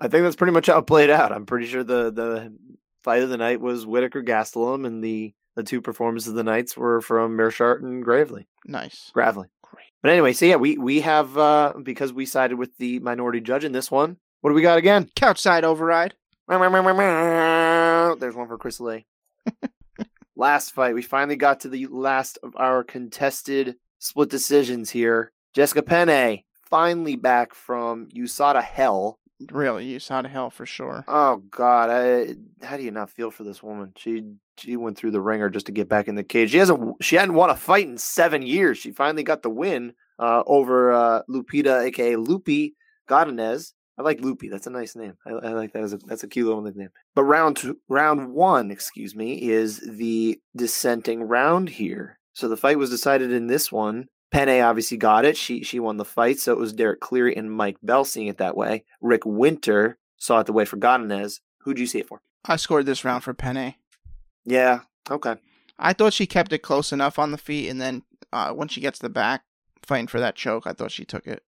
I 0.00 0.08
think 0.08 0.24
that's 0.24 0.36
pretty 0.36 0.52
much 0.52 0.66
how 0.66 0.78
it 0.78 0.86
played 0.86 1.10
out. 1.10 1.30
I'm 1.32 1.46
pretty 1.46 1.66
sure 1.66 1.84
the 1.84 2.10
the 2.10 2.52
fight 3.04 3.22
of 3.22 3.28
the 3.30 3.36
night 3.36 3.60
was 3.60 3.86
Whittaker 3.86 4.22
Gastelum, 4.22 4.84
and 4.86 5.04
the 5.04 5.34
the 5.54 5.62
two 5.62 5.80
performances 5.80 6.30
of 6.30 6.34
the 6.34 6.42
nights 6.44 6.76
were 6.76 7.00
from 7.00 7.36
Meerschaert 7.36 7.80
and 7.82 8.02
Gravely. 8.02 8.48
nice. 8.66 9.10
Gravely. 9.12 9.48
Great. 9.62 9.86
But 10.02 10.10
anyway, 10.10 10.32
so 10.32 10.46
yeah, 10.46 10.56
we 10.56 10.78
we 10.78 11.00
have 11.02 11.38
uh 11.38 11.74
because 11.82 12.12
we 12.12 12.26
sided 12.26 12.56
with 12.56 12.76
the 12.78 12.98
minority 12.98 13.40
judge 13.40 13.64
in 13.64 13.72
this 13.72 13.90
one. 13.90 14.16
What 14.40 14.50
do 14.50 14.54
we 14.54 14.62
got 14.62 14.78
again? 14.78 15.10
Couch 15.14 15.38
side 15.40 15.64
override. 15.64 16.14
There's 18.18 18.34
one 18.34 18.48
for 18.48 18.58
Chris 18.58 18.80
Lee. 18.80 19.06
last 20.38 20.72
fight, 20.72 20.94
we 20.94 21.02
finally 21.02 21.36
got 21.36 21.60
to 21.60 21.68
the 21.68 21.86
last 21.86 22.38
of 22.42 22.54
our 22.56 22.82
contested 22.84 23.76
split 23.98 24.30
decisions 24.30 24.88
here. 24.88 25.32
Jessica 25.52 25.82
Penne 25.82 26.44
finally 26.70 27.16
back 27.16 27.54
from 27.54 28.08
USADA 28.08 28.62
hell. 28.62 29.18
Really, 29.52 29.84
you 29.86 30.00
saw 30.00 30.22
the 30.22 30.28
hell 30.28 30.50
for 30.50 30.66
sure. 30.66 31.04
Oh 31.06 31.36
God, 31.50 31.90
I, 31.90 32.34
how 32.64 32.76
do 32.76 32.82
you 32.82 32.90
not 32.90 33.10
feel 33.10 33.30
for 33.30 33.44
this 33.44 33.62
woman? 33.62 33.92
She 33.96 34.24
she 34.56 34.76
went 34.76 34.98
through 34.98 35.12
the 35.12 35.20
ringer 35.20 35.48
just 35.48 35.66
to 35.66 35.72
get 35.72 35.88
back 35.88 36.08
in 36.08 36.16
the 36.16 36.24
cage. 36.24 36.50
She 36.50 36.58
hasn't 36.58 37.02
she 37.02 37.16
hadn't 37.16 37.34
won 37.34 37.50
a 37.50 37.56
fight 37.56 37.86
in 37.86 37.98
seven 37.98 38.42
years. 38.42 38.78
She 38.78 38.90
finally 38.90 39.22
got 39.22 39.42
the 39.42 39.50
win 39.50 39.92
uh, 40.18 40.42
over 40.46 40.92
uh, 40.92 41.22
Lupita, 41.30 41.84
aka 41.84 42.14
Lupi 42.14 42.72
Godinez. 43.08 43.72
I 43.98 44.02
like 44.02 44.20
Loopy. 44.20 44.48
That's 44.48 44.66
a 44.66 44.70
nice 44.70 44.94
name. 44.94 45.14
I, 45.26 45.30
I 45.30 45.52
like 45.52 45.72
that 45.72 45.82
as 45.82 45.92
a 45.92 45.98
that's 45.98 46.22
a 46.22 46.28
cute 46.28 46.46
little 46.46 46.62
nickname. 46.62 46.90
But 47.14 47.24
round 47.24 47.56
two, 47.56 47.78
round 47.88 48.32
one, 48.32 48.70
excuse 48.70 49.16
me, 49.16 49.50
is 49.50 49.80
the 49.80 50.40
dissenting 50.56 51.22
round 51.24 51.68
here. 51.68 52.18
So 52.32 52.48
the 52.48 52.56
fight 52.56 52.78
was 52.78 52.90
decided 52.90 53.32
in 53.32 53.48
this 53.48 53.72
one. 53.72 54.06
Penne 54.30 54.62
obviously 54.62 54.96
got 54.96 55.24
it. 55.24 55.36
She 55.36 55.64
she 55.64 55.80
won 55.80 55.96
the 55.96 56.04
fight. 56.04 56.38
So 56.38 56.52
it 56.52 56.58
was 56.58 56.72
Derek 56.72 57.00
Cleary 57.00 57.34
and 57.36 57.50
Mike 57.50 57.78
Bell 57.82 58.04
seeing 58.04 58.28
it 58.28 58.38
that 58.38 58.56
way. 58.56 58.84
Rick 59.00 59.22
Winter 59.24 59.98
saw 60.16 60.40
it 60.40 60.46
the 60.46 60.52
way 60.52 60.64
for 60.64 60.76
Godinez. 60.76 61.40
Who'd 61.62 61.78
you 61.78 61.86
see 61.86 61.98
it 61.98 62.08
for? 62.08 62.20
I 62.44 62.56
scored 62.56 62.86
this 62.86 63.04
round 63.04 63.24
for 63.24 63.34
Penne. 63.34 63.74
Yeah. 64.44 64.80
Okay. 65.10 65.36
I 65.78 65.92
thought 65.92 66.12
she 66.12 66.26
kept 66.26 66.52
it 66.52 66.58
close 66.58 66.92
enough 66.92 67.18
on 67.18 67.30
the 67.30 67.38
feet, 67.38 67.68
and 67.68 67.80
then 67.80 68.02
uh, 68.32 68.52
when 68.52 68.68
she 68.68 68.80
gets 68.80 68.98
the 68.98 69.08
back, 69.08 69.42
fighting 69.82 70.08
for 70.08 70.20
that 70.20 70.34
choke, 70.34 70.66
I 70.66 70.72
thought 70.72 70.90
she 70.90 71.04
took 71.04 71.26
it. 71.26 71.42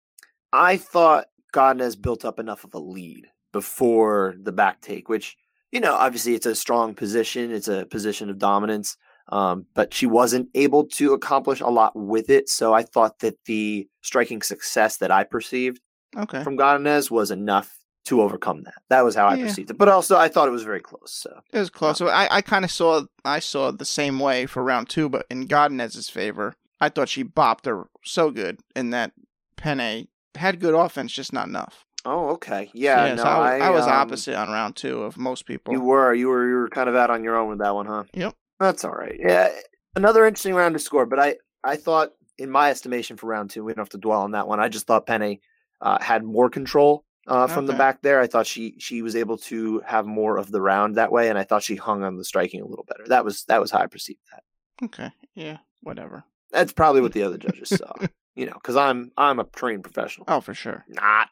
I 0.54 0.78
thought 0.78 1.28
Godinez 1.54 2.00
built 2.02 2.26
up 2.26 2.40
enough 2.40 2.64
of 2.64 2.74
a 2.74 2.80
lead 2.80 3.28
before 3.52 4.36
the 4.42 4.52
back 4.52 4.82
take, 4.82 5.10
which, 5.10 5.36
you 5.72 5.80
know, 5.80 5.94
obviously 5.96 6.36
it's 6.36 6.46
a 6.46 6.56
strong 6.56 6.94
position. 6.94 7.52
It's 7.52 7.68
a 7.68 7.86
position 7.86 8.30
of 8.30 8.38
dominance. 8.38 8.98
Um, 9.32 9.68
but 9.76 9.94
she 9.94 10.08
wasn't 10.08 10.50
able 10.56 10.86
to 10.88 11.14
accomplish 11.14 11.62
a 11.62 11.68
lot 11.68 11.96
with 11.96 12.30
it. 12.32 12.50
So 12.50 12.74
I 12.74 12.82
thought 12.82 13.20
that 13.20 13.36
the 13.46 13.88
striking 14.02 14.42
success 14.42 14.98
that 14.98 15.12
I 15.12 15.24
perceived 15.24 15.82
Okay. 16.18 16.44
from 16.44 16.58
Godinez 16.58 17.12
was 17.12 17.30
enough 17.30 17.78
to 18.06 18.22
overcome 18.24 18.64
that. 18.64 18.74
That 18.90 19.04
was 19.04 19.14
how 19.14 19.28
I 19.28 19.36
perceived 19.38 19.70
it. 19.70 19.78
But 19.78 19.90
also, 19.90 20.18
I 20.18 20.28
thought 20.30 20.48
it 20.48 20.52
was 20.52 20.64
very 20.64 20.80
close. 20.80 21.12
So 21.14 21.42
It 21.54 21.60
was 21.60 21.70
close. 21.70 22.00
So 22.00 22.08
I, 22.08 22.38
I 22.38 22.42
kind 22.42 22.66
of 22.66 22.72
saw 22.72 23.04
I 23.24 23.38
saw 23.38 23.70
it 23.70 23.78
the 23.78 23.86
same 23.86 24.20
way 24.20 24.48
for 24.48 24.64
round 24.64 24.90
two, 24.90 25.10
but 25.10 25.28
in 25.30 25.46
Godinez's 25.46 26.10
favor, 26.10 26.56
I 26.82 26.90
thought 26.90 27.10
she 27.10 27.24
bopped 27.24 27.66
her 27.66 27.88
so 28.04 28.32
good 28.32 28.62
in 28.76 28.90
that 28.90 29.12
Penne 29.58 30.08
had 30.36 30.60
good 30.60 30.74
offense, 30.74 31.12
just 31.12 31.34
not 31.34 31.48
enough. 31.48 31.86
Oh, 32.06 32.30
okay. 32.30 32.70
Yeah, 32.74 33.16
so 33.16 33.24
no, 33.24 33.30
I, 33.30 33.38
was- 33.58 33.62
I 33.62 33.70
was 33.72 33.84
um, 33.86 33.90
opposite 33.94 34.36
on 34.36 34.50
round 34.50 34.76
two 34.76 35.04
of 35.04 35.18
most 35.18 35.46
people. 35.46 35.74
You 35.74 35.82
were, 35.82 36.14
you 36.14 36.28
were, 36.30 36.48
you 36.48 36.56
were 36.56 36.70
kind 36.70 36.88
of 36.90 36.96
out 36.96 37.10
on 37.10 37.24
your 37.24 37.36
own 37.36 37.50
with 37.50 37.60
that 37.60 37.76
one, 37.76 37.86
huh? 37.88 38.04
Yep. 38.14 38.36
That's 38.60 38.86
all 38.86 38.92
right. 38.94 39.16
Yeah, 39.20 39.50
another 39.96 40.26
interesting 40.26 40.54
round 40.56 40.74
to 40.76 40.80
score, 40.80 41.06
but 41.06 41.20
I, 41.20 41.36
I 41.64 41.76
thought, 41.76 42.12
in 42.38 42.50
my 42.50 42.70
estimation 42.70 43.18
for 43.18 43.28
round 43.28 43.50
two, 43.50 43.64
we 43.66 43.74
don't 43.74 43.82
have 43.82 43.90
to 43.90 43.98
dwell 43.98 44.22
on 44.22 44.32
that 44.32 44.48
one. 44.48 44.60
I 44.62 44.70
just 44.70 44.88
thought 44.88 45.06
Penne 45.06 45.40
uh, 45.82 46.02
had 46.02 46.24
more 46.24 46.50
control 46.50 47.04
uh, 47.28 47.48
from 47.48 47.66
the 47.66 47.74
back 47.78 48.02
there. 48.02 48.22
I 48.22 48.28
thought 48.28 48.48
she 48.48 48.76
she 48.80 49.02
was 49.02 49.16
able 49.18 49.38
to 49.38 49.82
have 49.86 50.06
more 50.06 50.38
of 50.38 50.50
the 50.52 50.62
round 50.62 50.96
that 50.96 51.12
way, 51.12 51.30
and 51.30 51.38
I 51.38 51.44
thought 51.44 51.64
she 51.64 51.76
hung 51.76 52.02
on 52.04 52.16
the 52.16 52.24
striking 52.24 52.62
a 52.62 52.66
little 52.66 52.86
better. 52.86 53.04
That 53.08 53.26
was 53.26 53.44
that 53.50 53.60
was 53.60 53.72
how 53.72 53.80
I 53.80 53.88
perceived 53.88 54.22
that. 54.32 54.86
okay, 54.86 55.12
yeah, 55.36 55.58
whatever. 55.82 56.24
That's 56.52 56.72
probably 56.72 57.02
what 57.02 57.12
the 57.14 57.24
other 57.24 57.38
judges 57.38 57.70
saw. 57.70 57.92
You 58.36 58.46
know, 58.46 58.54
because 58.54 58.76
I'm 58.76 59.12
I'm 59.18 59.40
a 59.40 59.44
trained 59.44 59.84
professional. 59.84 60.26
Oh, 60.28 60.40
for 60.42 60.54
sure. 60.54 60.86
Not 60.88 61.30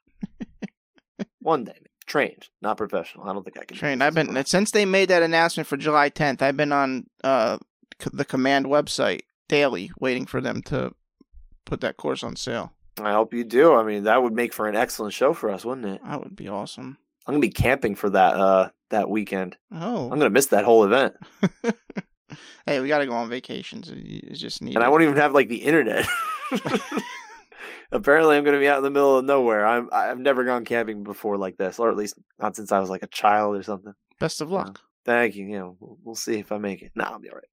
one 1.39 1.63
day 1.63 1.79
trained, 2.05 2.47
not 2.61 2.77
professional. 2.77 3.27
I 3.27 3.33
don't 3.33 3.43
think 3.43 3.57
I 3.57 3.65
can 3.65 3.75
do 3.75 3.79
Trained. 3.79 4.03
I've 4.03 4.13
been 4.13 4.45
since 4.45 4.71
they 4.71 4.85
made 4.85 5.09
that 5.09 5.23
announcement 5.23 5.67
for 5.67 5.77
July 5.77 6.09
10th. 6.09 6.41
I've 6.41 6.57
been 6.57 6.71
on 6.71 7.05
uh 7.23 7.57
c- 8.01 8.09
the 8.13 8.25
command 8.25 8.65
website 8.65 9.21
daily, 9.49 9.91
waiting 9.99 10.25
for 10.25 10.41
them 10.41 10.61
to 10.63 10.93
put 11.65 11.81
that 11.81 11.97
course 11.97 12.23
on 12.23 12.35
sale. 12.35 12.73
I 13.01 13.11
hope 13.13 13.33
you 13.33 13.43
do. 13.43 13.73
I 13.75 13.83
mean, 13.83 14.03
that 14.05 14.23
would 14.23 14.33
make 14.33 14.53
for 14.53 14.67
an 14.67 14.75
excellent 14.75 15.13
show 15.13 15.33
for 15.33 15.49
us, 15.51 15.63
wouldn't 15.63 15.85
it? 15.87 16.01
That 16.03 16.21
would 16.23 16.35
be 16.35 16.47
awesome. 16.49 16.97
I'm 17.25 17.33
gonna 17.35 17.41
be 17.41 17.49
camping 17.49 17.95
for 17.95 18.09
that 18.09 18.35
uh 18.35 18.69
that 18.89 19.09
weekend. 19.09 19.57
Oh, 19.71 20.05
I'm 20.11 20.17
gonna 20.17 20.29
miss 20.29 20.47
that 20.47 20.65
whole 20.65 20.83
event, 20.85 21.15
hey, 22.65 22.79
we 22.79 22.87
got 22.87 22.99
to 22.99 23.05
go 23.05 23.13
on 23.13 23.29
vacations. 23.29 23.91
It's 23.93 24.39
just 24.39 24.61
needed. 24.61 24.77
and 24.77 24.83
I 24.83 24.89
won't 24.89 25.03
even 25.03 25.15
have 25.17 25.33
like 25.33 25.49
the 25.49 25.57
internet. 25.63 26.05
Apparently, 27.91 28.35
I'm 28.35 28.43
gonna 28.43 28.59
be 28.59 28.67
out 28.67 28.77
in 28.77 28.83
the 28.83 28.89
middle 28.89 29.17
of 29.17 29.25
nowhere. 29.25 29.65
I'm 29.65 29.89
I've 29.91 30.19
never 30.19 30.43
gone 30.43 30.65
camping 30.65 31.03
before 31.03 31.37
like 31.37 31.57
this, 31.57 31.79
or 31.79 31.89
at 31.89 31.97
least 31.97 32.15
not 32.39 32.55
since 32.55 32.71
I 32.71 32.79
was 32.79 32.89
like 32.89 33.03
a 33.03 33.07
child 33.07 33.55
or 33.55 33.63
something. 33.63 33.93
Best 34.19 34.41
of 34.41 34.51
luck. 34.51 34.81
Thank 35.05 35.35
you. 35.35 35.45
You 35.45 35.57
know, 35.57 35.77
we'll, 35.79 35.97
we'll 36.03 36.15
see 36.15 36.37
if 36.37 36.51
I 36.51 36.57
make 36.57 36.81
it. 36.81 36.91
No, 36.95 37.05
I'll 37.05 37.19
be 37.19 37.29
all 37.29 37.35
right. 37.37 37.43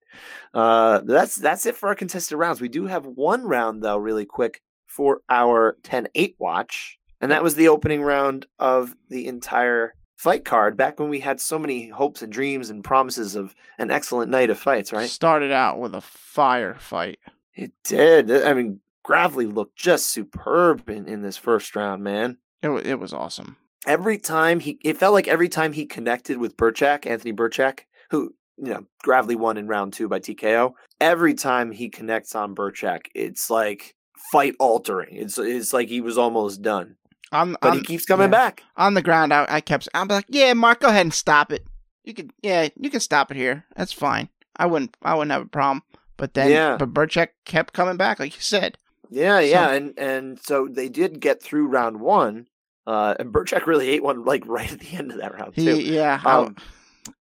Uh, 0.52 1.00
that's 1.04 1.36
that's 1.36 1.66
it 1.66 1.76
for 1.76 1.88
our 1.88 1.94
contested 1.94 2.36
rounds. 2.36 2.60
We 2.60 2.68
do 2.68 2.86
have 2.86 3.06
one 3.06 3.44
round 3.44 3.82
though, 3.82 3.96
really 3.96 4.24
quick 4.24 4.60
for 4.86 5.22
our 5.28 5.76
10-8 5.82 6.34
watch, 6.38 6.98
and 7.20 7.30
that 7.30 7.42
was 7.42 7.54
the 7.54 7.68
opening 7.68 8.02
round 8.02 8.46
of 8.58 8.94
the 9.08 9.26
entire 9.26 9.94
fight 10.16 10.44
card. 10.44 10.76
Back 10.76 10.98
when 10.98 11.08
we 11.08 11.20
had 11.20 11.40
so 11.40 11.58
many 11.58 11.88
hopes 11.88 12.22
and 12.22 12.32
dreams 12.32 12.70
and 12.70 12.82
promises 12.82 13.34
of 13.34 13.54
an 13.78 13.90
excellent 13.90 14.30
night 14.30 14.50
of 14.50 14.58
fights, 14.58 14.92
right? 14.92 15.08
Started 15.08 15.52
out 15.52 15.78
with 15.78 15.94
a 15.94 16.00
fire 16.00 16.74
fight. 16.74 17.18
It 17.54 17.72
did. 17.84 18.30
I 18.30 18.52
mean, 18.52 18.80
Gravely 19.04 19.46
looked 19.46 19.76
just 19.76 20.06
superb 20.06 20.88
in, 20.88 21.06
in 21.06 21.22
this 21.22 21.36
first 21.36 21.76
round, 21.76 22.02
man. 22.02 22.38
It 22.62 22.68
was, 22.68 22.82
it 22.84 22.98
was 22.98 23.12
awesome. 23.12 23.56
every 23.86 24.18
time 24.18 24.60
he 24.60 24.78
it 24.82 24.96
felt 24.96 25.12
like 25.12 25.28
every 25.28 25.48
time 25.48 25.72
he 25.74 25.84
connected 25.86 26.38
with 26.38 26.56
Birchak, 26.56 27.06
Anthony 27.06 27.32
Birchak, 27.32 27.80
who 28.10 28.34
you 28.56 28.72
know 28.72 28.86
Gravely 29.02 29.36
won 29.36 29.56
in 29.58 29.66
round 29.68 29.92
two 29.92 30.08
by 30.08 30.20
TKO. 30.20 30.72
Every 31.00 31.34
time 31.34 31.70
he 31.70 31.88
connects 31.90 32.34
on 32.34 32.54
Birchak, 32.54 33.02
it's 33.14 33.50
like 33.50 33.94
fight 34.32 34.54
altering. 34.58 35.14
It's 35.16 35.36
it's 35.38 35.72
like 35.74 35.88
he 35.88 36.00
was 36.00 36.16
almost 36.16 36.62
done, 36.62 36.96
On 37.30 37.56
but 37.60 37.72
on, 37.72 37.76
he 37.78 37.82
keeps 37.84 38.06
coming 38.06 38.28
yeah. 38.32 38.38
back. 38.38 38.62
on 38.76 38.94
the 38.94 39.02
ground, 39.02 39.34
I, 39.34 39.44
I 39.48 39.60
kept. 39.60 39.86
I'm 39.92 40.08
like, 40.08 40.24
yeah, 40.28 40.54
Mark, 40.54 40.80
go 40.80 40.88
ahead 40.88 41.04
and 41.04 41.12
stop 41.12 41.52
it. 41.52 41.66
You 42.04 42.14
could, 42.14 42.30
yeah, 42.42 42.68
you 42.80 42.88
can 42.90 43.00
stop 43.00 43.30
it 43.30 43.36
here. 43.36 43.64
That's 43.76 43.92
fine. 43.92 44.28
I 44.56 44.64
wouldn't, 44.66 44.96
I 45.02 45.14
wouldn't 45.14 45.32
have 45.32 45.42
a 45.42 45.46
problem. 45.46 45.82
But 46.16 46.34
then, 46.34 46.50
Yeah. 46.50 46.76
but 46.78 46.92
Birchak 46.94 47.28
kept 47.44 47.72
coming 47.74 47.96
back, 47.96 48.18
like 48.20 48.34
you 48.34 48.40
said. 48.42 48.78
Yeah, 49.14 49.40
yeah, 49.40 49.66
So- 49.68 49.72
and 49.74 49.98
and 49.98 50.38
so 50.40 50.68
they 50.68 50.88
did 50.88 51.20
get 51.20 51.42
through 51.42 51.68
round 51.68 52.00
one. 52.00 52.46
Uh, 52.86 53.14
and 53.18 53.32
Birchak 53.32 53.64
really 53.66 53.88
ate 53.88 54.02
one 54.02 54.24
like 54.24 54.46
right 54.46 54.70
at 54.70 54.78
the 54.80 54.94
end 54.96 55.10
of 55.10 55.16
that 55.18 55.32
round 55.34 55.54
He, 55.54 55.64
too. 55.64 55.80
yeah, 55.80 56.20
Um, 56.24 56.54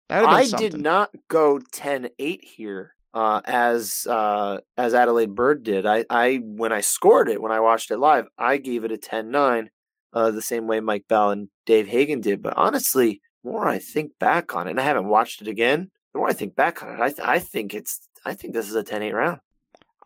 that'd 0.09 0.27
have 0.27 0.29
been 0.29 0.29
I 0.29 0.45
something. 0.45 0.71
did 0.73 0.81
not 0.81 1.11
go 1.29 1.61
10-8 1.73 2.43
here 2.43 2.97
uh, 3.15 3.41
as 3.45 4.05
uh, 4.11 4.59
as 4.77 4.93
Adelaide 4.95 5.35
Byrd 5.37 5.63
did. 5.63 5.87
I, 5.87 6.05
I 6.11 6.37
when 6.43 6.73
I 6.73 6.81
scored 6.81 7.29
it 7.29 7.41
when 7.41 7.53
I 7.53 7.61
watched 7.61 7.91
it 7.93 7.99
live, 7.99 8.27
I 8.37 8.57
gave 8.57 8.83
it 8.85 8.91
a 8.91 8.97
10-9, 8.97 9.69
uh, 10.15 10.31
the 10.33 10.43
same 10.43 10.67
way 10.67 10.81
Mike 10.81 11.05
Bell 11.09 11.31
and 11.31 11.49
Dave 11.67 11.87
Hagen 11.87 12.21
did. 12.21 12.43
But 12.43 12.55
honestly, 12.57 13.21
the 13.45 13.51
more 13.51 13.69
I 13.69 13.79
think 13.79 14.13
back 14.19 14.57
on 14.57 14.67
it, 14.67 14.71
and 14.71 14.81
I 14.81 14.85
haven't 14.85 15.07
watched 15.09 15.43
it 15.43 15.47
again, 15.49 15.91
the 16.13 16.19
more 16.19 16.29
I 16.29 16.33
think 16.33 16.57
back 16.57 16.83
on 16.83 16.89
it, 16.95 17.01
I 17.01 17.09
th- 17.11 17.29
I 17.29 17.39
think 17.39 17.73
it's 17.75 18.01
I 18.25 18.35
think 18.35 18.53
this 18.55 18.69
is 18.69 18.75
a 18.75 18.83
10-8 18.83 19.13
round. 19.13 19.39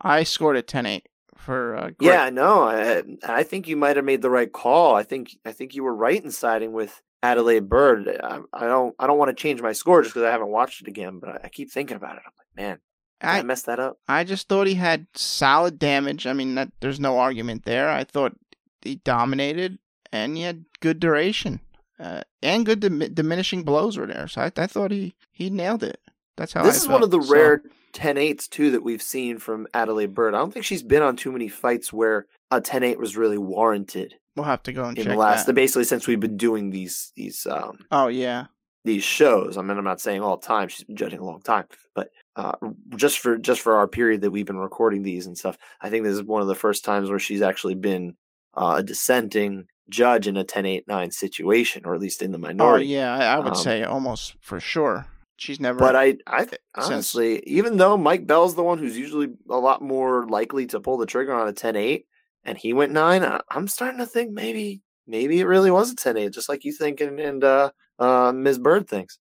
I 0.01 0.21
scored 0.23 0.57
a 0.57 0.61
10-8 0.61 1.01
for 1.37 1.75
uh, 1.75 1.81
Greg. 1.81 1.95
Yeah, 2.01 2.23
I 2.23 2.29
know. 2.29 2.63
I 2.63 3.03
I 3.23 3.43
think 3.43 3.67
you 3.67 3.77
might 3.77 3.95
have 3.95 4.05
made 4.05 4.21
the 4.21 4.29
right 4.29 4.51
call. 4.51 4.95
I 4.95 5.03
think 5.03 5.37
I 5.45 5.51
think 5.51 5.75
you 5.75 5.83
were 5.83 5.95
right 5.95 6.23
in 6.23 6.31
siding 6.31 6.73
with 6.73 7.01
Adelaide 7.23 7.69
Byrd. 7.69 8.07
I, 8.23 8.39
I 8.53 8.67
don't 8.67 8.95
I 8.99 9.07
don't 9.07 9.17
want 9.17 9.29
to 9.29 9.41
change 9.41 9.61
my 9.61 9.73
score 9.73 10.01
just 10.01 10.13
because 10.13 10.27
I 10.27 10.31
haven't 10.31 10.49
watched 10.49 10.81
it 10.81 10.87
again. 10.87 11.19
But 11.19 11.29
I, 11.29 11.39
I 11.45 11.49
keep 11.49 11.71
thinking 11.71 11.97
about 11.97 12.15
it. 12.15 12.23
I'm 12.25 12.33
like, 12.37 12.55
man, 12.55 12.79
I, 13.21 13.39
I, 13.39 13.43
messed 13.43 13.65
that 13.67 13.79
up. 13.79 13.97
I 14.07 14.23
just 14.23 14.47
thought 14.47 14.67
he 14.67 14.75
had 14.75 15.07
solid 15.13 15.79
damage. 15.79 16.27
I 16.27 16.33
mean, 16.33 16.55
that 16.55 16.71
there's 16.79 16.99
no 16.99 17.19
argument 17.19 17.65
there. 17.65 17.89
I 17.89 18.03
thought 18.03 18.37
he 18.81 18.95
dominated 18.95 19.79
and 20.11 20.37
he 20.37 20.43
had 20.43 20.65
good 20.79 20.99
duration 20.99 21.59
uh, 21.99 22.21
and 22.43 22.65
good 22.65 22.79
dim- 22.79 23.13
diminishing 23.13 23.63
blows 23.63 23.97
were 23.97 24.05
there. 24.05 24.27
So 24.27 24.41
I, 24.41 24.51
I 24.55 24.67
thought 24.67 24.91
he 24.91 25.15
he 25.31 25.49
nailed 25.49 25.83
it. 25.83 25.99
That's 26.35 26.53
how 26.53 26.63
This 26.63 26.75
I 26.75 26.85
is 26.85 26.87
one 26.87 27.03
of 27.03 27.11
the. 27.11 27.21
So, 27.21 27.33
rare 27.33 27.61
10 27.93 28.15
8s 28.15 28.49
too 28.49 28.71
that 28.71 28.83
we've 28.83 29.01
seen 29.01 29.37
from 29.37 29.67
Adelaide 29.73 30.13
Byrd. 30.13 30.33
I 30.35 30.39
don't 30.39 30.51
think 30.53 30.65
she's 30.65 30.83
been 30.83 31.01
on 31.01 31.15
too 31.15 31.31
many 31.31 31.47
fights 31.47 31.91
where 31.93 32.27
a 32.51 32.61
10-8 32.61 32.97
was 32.97 33.17
really 33.17 33.37
warranted 33.37 34.15
We'll 34.35 34.45
have 34.45 34.61
to 34.63 34.73
go 34.73 34.85
and 34.85 34.97
in 34.97 35.03
check 35.05 35.13
the 35.13 35.17
last. 35.17 35.45
that. 35.47 35.53
Basically, 35.53 35.83
since 35.83 36.05
we've 36.07 36.19
been 36.19 36.37
doing 36.37 36.69
these 36.69 37.11
these 37.15 37.47
um 37.49 37.79
Oh 37.89 38.07
yeah, 38.07 38.45
these 38.85 39.03
shows. 39.03 39.57
I 39.57 39.63
mean, 39.63 39.77
I'm 39.79 39.83
not 39.83 39.99
saying 39.99 40.21
all 40.21 40.37
the 40.37 40.45
time. 40.45 40.67
She's 40.67 40.83
been 40.83 40.95
judging 40.95 41.17
a 41.19 41.25
long 41.25 41.41
time, 41.41 41.65
but 41.95 42.11
uh, 42.35 42.51
just 42.95 43.17
for 43.17 43.39
just 43.39 43.61
for 43.61 43.77
our 43.77 43.87
period 43.87 44.21
that 44.21 44.29
we've 44.29 44.45
been 44.45 44.57
recording 44.59 45.01
these 45.01 45.25
and 45.25 45.35
stuff, 45.35 45.57
I 45.81 45.89
think 45.89 46.03
this 46.03 46.13
is 46.13 46.21
one 46.21 46.43
of 46.43 46.47
the 46.47 46.53
first 46.53 46.85
times 46.85 47.09
where 47.09 47.17
she's 47.17 47.41
actually 47.41 47.73
been 47.73 48.15
uh, 48.55 48.75
a 48.77 48.83
dissenting 48.83 49.65
judge 49.89 50.27
in 50.27 50.37
a 50.37 50.43
10-8-9 50.45 51.11
situation, 51.13 51.81
or 51.85 51.95
at 51.95 52.01
least 52.01 52.21
in 52.21 52.31
the 52.31 52.37
oh 52.37 52.41
minority. 52.41 52.85
yeah. 52.85 53.15
I, 53.17 53.23
I 53.37 53.39
would 53.39 53.47
Um, 53.53 53.55
say 53.55 53.81
almost 53.83 54.35
for 54.41 54.59
sure. 54.59 55.07
She's 55.37 55.59
never. 55.59 55.79
But 55.79 55.95
I, 55.95 56.17
I 56.25 56.45
th- 56.45 56.59
Since- 56.75 56.87
honestly, 56.87 57.43
even 57.45 57.77
though 57.77 57.95
Mike 57.97 58.25
Bell's 58.25 58.55
the 58.55 58.63
one 58.63 58.79
who's 58.79 58.97
usually 58.97 59.29
a 59.49 59.57
lot 59.57 59.81
more 59.81 60.27
likely 60.27 60.65
to 60.67 60.79
pull 60.79 60.97
the 60.97 61.05
trigger 61.05 61.33
on 61.33 61.47
a 61.47 61.53
10-8, 61.53 62.05
and 62.43 62.57
he 62.57 62.73
went 62.73 62.91
nine, 62.91 63.23
I, 63.23 63.41
I'm 63.49 63.67
starting 63.67 63.99
to 63.99 64.05
think 64.05 64.31
maybe 64.31 64.81
maybe 65.05 65.39
it 65.39 65.45
really 65.45 65.71
was 65.71 65.91
a 65.91 65.95
10-8, 65.95 66.33
just 66.33 66.49
like 66.49 66.63
you 66.65 66.73
think 66.73 66.99
and, 67.01 67.19
and 67.19 67.43
uh, 67.43 67.71
uh, 67.99 68.31
Ms. 68.31 68.59
Byrd 68.59 68.87
thinks. 68.87 69.19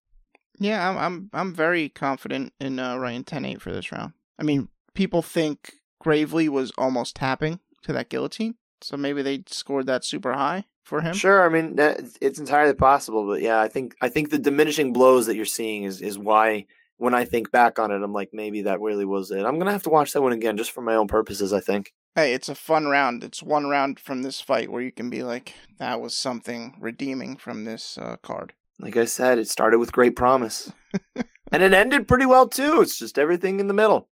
Yeah, 0.58 0.88
I'm 0.88 0.96
I'm 0.96 1.30
I'm 1.34 1.54
very 1.54 1.88
confident 1.90 2.54
in 2.58 2.78
uh, 2.78 2.96
writing 2.96 3.24
10-8 3.24 3.60
for 3.60 3.72
this 3.72 3.92
round. 3.92 4.14
I 4.38 4.42
mean, 4.42 4.68
people 4.94 5.20
think 5.22 5.72
Gravely 6.00 6.48
was 6.48 6.72
almost 6.78 7.16
tapping 7.16 7.60
to 7.82 7.92
that 7.92 8.08
guillotine, 8.08 8.54
so 8.80 8.96
maybe 8.96 9.22
they 9.22 9.42
scored 9.46 9.86
that 9.86 10.04
super 10.04 10.32
high 10.32 10.64
for 10.84 11.00
him. 11.00 11.14
Sure, 11.14 11.44
I 11.44 11.48
mean 11.48 11.74
it's 12.20 12.38
entirely 12.38 12.74
possible, 12.74 13.26
but 13.26 13.40
yeah, 13.42 13.60
I 13.60 13.68
think 13.68 13.94
I 14.00 14.08
think 14.08 14.30
the 14.30 14.38
diminishing 14.38 14.92
blows 14.92 15.26
that 15.26 15.36
you're 15.36 15.44
seeing 15.44 15.84
is 15.84 16.00
is 16.00 16.18
why 16.18 16.66
when 16.98 17.12
I 17.14 17.24
think 17.26 17.50
back 17.50 17.78
on 17.78 17.90
it, 17.90 18.02
I'm 18.02 18.12
like 18.12 18.30
maybe 18.32 18.62
that 18.62 18.80
really 18.80 19.04
was 19.04 19.30
it. 19.30 19.44
I'm 19.44 19.58
gonna 19.58 19.72
have 19.72 19.82
to 19.84 19.90
watch 19.90 20.12
that 20.12 20.22
one 20.22 20.32
again 20.32 20.56
just 20.56 20.70
for 20.72 20.80
my 20.82 20.94
own 20.94 21.08
purposes. 21.08 21.52
I 21.52 21.60
think. 21.60 21.92
Hey, 22.14 22.32
it's 22.32 22.48
a 22.48 22.54
fun 22.54 22.86
round. 22.86 23.22
It's 23.22 23.42
one 23.42 23.66
round 23.68 24.00
from 24.00 24.22
this 24.22 24.40
fight 24.40 24.72
where 24.72 24.80
you 24.80 24.90
can 24.90 25.10
be 25.10 25.22
like, 25.22 25.52
that 25.78 26.00
was 26.00 26.14
something 26.16 26.74
redeeming 26.80 27.36
from 27.36 27.64
this 27.64 27.98
uh, 27.98 28.16
card. 28.22 28.54
Like 28.80 28.96
I 28.96 29.04
said, 29.04 29.38
it 29.38 29.48
started 29.50 29.78
with 29.80 29.92
great 29.92 30.16
promise, 30.16 30.72
and 31.52 31.62
it 31.62 31.74
ended 31.74 32.08
pretty 32.08 32.24
well 32.24 32.48
too. 32.48 32.80
It's 32.80 32.98
just 32.98 33.18
everything 33.18 33.60
in 33.60 33.68
the 33.68 33.74
middle, 33.74 34.08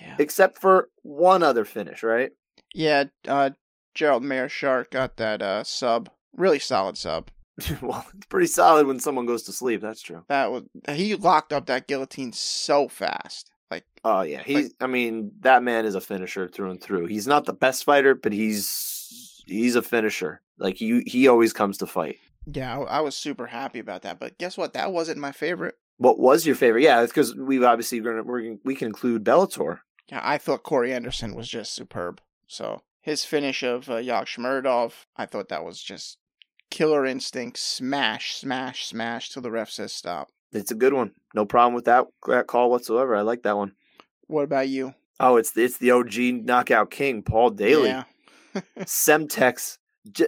Yeah. 0.00 0.16
except 0.18 0.58
for 0.62 0.88
one 1.02 1.42
other 1.42 1.66
finish, 1.66 2.02
right? 2.02 2.30
Yeah, 2.74 3.04
uh, 3.28 3.50
Gerald 3.96 4.22
Meerschaert 4.22 4.90
got 4.90 5.16
that 5.16 5.42
uh, 5.42 5.64
sub. 5.64 6.10
Really 6.36 6.58
solid 6.58 6.98
sub. 6.98 7.30
well, 7.80 8.06
it's 8.14 8.26
pretty 8.26 8.46
solid 8.46 8.86
when 8.86 9.00
someone 9.00 9.24
goes 9.24 9.42
to 9.44 9.52
sleep. 9.52 9.80
That's 9.80 10.02
true. 10.02 10.22
That 10.28 10.52
was 10.52 10.64
he 10.90 11.14
locked 11.14 11.52
up 11.52 11.66
that 11.66 11.88
guillotine 11.88 12.32
so 12.32 12.88
fast. 12.88 13.50
Like 13.70 13.84
Oh 14.04 14.20
yeah, 14.20 14.42
he's. 14.44 14.74
I 14.80 14.86
mean, 14.86 15.32
that 15.40 15.62
man 15.62 15.86
is 15.86 15.94
a 15.94 16.00
finisher 16.00 16.46
through 16.46 16.70
and 16.70 16.80
through. 16.80 17.06
He's 17.06 17.26
not 17.26 17.46
the 17.46 17.54
best 17.54 17.84
fighter, 17.84 18.14
but 18.14 18.32
he's 18.32 19.42
he's 19.46 19.74
a 19.74 19.82
finisher. 19.82 20.42
Like 20.58 20.76
he 20.76 21.00
he 21.06 21.26
always 21.26 21.54
comes 21.54 21.78
to 21.78 21.86
fight. 21.86 22.18
yeah, 22.44 22.78
I, 22.78 22.98
I 22.98 23.00
was 23.00 23.16
super 23.16 23.46
happy 23.46 23.78
about 23.78 24.02
that. 24.02 24.20
But 24.20 24.36
guess 24.36 24.58
what? 24.58 24.74
That 24.74 24.92
wasn't 24.92 25.18
my 25.18 25.32
favorite. 25.32 25.76
What 25.96 26.18
was 26.18 26.46
your 26.46 26.54
favorite? 26.54 26.82
Yeah, 26.82 27.00
it's 27.00 27.12
because 27.12 27.34
we've 27.34 27.64
obviously 27.64 28.00
gonna 28.00 28.22
we're, 28.22 28.56
we 28.62 28.74
can 28.74 28.88
include 28.88 29.24
Bellator. 29.24 29.78
Yeah, 30.08 30.20
I 30.22 30.36
thought 30.36 30.62
Corey 30.62 30.92
Anderson 30.92 31.34
was 31.34 31.48
just 31.48 31.74
superb. 31.74 32.20
So 32.46 32.82
his 33.06 33.24
finish 33.24 33.62
of 33.62 33.88
uh, 33.88 33.94
Yagshimuradov, 33.94 34.92
I 35.16 35.26
thought 35.26 35.48
that 35.50 35.64
was 35.64 35.80
just 35.80 36.18
killer 36.72 37.06
instinct, 37.06 37.56
smash, 37.56 38.34
smash, 38.34 38.84
smash 38.84 39.30
till 39.30 39.42
the 39.42 39.50
ref 39.52 39.70
says 39.70 39.92
stop. 39.92 40.28
It's 40.52 40.72
a 40.72 40.74
good 40.74 40.92
one. 40.92 41.12
No 41.32 41.46
problem 41.46 41.74
with 41.74 41.84
that, 41.84 42.06
that 42.26 42.48
call 42.48 42.68
whatsoever. 42.68 43.14
I 43.14 43.20
like 43.20 43.44
that 43.44 43.56
one. 43.56 43.74
What 44.26 44.42
about 44.42 44.68
you? 44.68 44.92
Oh, 45.20 45.36
it's 45.36 45.52
the, 45.52 45.62
it's 45.62 45.78
the 45.78 45.92
OG 45.92 46.44
knockout 46.44 46.90
king, 46.90 47.22
Paul 47.22 47.50
Daley. 47.50 47.90
Yeah. 47.90 48.04
Semtex. 48.80 49.78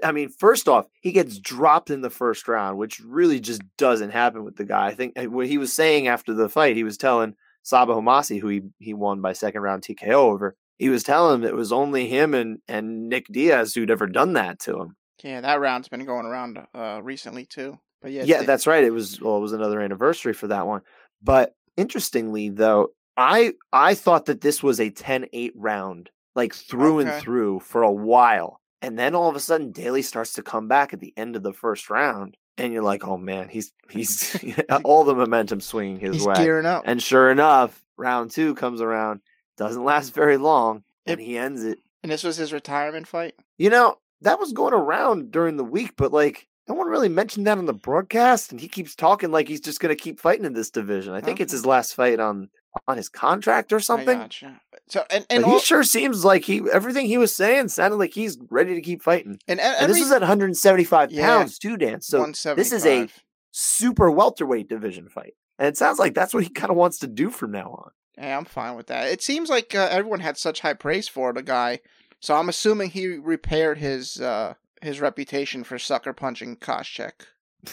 I 0.04 0.12
mean, 0.12 0.28
first 0.28 0.68
off, 0.68 0.86
he 1.00 1.10
gets 1.10 1.36
dropped 1.36 1.90
in 1.90 2.02
the 2.02 2.10
first 2.10 2.46
round, 2.46 2.78
which 2.78 3.00
really 3.00 3.40
just 3.40 3.62
doesn't 3.76 4.10
happen 4.10 4.44
with 4.44 4.54
the 4.54 4.64
guy. 4.64 4.86
I 4.86 4.94
think 4.94 5.16
what 5.16 5.48
he 5.48 5.58
was 5.58 5.72
saying 5.72 6.06
after 6.06 6.32
the 6.32 6.48
fight, 6.48 6.76
he 6.76 6.84
was 6.84 6.96
telling 6.96 7.34
Sabah 7.64 7.88
Homasi, 7.88 8.40
who 8.40 8.48
he, 8.48 8.62
he 8.78 8.94
won 8.94 9.20
by 9.20 9.32
second 9.32 9.62
round 9.62 9.82
TKO 9.82 10.12
over, 10.12 10.56
he 10.78 10.88
was 10.88 11.02
telling 11.02 11.34
him 11.42 11.44
it 11.48 11.54
was 11.54 11.72
only 11.72 12.06
him 12.08 12.34
and, 12.34 12.58
and 12.68 13.08
Nick 13.08 13.26
Diaz 13.30 13.74
who'd 13.74 13.90
ever 13.90 14.06
done 14.06 14.34
that 14.34 14.60
to 14.60 14.80
him. 14.80 14.96
Yeah, 15.22 15.40
that 15.40 15.60
round's 15.60 15.88
been 15.88 16.04
going 16.04 16.26
around 16.26 16.58
uh, 16.74 17.00
recently 17.02 17.44
too. 17.44 17.78
But 18.00 18.12
yeah, 18.12 18.22
Yeah, 18.24 18.42
that's 18.42 18.66
right. 18.66 18.84
It 18.84 18.92
was 18.92 19.20
well, 19.20 19.36
it 19.36 19.40
was 19.40 19.52
another 19.52 19.80
anniversary 19.80 20.32
for 20.32 20.46
that 20.48 20.66
one. 20.66 20.82
But 21.22 21.54
interestingly, 21.76 22.48
though, 22.50 22.88
I 23.16 23.54
I 23.72 23.94
thought 23.94 24.26
that 24.26 24.40
this 24.40 24.62
was 24.62 24.78
a 24.78 24.90
10-8 24.90 25.52
round, 25.56 26.10
like 26.36 26.54
through 26.54 27.00
Okay. 27.00 27.10
and 27.10 27.22
through 27.22 27.60
for 27.60 27.82
a 27.82 27.90
while. 27.92 28.60
And 28.80 28.96
then 28.96 29.16
all 29.16 29.28
of 29.28 29.34
a 29.34 29.40
sudden 29.40 29.72
Daley 29.72 30.02
starts 30.02 30.34
to 30.34 30.42
come 30.42 30.68
back 30.68 30.92
at 30.92 31.00
the 31.00 31.12
end 31.16 31.34
of 31.34 31.42
the 31.42 31.52
first 31.52 31.90
round. 31.90 32.36
And 32.56 32.72
you're 32.72 32.82
like, 32.84 33.04
oh 33.06 33.16
man, 33.16 33.48
he's 33.48 33.72
he's 33.90 34.36
all 34.84 35.02
the 35.04 35.14
momentum 35.14 35.60
swinging 35.60 35.98
his 35.98 36.16
he's 36.16 36.26
way. 36.26 36.34
gearing 36.36 36.66
up. 36.66 36.84
And 36.86 37.02
sure 37.02 37.30
enough, 37.30 37.82
round 37.96 38.30
two 38.30 38.54
comes 38.54 38.80
around, 38.80 39.20
doesn't 39.58 39.84
last 39.84 40.14
very 40.14 40.38
long, 40.38 40.82
and 41.04 41.18
Yep. 41.20 41.26
he 41.26 41.36
ends 41.36 41.64
it. 41.64 41.78
And 42.02 42.10
this 42.10 42.22
was 42.24 42.36
his 42.38 42.52
retirement 42.52 43.06
fight. 43.06 43.34
You 43.58 43.68
know, 43.70 43.98
that 44.22 44.38
was 44.40 44.52
going 44.52 44.72
around 44.72 45.30
during 45.30 45.56
the 45.58 45.64
week, 45.64 45.92
but 45.96 46.12
like 46.12 46.46
no 46.68 46.74
one 46.74 46.86
really 46.88 47.08
mentioned 47.08 47.46
that 47.46 47.56
on 47.58 47.64
the 47.66 47.72
broadcast, 47.72 48.50
and 48.52 48.60
he 48.60 48.68
keeps 48.68 48.94
talking 48.94 49.30
like 49.30 49.48
he's 49.48 49.60
just 49.60 49.80
going 49.80 49.94
to 49.94 50.00
keep 50.02 50.20
fighting 50.20 50.44
in 50.44 50.52
this 50.52 50.70
division. 50.70 51.14
I 51.14 51.20
think 51.22 51.40
it's 51.40 51.52
his 51.52 51.66
last 51.66 51.94
fight 51.94 52.20
on 52.20 52.48
on 52.86 52.96
his 52.96 53.08
contract 53.08 53.72
or 53.72 53.80
something. 53.80 54.18
gotcha. 54.18 54.60
So 54.88 55.04
and 55.10 55.26
and 55.30 55.44
he 55.46 55.58
sure 55.60 55.82
seems 55.82 56.24
like 56.24 56.44
he 56.44 56.62
everything 56.72 57.06
he 57.06 57.18
was 57.18 57.34
saying 57.34 57.68
sounded 57.68 57.96
like 57.96 58.12
he's 58.14 58.38
ready 58.50 58.74
to 58.74 58.80
keep 58.82 59.02
fighting. 59.02 59.38
and, 59.48 59.58
And 59.60 59.90
this 59.90 60.00
is 60.00 60.12
at 60.12 60.20
175 60.20 61.10
Yeah. 61.10 61.26
pounds 61.26 61.58
too, 61.58 61.76
Dan. 61.76 62.00
So 62.02 62.24
this 62.54 62.70
is 62.72 62.86
a 62.86 63.08
super 63.50 64.10
welterweight 64.10 64.68
division 64.68 65.08
fight, 65.08 65.34
and 65.58 65.66
it 65.68 65.76
sounds 65.76 65.98
like 65.98 66.14
that's 66.14 66.34
what 66.34 66.44
he 66.44 66.50
kind 66.50 66.70
of 66.70 66.76
wants 66.76 66.98
to 67.00 67.06
do 67.06 67.30
from 67.30 67.50
now 67.50 67.70
on. 67.70 67.90
Yeah, 68.18 68.36
I'm 68.36 68.44
fine 68.44 68.74
with 68.74 68.88
that. 68.88 69.06
It 69.08 69.22
seems 69.22 69.48
like 69.48 69.74
uh, 69.74 69.88
everyone 69.90 70.20
had 70.20 70.36
such 70.36 70.60
high 70.60 70.74
praise 70.74 71.06
for 71.08 71.32
the 71.32 71.42
guy, 71.42 71.80
so 72.20 72.34
I'm 72.34 72.48
assuming 72.48 72.90
he 72.90 73.06
repaired 73.16 73.78
his 73.78 74.20
uh, 74.20 74.54
his 74.82 75.00
reputation 75.00 75.62
for 75.64 75.78
sucker 75.78 76.12
punching 76.12 76.56
Koscheck. 76.56 77.12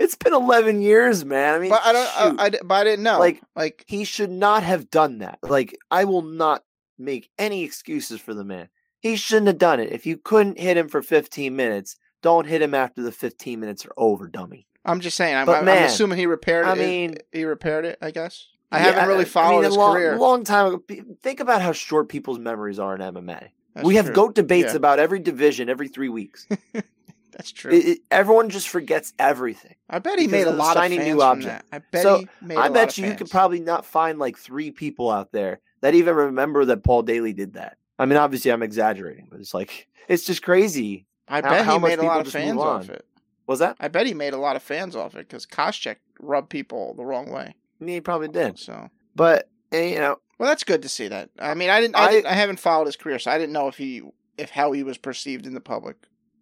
It's 0.00 0.14
been 0.14 0.32
11 0.32 0.80
years, 0.80 1.24
man. 1.24 1.54
I 1.54 1.58
mean, 1.58 1.70
But 1.70 1.82
I 1.84 1.92
don't. 1.92 2.38
I, 2.38 2.44
I, 2.44 2.50
but 2.64 2.74
I 2.74 2.84
didn't 2.84 3.02
know. 3.02 3.18
Like- 3.18 3.42
like 3.56 3.84
he 3.88 4.04
should 4.04 4.30
not 4.30 4.62
have 4.62 4.90
done 4.90 5.18
that. 5.18 5.40
Like, 5.42 5.76
I 5.90 6.04
will 6.04 6.22
not 6.22 6.62
make 6.98 7.30
any 7.36 7.64
excuses 7.64 8.20
for 8.20 8.32
the 8.32 8.44
man. 8.44 8.68
He 9.00 9.16
shouldn't 9.16 9.48
have 9.48 9.58
done 9.58 9.80
it. 9.80 9.90
If 9.90 10.06
you 10.06 10.16
couldn't 10.16 10.60
hit 10.60 10.76
him 10.76 10.86
for 10.88 11.02
15 11.02 11.54
minutes, 11.56 11.96
don't 12.22 12.46
hit 12.46 12.62
him 12.62 12.74
after 12.74 13.02
the 13.02 13.10
15 13.10 13.58
minutes 13.58 13.84
are 13.86 13.92
over, 13.96 14.28
dummy. 14.28 14.68
I'm 14.84 15.00
just 15.00 15.16
saying. 15.16 15.34
I'm, 15.34 15.46
But 15.46 15.58
I'm 15.58 15.64
man, 15.64 15.82
assuming 15.86 16.16
he 16.18 16.26
repaired 16.26 16.66
I 16.66 16.74
it. 16.74 16.78
mean- 16.78 17.16
he 17.32 17.42
repaired 17.44 17.84
it. 17.84 17.98
I 18.00 18.12
guess. 18.12 18.46
I 18.70 18.78
Yeah, 18.78 18.84
haven't 18.92 19.08
really 19.08 19.24
followed 19.24 19.50
I 19.50 19.54
mean, 19.56 19.64
his 19.64 19.76
a 19.76 19.78
long, 19.78 19.94
career. 19.94 20.18
long 20.18 20.44
time 20.44 20.74
ago. 20.74 20.82
Think 21.22 21.40
about 21.40 21.62
how 21.62 21.72
short 21.72 22.08
people's 22.08 22.38
memories 22.38 22.78
are 22.78 22.94
in 22.94 23.00
MMA. 23.00 23.48
That's 23.74 23.86
we 23.86 23.96
have 23.96 24.06
true. 24.06 24.14
goat 24.14 24.34
debates 24.34 24.70
Yeah. 24.72 24.76
about 24.76 24.98
every 24.98 25.20
division 25.20 25.68
every 25.68 25.88
three 25.88 26.08
weeks. 26.08 26.46
That's 27.32 27.52
true. 27.52 27.72
It- 27.72 27.86
it- 27.86 27.98
everyone 28.10 28.50
just 28.50 28.68
forgets 28.68 29.12
everything. 29.18 29.76
I 29.88 30.00
bet 30.00 30.18
he 30.18 30.26
made 30.26 30.46
a 30.46 30.50
lot 30.50 30.76
of 30.76 30.82
fans 30.82 31.04
new 31.04 31.22
object. 31.22 31.64
I 31.72 31.78
bet 31.78 32.02
So, 32.02 32.18
he 32.18 32.28
made 32.42 32.58
I 32.58 32.68
bet 32.68 32.98
you 32.98 33.06
you 33.06 33.14
could 33.14 33.30
probably 33.30 33.60
not 33.60 33.86
find 33.86 34.18
like 34.18 34.36
three 34.36 34.70
people 34.70 35.10
out 35.10 35.30
there 35.32 35.60
that 35.80 35.94
even 35.94 36.14
remember 36.16 36.64
that 36.66 36.82
Paul 36.82 37.02
Daley 37.02 37.32
did 37.32 37.54
that. 37.54 37.76
I 37.98 38.06
mean, 38.06 38.18
obviously, 38.18 38.50
I'm 38.50 38.62
exaggerating, 38.62 39.28
but 39.30 39.40
it's 39.40 39.54
like 39.54 39.86
it's 40.08 40.24
just 40.24 40.42
crazy. 40.42 41.06
I 41.28 41.36
how- 41.36 41.42
bet 41.42 41.64
how 41.64 41.78
he 41.78 41.84
made 41.86 41.98
a 42.00 42.02
lot 42.02 42.26
of 42.26 42.32
fans 42.32 42.58
off 42.60 42.90
it. 42.90 43.04
Was 43.46 43.60
that? 43.60 43.76
I 43.80 43.88
bet 43.88 44.06
he 44.06 44.14
made 44.14 44.34
a 44.34 44.38
lot 44.38 44.56
of 44.56 44.62
fans 44.62 44.94
off 44.96 45.14
it 45.14 45.26
because 45.28 45.46
Koscheck 45.46 45.96
rubbed 46.20 46.50
people 46.50 46.94
the 46.94 47.04
wrong 47.04 47.30
way. 47.30 47.54
He 47.84 48.00
probably 48.00 48.28
did. 48.28 48.58
So, 48.58 48.88
But 49.14 49.48
eh, 49.72 49.88
you 49.94 49.98
know, 49.98 50.16
well, 50.38 50.48
that's 50.48 50.64
good 50.64 50.82
to 50.82 50.88
see 50.88 51.08
that. 51.08 51.30
I 51.38 51.54
mean, 51.54 51.70
I 51.70 51.80
didn't, 51.80 51.96
I, 51.96 52.04
I- 52.06 52.10
didn't, 52.10 52.26
I 52.26 52.32
haven't 52.34 52.60
followed 52.60 52.86
his 52.86 52.96
career, 52.96 53.18
so 53.18 53.30
I 53.30 53.38
didn't 53.38 53.52
know 53.52 53.68
if 53.68 53.76
he, 53.76 54.02
if 54.36 54.50
how 54.50 54.72
he 54.72 54.82
was 54.82 54.98
perceived 54.98 55.46
in 55.46 55.54
the 55.54 55.60
public. 55.60 55.96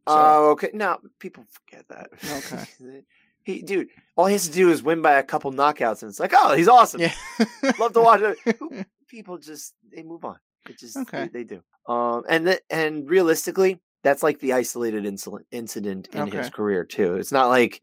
So, 0.08 0.14
oh, 0.16 0.50
okay. 0.50 0.70
No, 0.72 0.98
people 1.18 1.44
forget 1.50 1.84
that. 1.88 2.10
Okay. 2.38 3.02
he, 3.42 3.62
dude, 3.62 3.88
all 4.16 4.26
he 4.26 4.34
has 4.34 4.46
to 4.46 4.52
do 4.54 4.70
is 4.70 4.82
win 4.82 5.02
by 5.02 5.14
a 5.14 5.22
couple 5.22 5.50
knockouts, 5.52 6.02
and 6.02 6.08
it's 6.10 6.20
like, 6.20 6.32
oh, 6.34 6.54
he's 6.54 6.68
awesome. 6.68 7.00
yeah, 7.00 7.12
Love 7.80 7.92
to 7.94 8.00
watch 8.02 8.20
it. 8.22 8.86
People 9.08 9.38
just 9.38 9.74
they 9.94 10.02
move 10.02 10.24
on. 10.24 10.36
It 10.68 10.78
just 10.78 10.96
Okay. 10.96 11.28
they, 11.32 11.42
they 11.42 11.44
do. 11.44 11.62
Um, 11.92 12.22
and 12.28 12.46
th- 12.46 12.60
and 12.70 13.08
realistically, 13.08 13.80
that's 14.02 14.22
like 14.22 14.38
the 14.40 14.52
isolated 14.52 15.06
incident 15.06 15.46
incident 15.52 16.08
in 16.12 16.28
his 16.30 16.50
career 16.50 16.84
too. 16.84 17.14
It's 17.14 17.30
not 17.32 17.48
like 17.48 17.82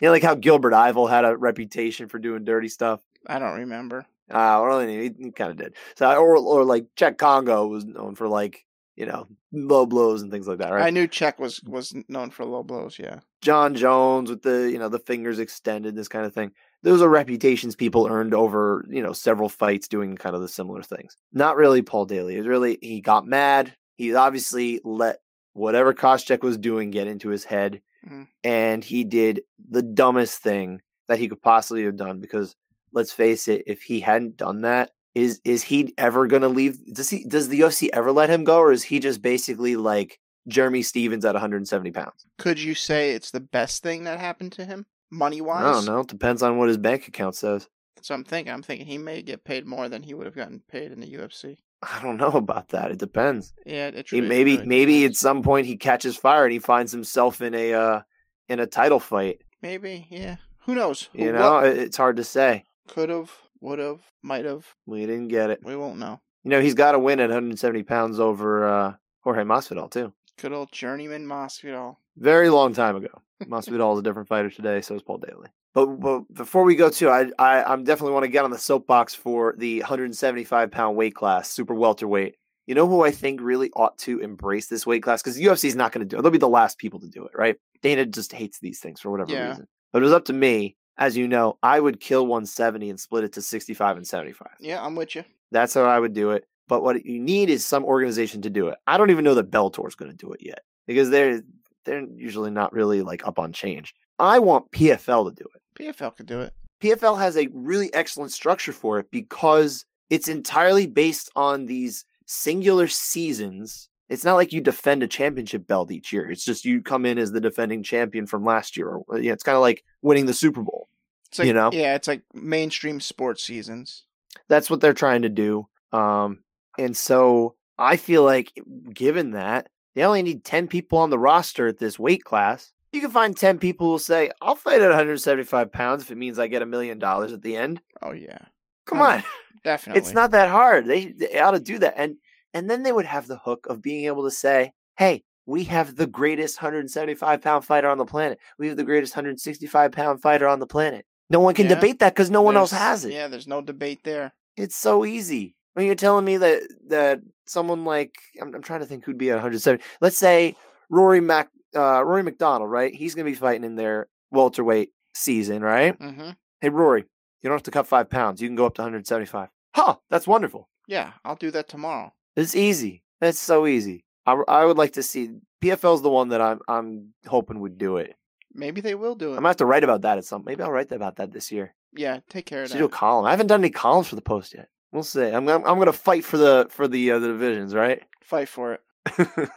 you 0.00 0.06
know, 0.06 0.12
like 0.12 0.22
how 0.22 0.34
Gilbert 0.34 0.74
Yvel 0.74 1.06
had 1.06 1.24
a 1.24 1.36
reputation 1.36 2.08
for 2.08 2.18
doing 2.18 2.44
dirty 2.44 2.68
stuff. 2.68 3.00
I 3.26 3.38
don't 3.38 3.54
remember. 3.54 4.06
Uh, 4.32 4.60
or 4.60 4.86
he, 4.86 5.12
he 5.18 5.30
kind 5.30 5.50
of 5.50 5.56
did. 5.56 5.76
So, 5.96 6.12
or 6.14 6.36
or 6.36 6.64
like 6.64 6.86
Cheick 6.96 7.18
Kongo 7.18 7.66
was 7.66 7.84
known 7.84 8.16
for 8.16 8.28
like 8.28 8.64
you 8.96 9.06
know 9.06 9.28
low 9.52 9.86
blows 9.86 10.22
and 10.22 10.32
things 10.32 10.48
like 10.48 10.58
that, 10.58 10.72
right? 10.72 10.86
I 10.86 10.90
knew 10.90 11.06
Czech 11.06 11.38
was 11.38 11.62
was 11.62 11.94
known 12.08 12.30
for 12.30 12.44
low 12.44 12.62
blows. 12.62 12.98
Yeah, 12.98 13.20
Jon 13.40 13.74
Jones 13.74 14.28
with 14.28 14.42
the 14.42 14.70
you 14.70 14.78
know 14.78 14.88
the 14.88 14.98
fingers 14.98 15.38
extended, 15.38 15.94
this 15.94 16.08
kind 16.08 16.26
of 16.26 16.34
thing. 16.34 16.50
Those 16.82 17.02
are 17.02 17.08
reputations 17.08 17.76
people 17.76 18.08
earned 18.08 18.34
over 18.34 18.84
you 18.88 19.02
know 19.02 19.12
several 19.12 19.48
fights 19.48 19.86
doing 19.86 20.16
kind 20.16 20.34
of 20.34 20.42
the 20.42 20.48
similar 20.48 20.82
things. 20.82 21.16
Not 21.32 21.56
really 21.56 21.82
Paul 21.82 22.06
Daley. 22.06 22.34
It 22.34 22.38
was 22.38 22.48
really 22.48 22.78
he 22.82 23.00
got 23.00 23.26
mad, 23.26 23.74
He 23.96 24.14
obviously 24.14 24.80
let 24.82 25.20
whatever 25.52 25.94
Koscheck 25.94 26.42
was 26.42 26.58
doing 26.58 26.90
get 26.90 27.06
into 27.06 27.28
his 27.28 27.44
head, 27.44 27.80
Mhm. 28.06 28.28
and 28.44 28.84
he 28.84 29.04
did 29.04 29.42
the 29.68 29.82
dumbest 29.82 30.38
thing 30.42 30.80
that 31.08 31.18
he 31.18 31.28
could 31.28 31.42
possibly 31.42 31.84
have 31.84 31.96
done. 31.96 32.20
Because 32.20 32.54
let's 32.92 33.12
face 33.12 33.48
it, 33.48 33.64
if 33.66 33.82
he 33.82 34.00
hadn't 34.00 34.36
done 34.36 34.62
that, 34.62 34.90
is 35.14 35.40
is 35.44 35.62
he 35.64 35.94
ever 35.98 36.26
gonna 36.26 36.48
leave? 36.48 36.76
Does 36.94 37.10
he? 37.10 37.24
Does 37.24 37.48
the 37.48 37.60
UFC 37.60 37.88
ever 37.92 38.12
let 38.12 38.30
him 38.30 38.44
go, 38.44 38.58
or 38.58 38.72
is 38.72 38.82
he 38.84 38.98
just 39.00 39.22
basically 39.22 39.76
like 39.76 40.18
Jeremy 40.46 40.82
Stephens 40.82 41.24
at 41.24 41.34
170 41.34 41.90
pounds? 41.90 42.26
Could 42.38 42.60
you 42.60 42.74
say 42.74 43.12
it's 43.12 43.30
the 43.30 43.40
best 43.40 43.82
thing 43.82 44.04
that 44.04 44.20
happened 44.20 44.52
to 44.52 44.64
him, 44.64 44.86
money 45.10 45.40
wise? 45.40 45.64
I 45.64 45.72
don't 45.72 45.86
know. 45.86 46.00
It 46.00 46.08
depends 46.08 46.42
on 46.42 46.58
what 46.58 46.68
his 46.68 46.76
bank 46.76 47.08
account 47.08 47.34
says. 47.34 47.68
So 48.02 48.14
I'm 48.14 48.24
thinking. 48.24 48.52
I'm 48.52 48.62
thinking 48.62 48.86
he 48.86 48.98
may 48.98 49.22
get 49.22 49.42
paid 49.42 49.66
more 49.66 49.88
than 49.88 50.02
he 50.02 50.14
would 50.14 50.26
have 50.26 50.36
gotten 50.36 50.60
paid 50.68 50.92
in 50.92 51.00
the 51.00 51.12
UFC. 51.14 51.56
I 51.82 52.00
don't 52.02 52.16
know 52.16 52.28
about 52.32 52.68
that. 52.68 52.90
It 52.90 52.98
depends. 52.98 53.52
Yeah, 53.64 53.88
it 53.88 54.08
He, 54.08 54.20
maybe 54.20 54.58
maybe 54.64 55.04
at 55.04 55.14
some 55.14 55.42
point 55.42 55.66
he 55.66 55.76
catches 55.76 56.16
fire 56.16 56.44
and 56.44 56.52
he 56.52 56.58
finds 56.58 56.90
himself 56.92 57.40
in 57.40 57.54
a 57.54 57.74
uh, 57.74 58.00
in 58.48 58.60
a 58.60 58.66
title 58.66 59.00
fight. 59.00 59.42
maybe 59.62 60.06
yeah. 60.10 60.36
Who 60.66 60.74
knows? 60.74 61.08
You 61.12 61.32
know, 61.32 61.58
It- 61.58 61.78
it's 61.78 61.96
hard 61.96 62.16
to 62.16 62.24
say. 62.24 62.64
could 62.88 63.08
have, 63.08 63.30
would 63.60 63.78
have, 63.78 64.00
might 64.22 64.44
have. 64.44 64.66
We 64.84 65.06
didn't 65.06 65.28
get 65.28 65.50
it. 65.50 65.60
We 65.62 65.76
won't 65.76 65.98
know. 65.98 66.20
You 66.42 66.50
know, 66.50 66.60
he's 66.60 66.74
got 66.74 66.92
to 66.92 66.98
win 66.98 67.20
at 67.20 67.28
170 67.28 67.82
pounds 67.84 68.18
over 68.18 68.66
uh, 68.66 68.94
Jorge 69.22 69.42
Masvidal 69.44 69.90
too. 69.90 70.12
Good 70.40 70.52
old 70.52 70.72
journeyman 70.72 71.26
Masvidal. 71.26 71.96
Very 72.16 72.48
long 72.50 72.72
time 72.74 72.96
ago. 72.96 73.08
Masvidal 73.44 73.92
is 73.94 74.00
a 74.00 74.02
different 74.02 74.28
fighter 74.28 74.50
today. 74.50 74.80
So 74.80 74.94
is 74.96 75.02
Paul 75.02 75.18
Daley. 75.18 75.48
But, 75.76 76.00
but 76.00 76.34
before 76.34 76.64
we 76.64 76.74
go 76.74 76.88
to, 76.88 77.10
I 77.10 77.30
I 77.38 77.62
I'm 77.70 77.84
definitely 77.84 78.14
want 78.14 78.24
to 78.24 78.28
get 78.30 78.44
on 78.46 78.50
the 78.50 78.56
soapbox 78.58 79.14
for 79.14 79.54
the 79.58 79.80
175 79.80 80.70
pound 80.70 80.96
weight 80.96 81.14
class, 81.14 81.50
super 81.50 81.74
welterweight. 81.74 82.36
You 82.66 82.74
know 82.74 82.88
who 82.88 83.04
I 83.04 83.10
think 83.10 83.40
really 83.42 83.70
ought 83.76 83.98
to 83.98 84.18
embrace 84.20 84.68
this 84.68 84.86
weight 84.86 85.02
class 85.02 85.22
because 85.22 85.36
the 85.36 85.44
UFC 85.44 85.66
is 85.66 85.76
not 85.76 85.92
going 85.92 86.00
to 86.00 86.08
do 86.08 86.18
it. 86.18 86.22
They'll 86.22 86.32
be 86.32 86.38
the 86.38 86.48
last 86.48 86.78
people 86.78 86.98
to 87.00 87.08
do 87.08 87.26
it, 87.26 87.32
right? 87.34 87.56
Dana 87.82 88.06
just 88.06 88.32
hates 88.32 88.58
these 88.58 88.80
things 88.80 89.00
for 89.00 89.10
whatever 89.10 89.32
Yeah. 89.34 89.50
reason. 89.50 89.68
But 89.92 90.00
it 90.00 90.04
was 90.06 90.14
up 90.14 90.24
to 90.24 90.32
me, 90.32 90.76
as 90.96 91.14
you 91.14 91.28
know, 91.28 91.58
I 91.62 91.78
would 91.78 92.00
kill 92.00 92.26
170 92.26 92.88
and 92.88 92.98
split 92.98 93.24
it 93.24 93.34
to 93.34 93.42
65 93.42 93.98
and 93.98 94.06
75. 94.06 94.48
Yeah, 94.58 94.82
I'm 94.82 94.96
with 94.96 95.14
you. 95.14 95.24
That's 95.52 95.74
how 95.74 95.84
I 95.84 96.00
would 96.00 96.14
do 96.14 96.30
it. 96.30 96.46
But 96.68 96.82
what 96.82 97.04
you 97.04 97.20
need 97.20 97.50
is 97.50 97.64
some 97.66 97.84
organization 97.84 98.40
to 98.42 98.50
do 98.50 98.68
it. 98.68 98.78
I 98.86 98.96
don't 98.96 99.10
even 99.10 99.24
know 99.24 99.34
that 99.34 99.50
Bellator 99.50 99.86
is 99.86 99.94
going 99.94 100.10
to 100.10 100.16
do 100.16 100.32
it 100.32 100.40
yet 100.42 100.60
because 100.86 101.10
they're 101.10 101.42
they're 101.84 102.04
usually 102.16 102.50
not 102.50 102.72
really 102.72 103.02
like 103.02 103.26
up 103.26 103.38
on 103.38 103.52
change. 103.52 103.94
I 104.18 104.38
want 104.38 104.70
PFL 104.72 105.28
to 105.28 105.34
do 105.34 105.48
it. 105.54 105.62
PFL 105.96 106.16
could 106.16 106.26
do 106.26 106.40
it. 106.40 106.52
PFL 106.82 107.18
has 107.18 107.36
a 107.36 107.48
really 107.52 107.92
excellent 107.94 108.32
structure 108.32 108.72
for 108.72 108.98
it 108.98 109.10
because 109.10 109.84
it's 110.10 110.28
entirely 110.28 110.86
based 110.86 111.30
on 111.36 111.66
these 111.66 112.04
singular 112.26 112.86
seasons. 112.88 113.88
It's 114.08 114.24
not 114.24 114.34
like 114.34 114.52
you 114.52 114.60
defend 114.60 115.02
a 115.02 115.08
championship 115.08 115.66
belt 115.66 115.90
each 115.90 116.12
year. 116.12 116.30
It's 116.30 116.44
just 116.44 116.64
you 116.64 116.82
come 116.82 117.04
in 117.06 117.18
as 117.18 117.32
the 117.32 117.40
defending 117.40 117.82
champion 117.82 118.26
from 118.26 118.44
last 118.44 118.76
year. 118.76 118.88
Or, 118.88 119.18
yeah, 119.18 119.32
it's 119.32 119.42
kind 119.42 119.56
of 119.56 119.62
like 119.62 119.84
winning 120.02 120.26
the 120.26 120.34
Super 120.34 120.62
Bowl. 120.62 120.88
It's 121.28 121.38
like, 121.38 121.48
You 121.48 121.54
know? 121.54 121.70
yeah, 121.72 121.94
it's 121.94 122.06
like 122.06 122.22
mainstream 122.32 123.00
sports 123.00 123.42
seasons. 123.42 124.04
That's 124.48 124.70
what 124.70 124.80
they're 124.80 124.94
trying 124.94 125.22
to 125.22 125.28
do. 125.28 125.66
Um, 125.92 126.40
and 126.78 126.96
so 126.96 127.56
I 127.78 127.96
feel 127.96 128.22
like, 128.22 128.52
given 128.92 129.32
that 129.32 129.68
they 129.94 130.04
only 130.04 130.22
need 130.22 130.44
10 130.44 130.68
people 130.68 130.98
on 130.98 131.10
the 131.10 131.18
roster 131.18 131.66
at 131.66 131.78
this 131.78 131.98
weight 131.98 132.22
class, 132.22 132.72
you 132.92 133.00
can 133.00 133.10
find 133.10 133.36
10 133.36 133.58
people 133.58 133.86
who 133.86 133.90
will 133.92 133.98
say, 133.98 134.30
I'll 134.40 134.54
fight 134.54 134.80
at 134.80 134.88
175 134.88 135.72
pounds 135.72 136.02
if 136.02 136.10
it 136.10 136.16
means 136.16 136.38
I 136.38 136.46
get 136.46 136.62
a 136.62 136.66
million 136.66 136.98
dollars 136.98 137.32
at 137.32 137.42
the 137.42 137.56
end. 137.56 137.80
Oh 138.02 138.12
yeah, 138.12 138.38
Come 138.86 139.00
Oh, 139.00 139.04
on. 139.04 139.24
definitely. 139.64 140.00
It's 140.00 140.12
not 140.14 140.30
that 140.32 140.48
hard. 140.48 140.86
They, 140.86 141.06
they 141.06 141.38
ought 141.38 141.52
to 141.52 141.60
do 141.60 141.78
that. 141.80 141.94
And 141.96 142.16
and 142.54 142.70
then 142.70 142.82
they 142.82 142.92
would 142.92 143.04
have 143.06 143.26
the 143.26 143.36
hook 143.38 143.66
of 143.68 143.82
being 143.82 144.06
able 144.06 144.24
to 144.24 144.30
say, 144.30 144.72
hey, 144.96 145.24
we 145.44 145.64
have 145.64 145.94
the 145.94 146.06
greatest 146.06 146.60
175 146.62 147.42
pound 147.42 147.64
fighter 147.64 147.88
on 147.88 147.98
the 147.98 148.06
planet. 148.06 148.38
We 148.58 148.68
have 148.68 148.76
the 148.76 148.84
greatest 148.84 149.14
165 149.14 149.92
pound 149.92 150.22
fighter 150.22 150.48
on 150.48 150.58
the 150.58 150.66
planet. 150.66 151.04
No 151.28 151.40
one 151.40 151.54
can 151.54 151.66
Yeah. 151.66 151.74
debate 151.74 151.98
that 151.98 152.14
because 152.14 152.30
no 152.30 152.40
one 152.42 152.56
else 152.56 152.70
has 152.70 153.04
it. 153.04 153.12
Yeah, 153.12 153.28
there's 153.28 153.46
no 153.48 153.60
debate 153.60 154.00
there. 154.04 154.32
It's 154.56 154.76
so 154.76 155.04
easy. 155.04 155.54
When 155.74 155.84
you're 155.84 155.94
telling 155.94 156.24
me 156.24 156.38
that 156.38 156.62
that 156.88 157.20
someone 157.46 157.84
like 157.84 158.14
I'm, 158.40 158.54
I'm 158.54 158.62
trying 158.62 158.80
to 158.80 158.86
think 158.86 159.04
who'd 159.04 159.18
be 159.18 159.28
at 159.30 159.34
170. 159.34 159.84
Let's 160.00 160.16
say 160.16 160.56
Rory 160.90 161.20
Mac 161.20 161.50
uh, 161.74 162.02
Rory 162.04 162.22
MacDonald, 162.22 162.70
right? 162.70 162.94
He's 162.94 163.14
gonna 163.14 163.24
be 163.28 163.34
fighting 163.34 163.64
in 163.64 163.76
their 163.76 164.08
welterweight 164.30 164.90
season, 165.14 165.62
right? 165.62 165.94
hmm 165.96 166.30
Hey 166.60 166.68
Rory, 166.70 167.02
you 167.42 167.48
don't 167.48 167.56
have 167.56 167.62
to 167.64 167.70
cut 167.70 167.86
five 167.86 168.08
pounds. 168.08 168.40
You 168.40 168.48
can 168.48 168.56
go 168.56 168.66
up 168.66 168.74
to 168.76 168.82
175. 168.82 169.48
Huh? 169.74 169.96
That's 170.10 170.26
wonderful. 170.26 170.68
Yeah, 170.88 171.12
I'll 171.24 171.36
do 171.36 171.50
that 171.50 171.68
tomorrow. 171.68 172.12
It's 172.34 172.54
easy. 172.56 173.02
That's 173.20 173.38
so 173.38 173.66
easy. 173.66 174.04
I, 174.24 174.32
I 174.48 174.64
would 174.64 174.78
like 174.78 174.92
to 174.94 175.02
see 175.02 175.30
PFL's 175.62 176.02
the 176.02 176.10
one 176.10 176.28
that 176.30 176.40
I'm 176.40 176.60
I'm 176.68 177.14
hoping 177.26 177.60
would 177.60 177.78
do 177.78 177.96
it. 177.98 178.14
Maybe 178.54 178.80
they 178.80 178.94
will 178.94 179.14
do 179.14 179.28
it. 179.28 179.30
I'm 179.32 179.36
gonna 179.36 179.48
have 179.48 179.56
to 179.58 179.66
write 179.66 179.84
about 179.84 180.02
that 180.02 180.18
at 180.18 180.24
some. 180.24 180.44
Maybe 180.44 180.62
I'll 180.62 180.70
write 180.72 180.90
about 180.92 181.16
that 181.16 181.32
this 181.32 181.52
year. 181.52 181.74
Yeah, 181.94 182.20
take 182.28 182.46
care 182.46 182.62
of 182.62 182.68
Should 182.70 182.78
do 182.78 182.84
a 182.84 182.88
column. 182.88 183.26
I 183.26 183.30
haven't 183.30 183.46
done 183.48 183.60
any 183.60 183.70
columns 183.70 184.08
for 184.08 184.16
the 184.16 184.22
post 184.22 184.54
yet. 184.54 184.68
We'll 184.92 185.02
see. 185.02 185.22
I'm 185.24 185.44
gonna, 185.46 185.64
I'm 185.66 185.78
gonna 185.78 185.92
fight 185.92 186.24
for 186.24 186.36
the 186.38 186.66
for 186.70 186.88
the 186.88 187.10
uh, 187.12 187.18
the 187.18 187.28
divisions, 187.28 187.74
right? 187.74 188.02
Fight 188.22 188.48
for 188.48 188.74
it. 188.74 188.80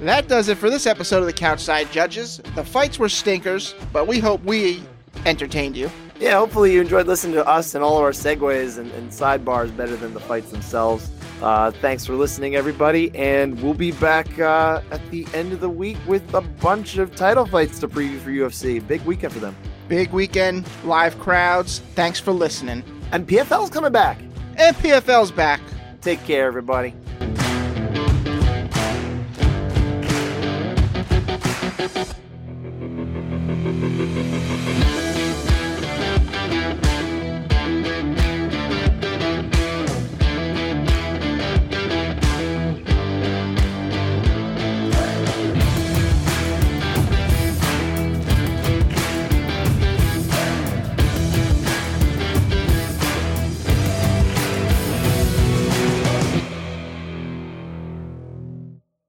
That 0.00 0.28
does 0.28 0.48
it 0.48 0.56
for 0.56 0.70
this 0.70 0.86
episode 0.86 1.18
of 1.18 1.26
the 1.26 1.32
Couchside 1.32 1.92
Judges. 1.92 2.40
The 2.54 2.64
fights 2.64 2.98
were 2.98 3.08
stinkers, 3.10 3.74
but 3.92 4.06
we 4.06 4.18
hope 4.18 4.42
we 4.44 4.82
entertained 5.26 5.76
you. 5.76 5.90
yeah, 6.18 6.38
hopefully 6.38 6.72
you 6.72 6.80
enjoyed 6.80 7.06
listening 7.06 7.34
to 7.34 7.46
us 7.46 7.74
and 7.74 7.84
all 7.84 7.98
of 7.98 8.04
our 8.04 8.12
segues 8.12 8.78
and, 8.78 8.90
and 8.92 9.10
sidebars 9.10 9.76
better 9.76 9.96
than 9.96 10.14
the 10.14 10.20
fights 10.20 10.50
themselves. 10.50 11.10
Uh, 11.42 11.70
thanks 11.70 12.06
for 12.06 12.14
listening, 12.14 12.54
everybody, 12.56 13.14
and 13.14 13.60
we'll 13.62 13.74
be 13.74 13.92
back 13.92 14.38
uh, 14.38 14.80
at 14.90 15.10
the 15.10 15.26
end 15.34 15.52
of 15.52 15.60
the 15.60 15.68
week 15.68 15.98
with 16.06 16.32
a 16.32 16.40
bunch 16.40 16.96
of 16.96 17.14
title 17.14 17.44
fights 17.44 17.78
to 17.78 17.88
preview 17.88 18.18
for 18.20 18.30
UFC. 18.30 18.86
Big 18.86 19.02
weekend 19.02 19.32
for 19.34 19.40
them. 19.40 19.54
Big 19.88 20.10
weekend, 20.12 20.66
live 20.84 21.18
crowds. 21.18 21.80
Thanks 21.94 22.18
for 22.18 22.32
listening. 22.32 22.82
And 23.12 23.26
PFL's 23.26 23.68
coming 23.70 23.92
back. 23.92 24.18
And 24.56 24.74
PFL's 24.76 25.30
back. 25.30 25.60
Take 26.00 26.22
care, 26.24 26.46
everybody. 26.46 26.94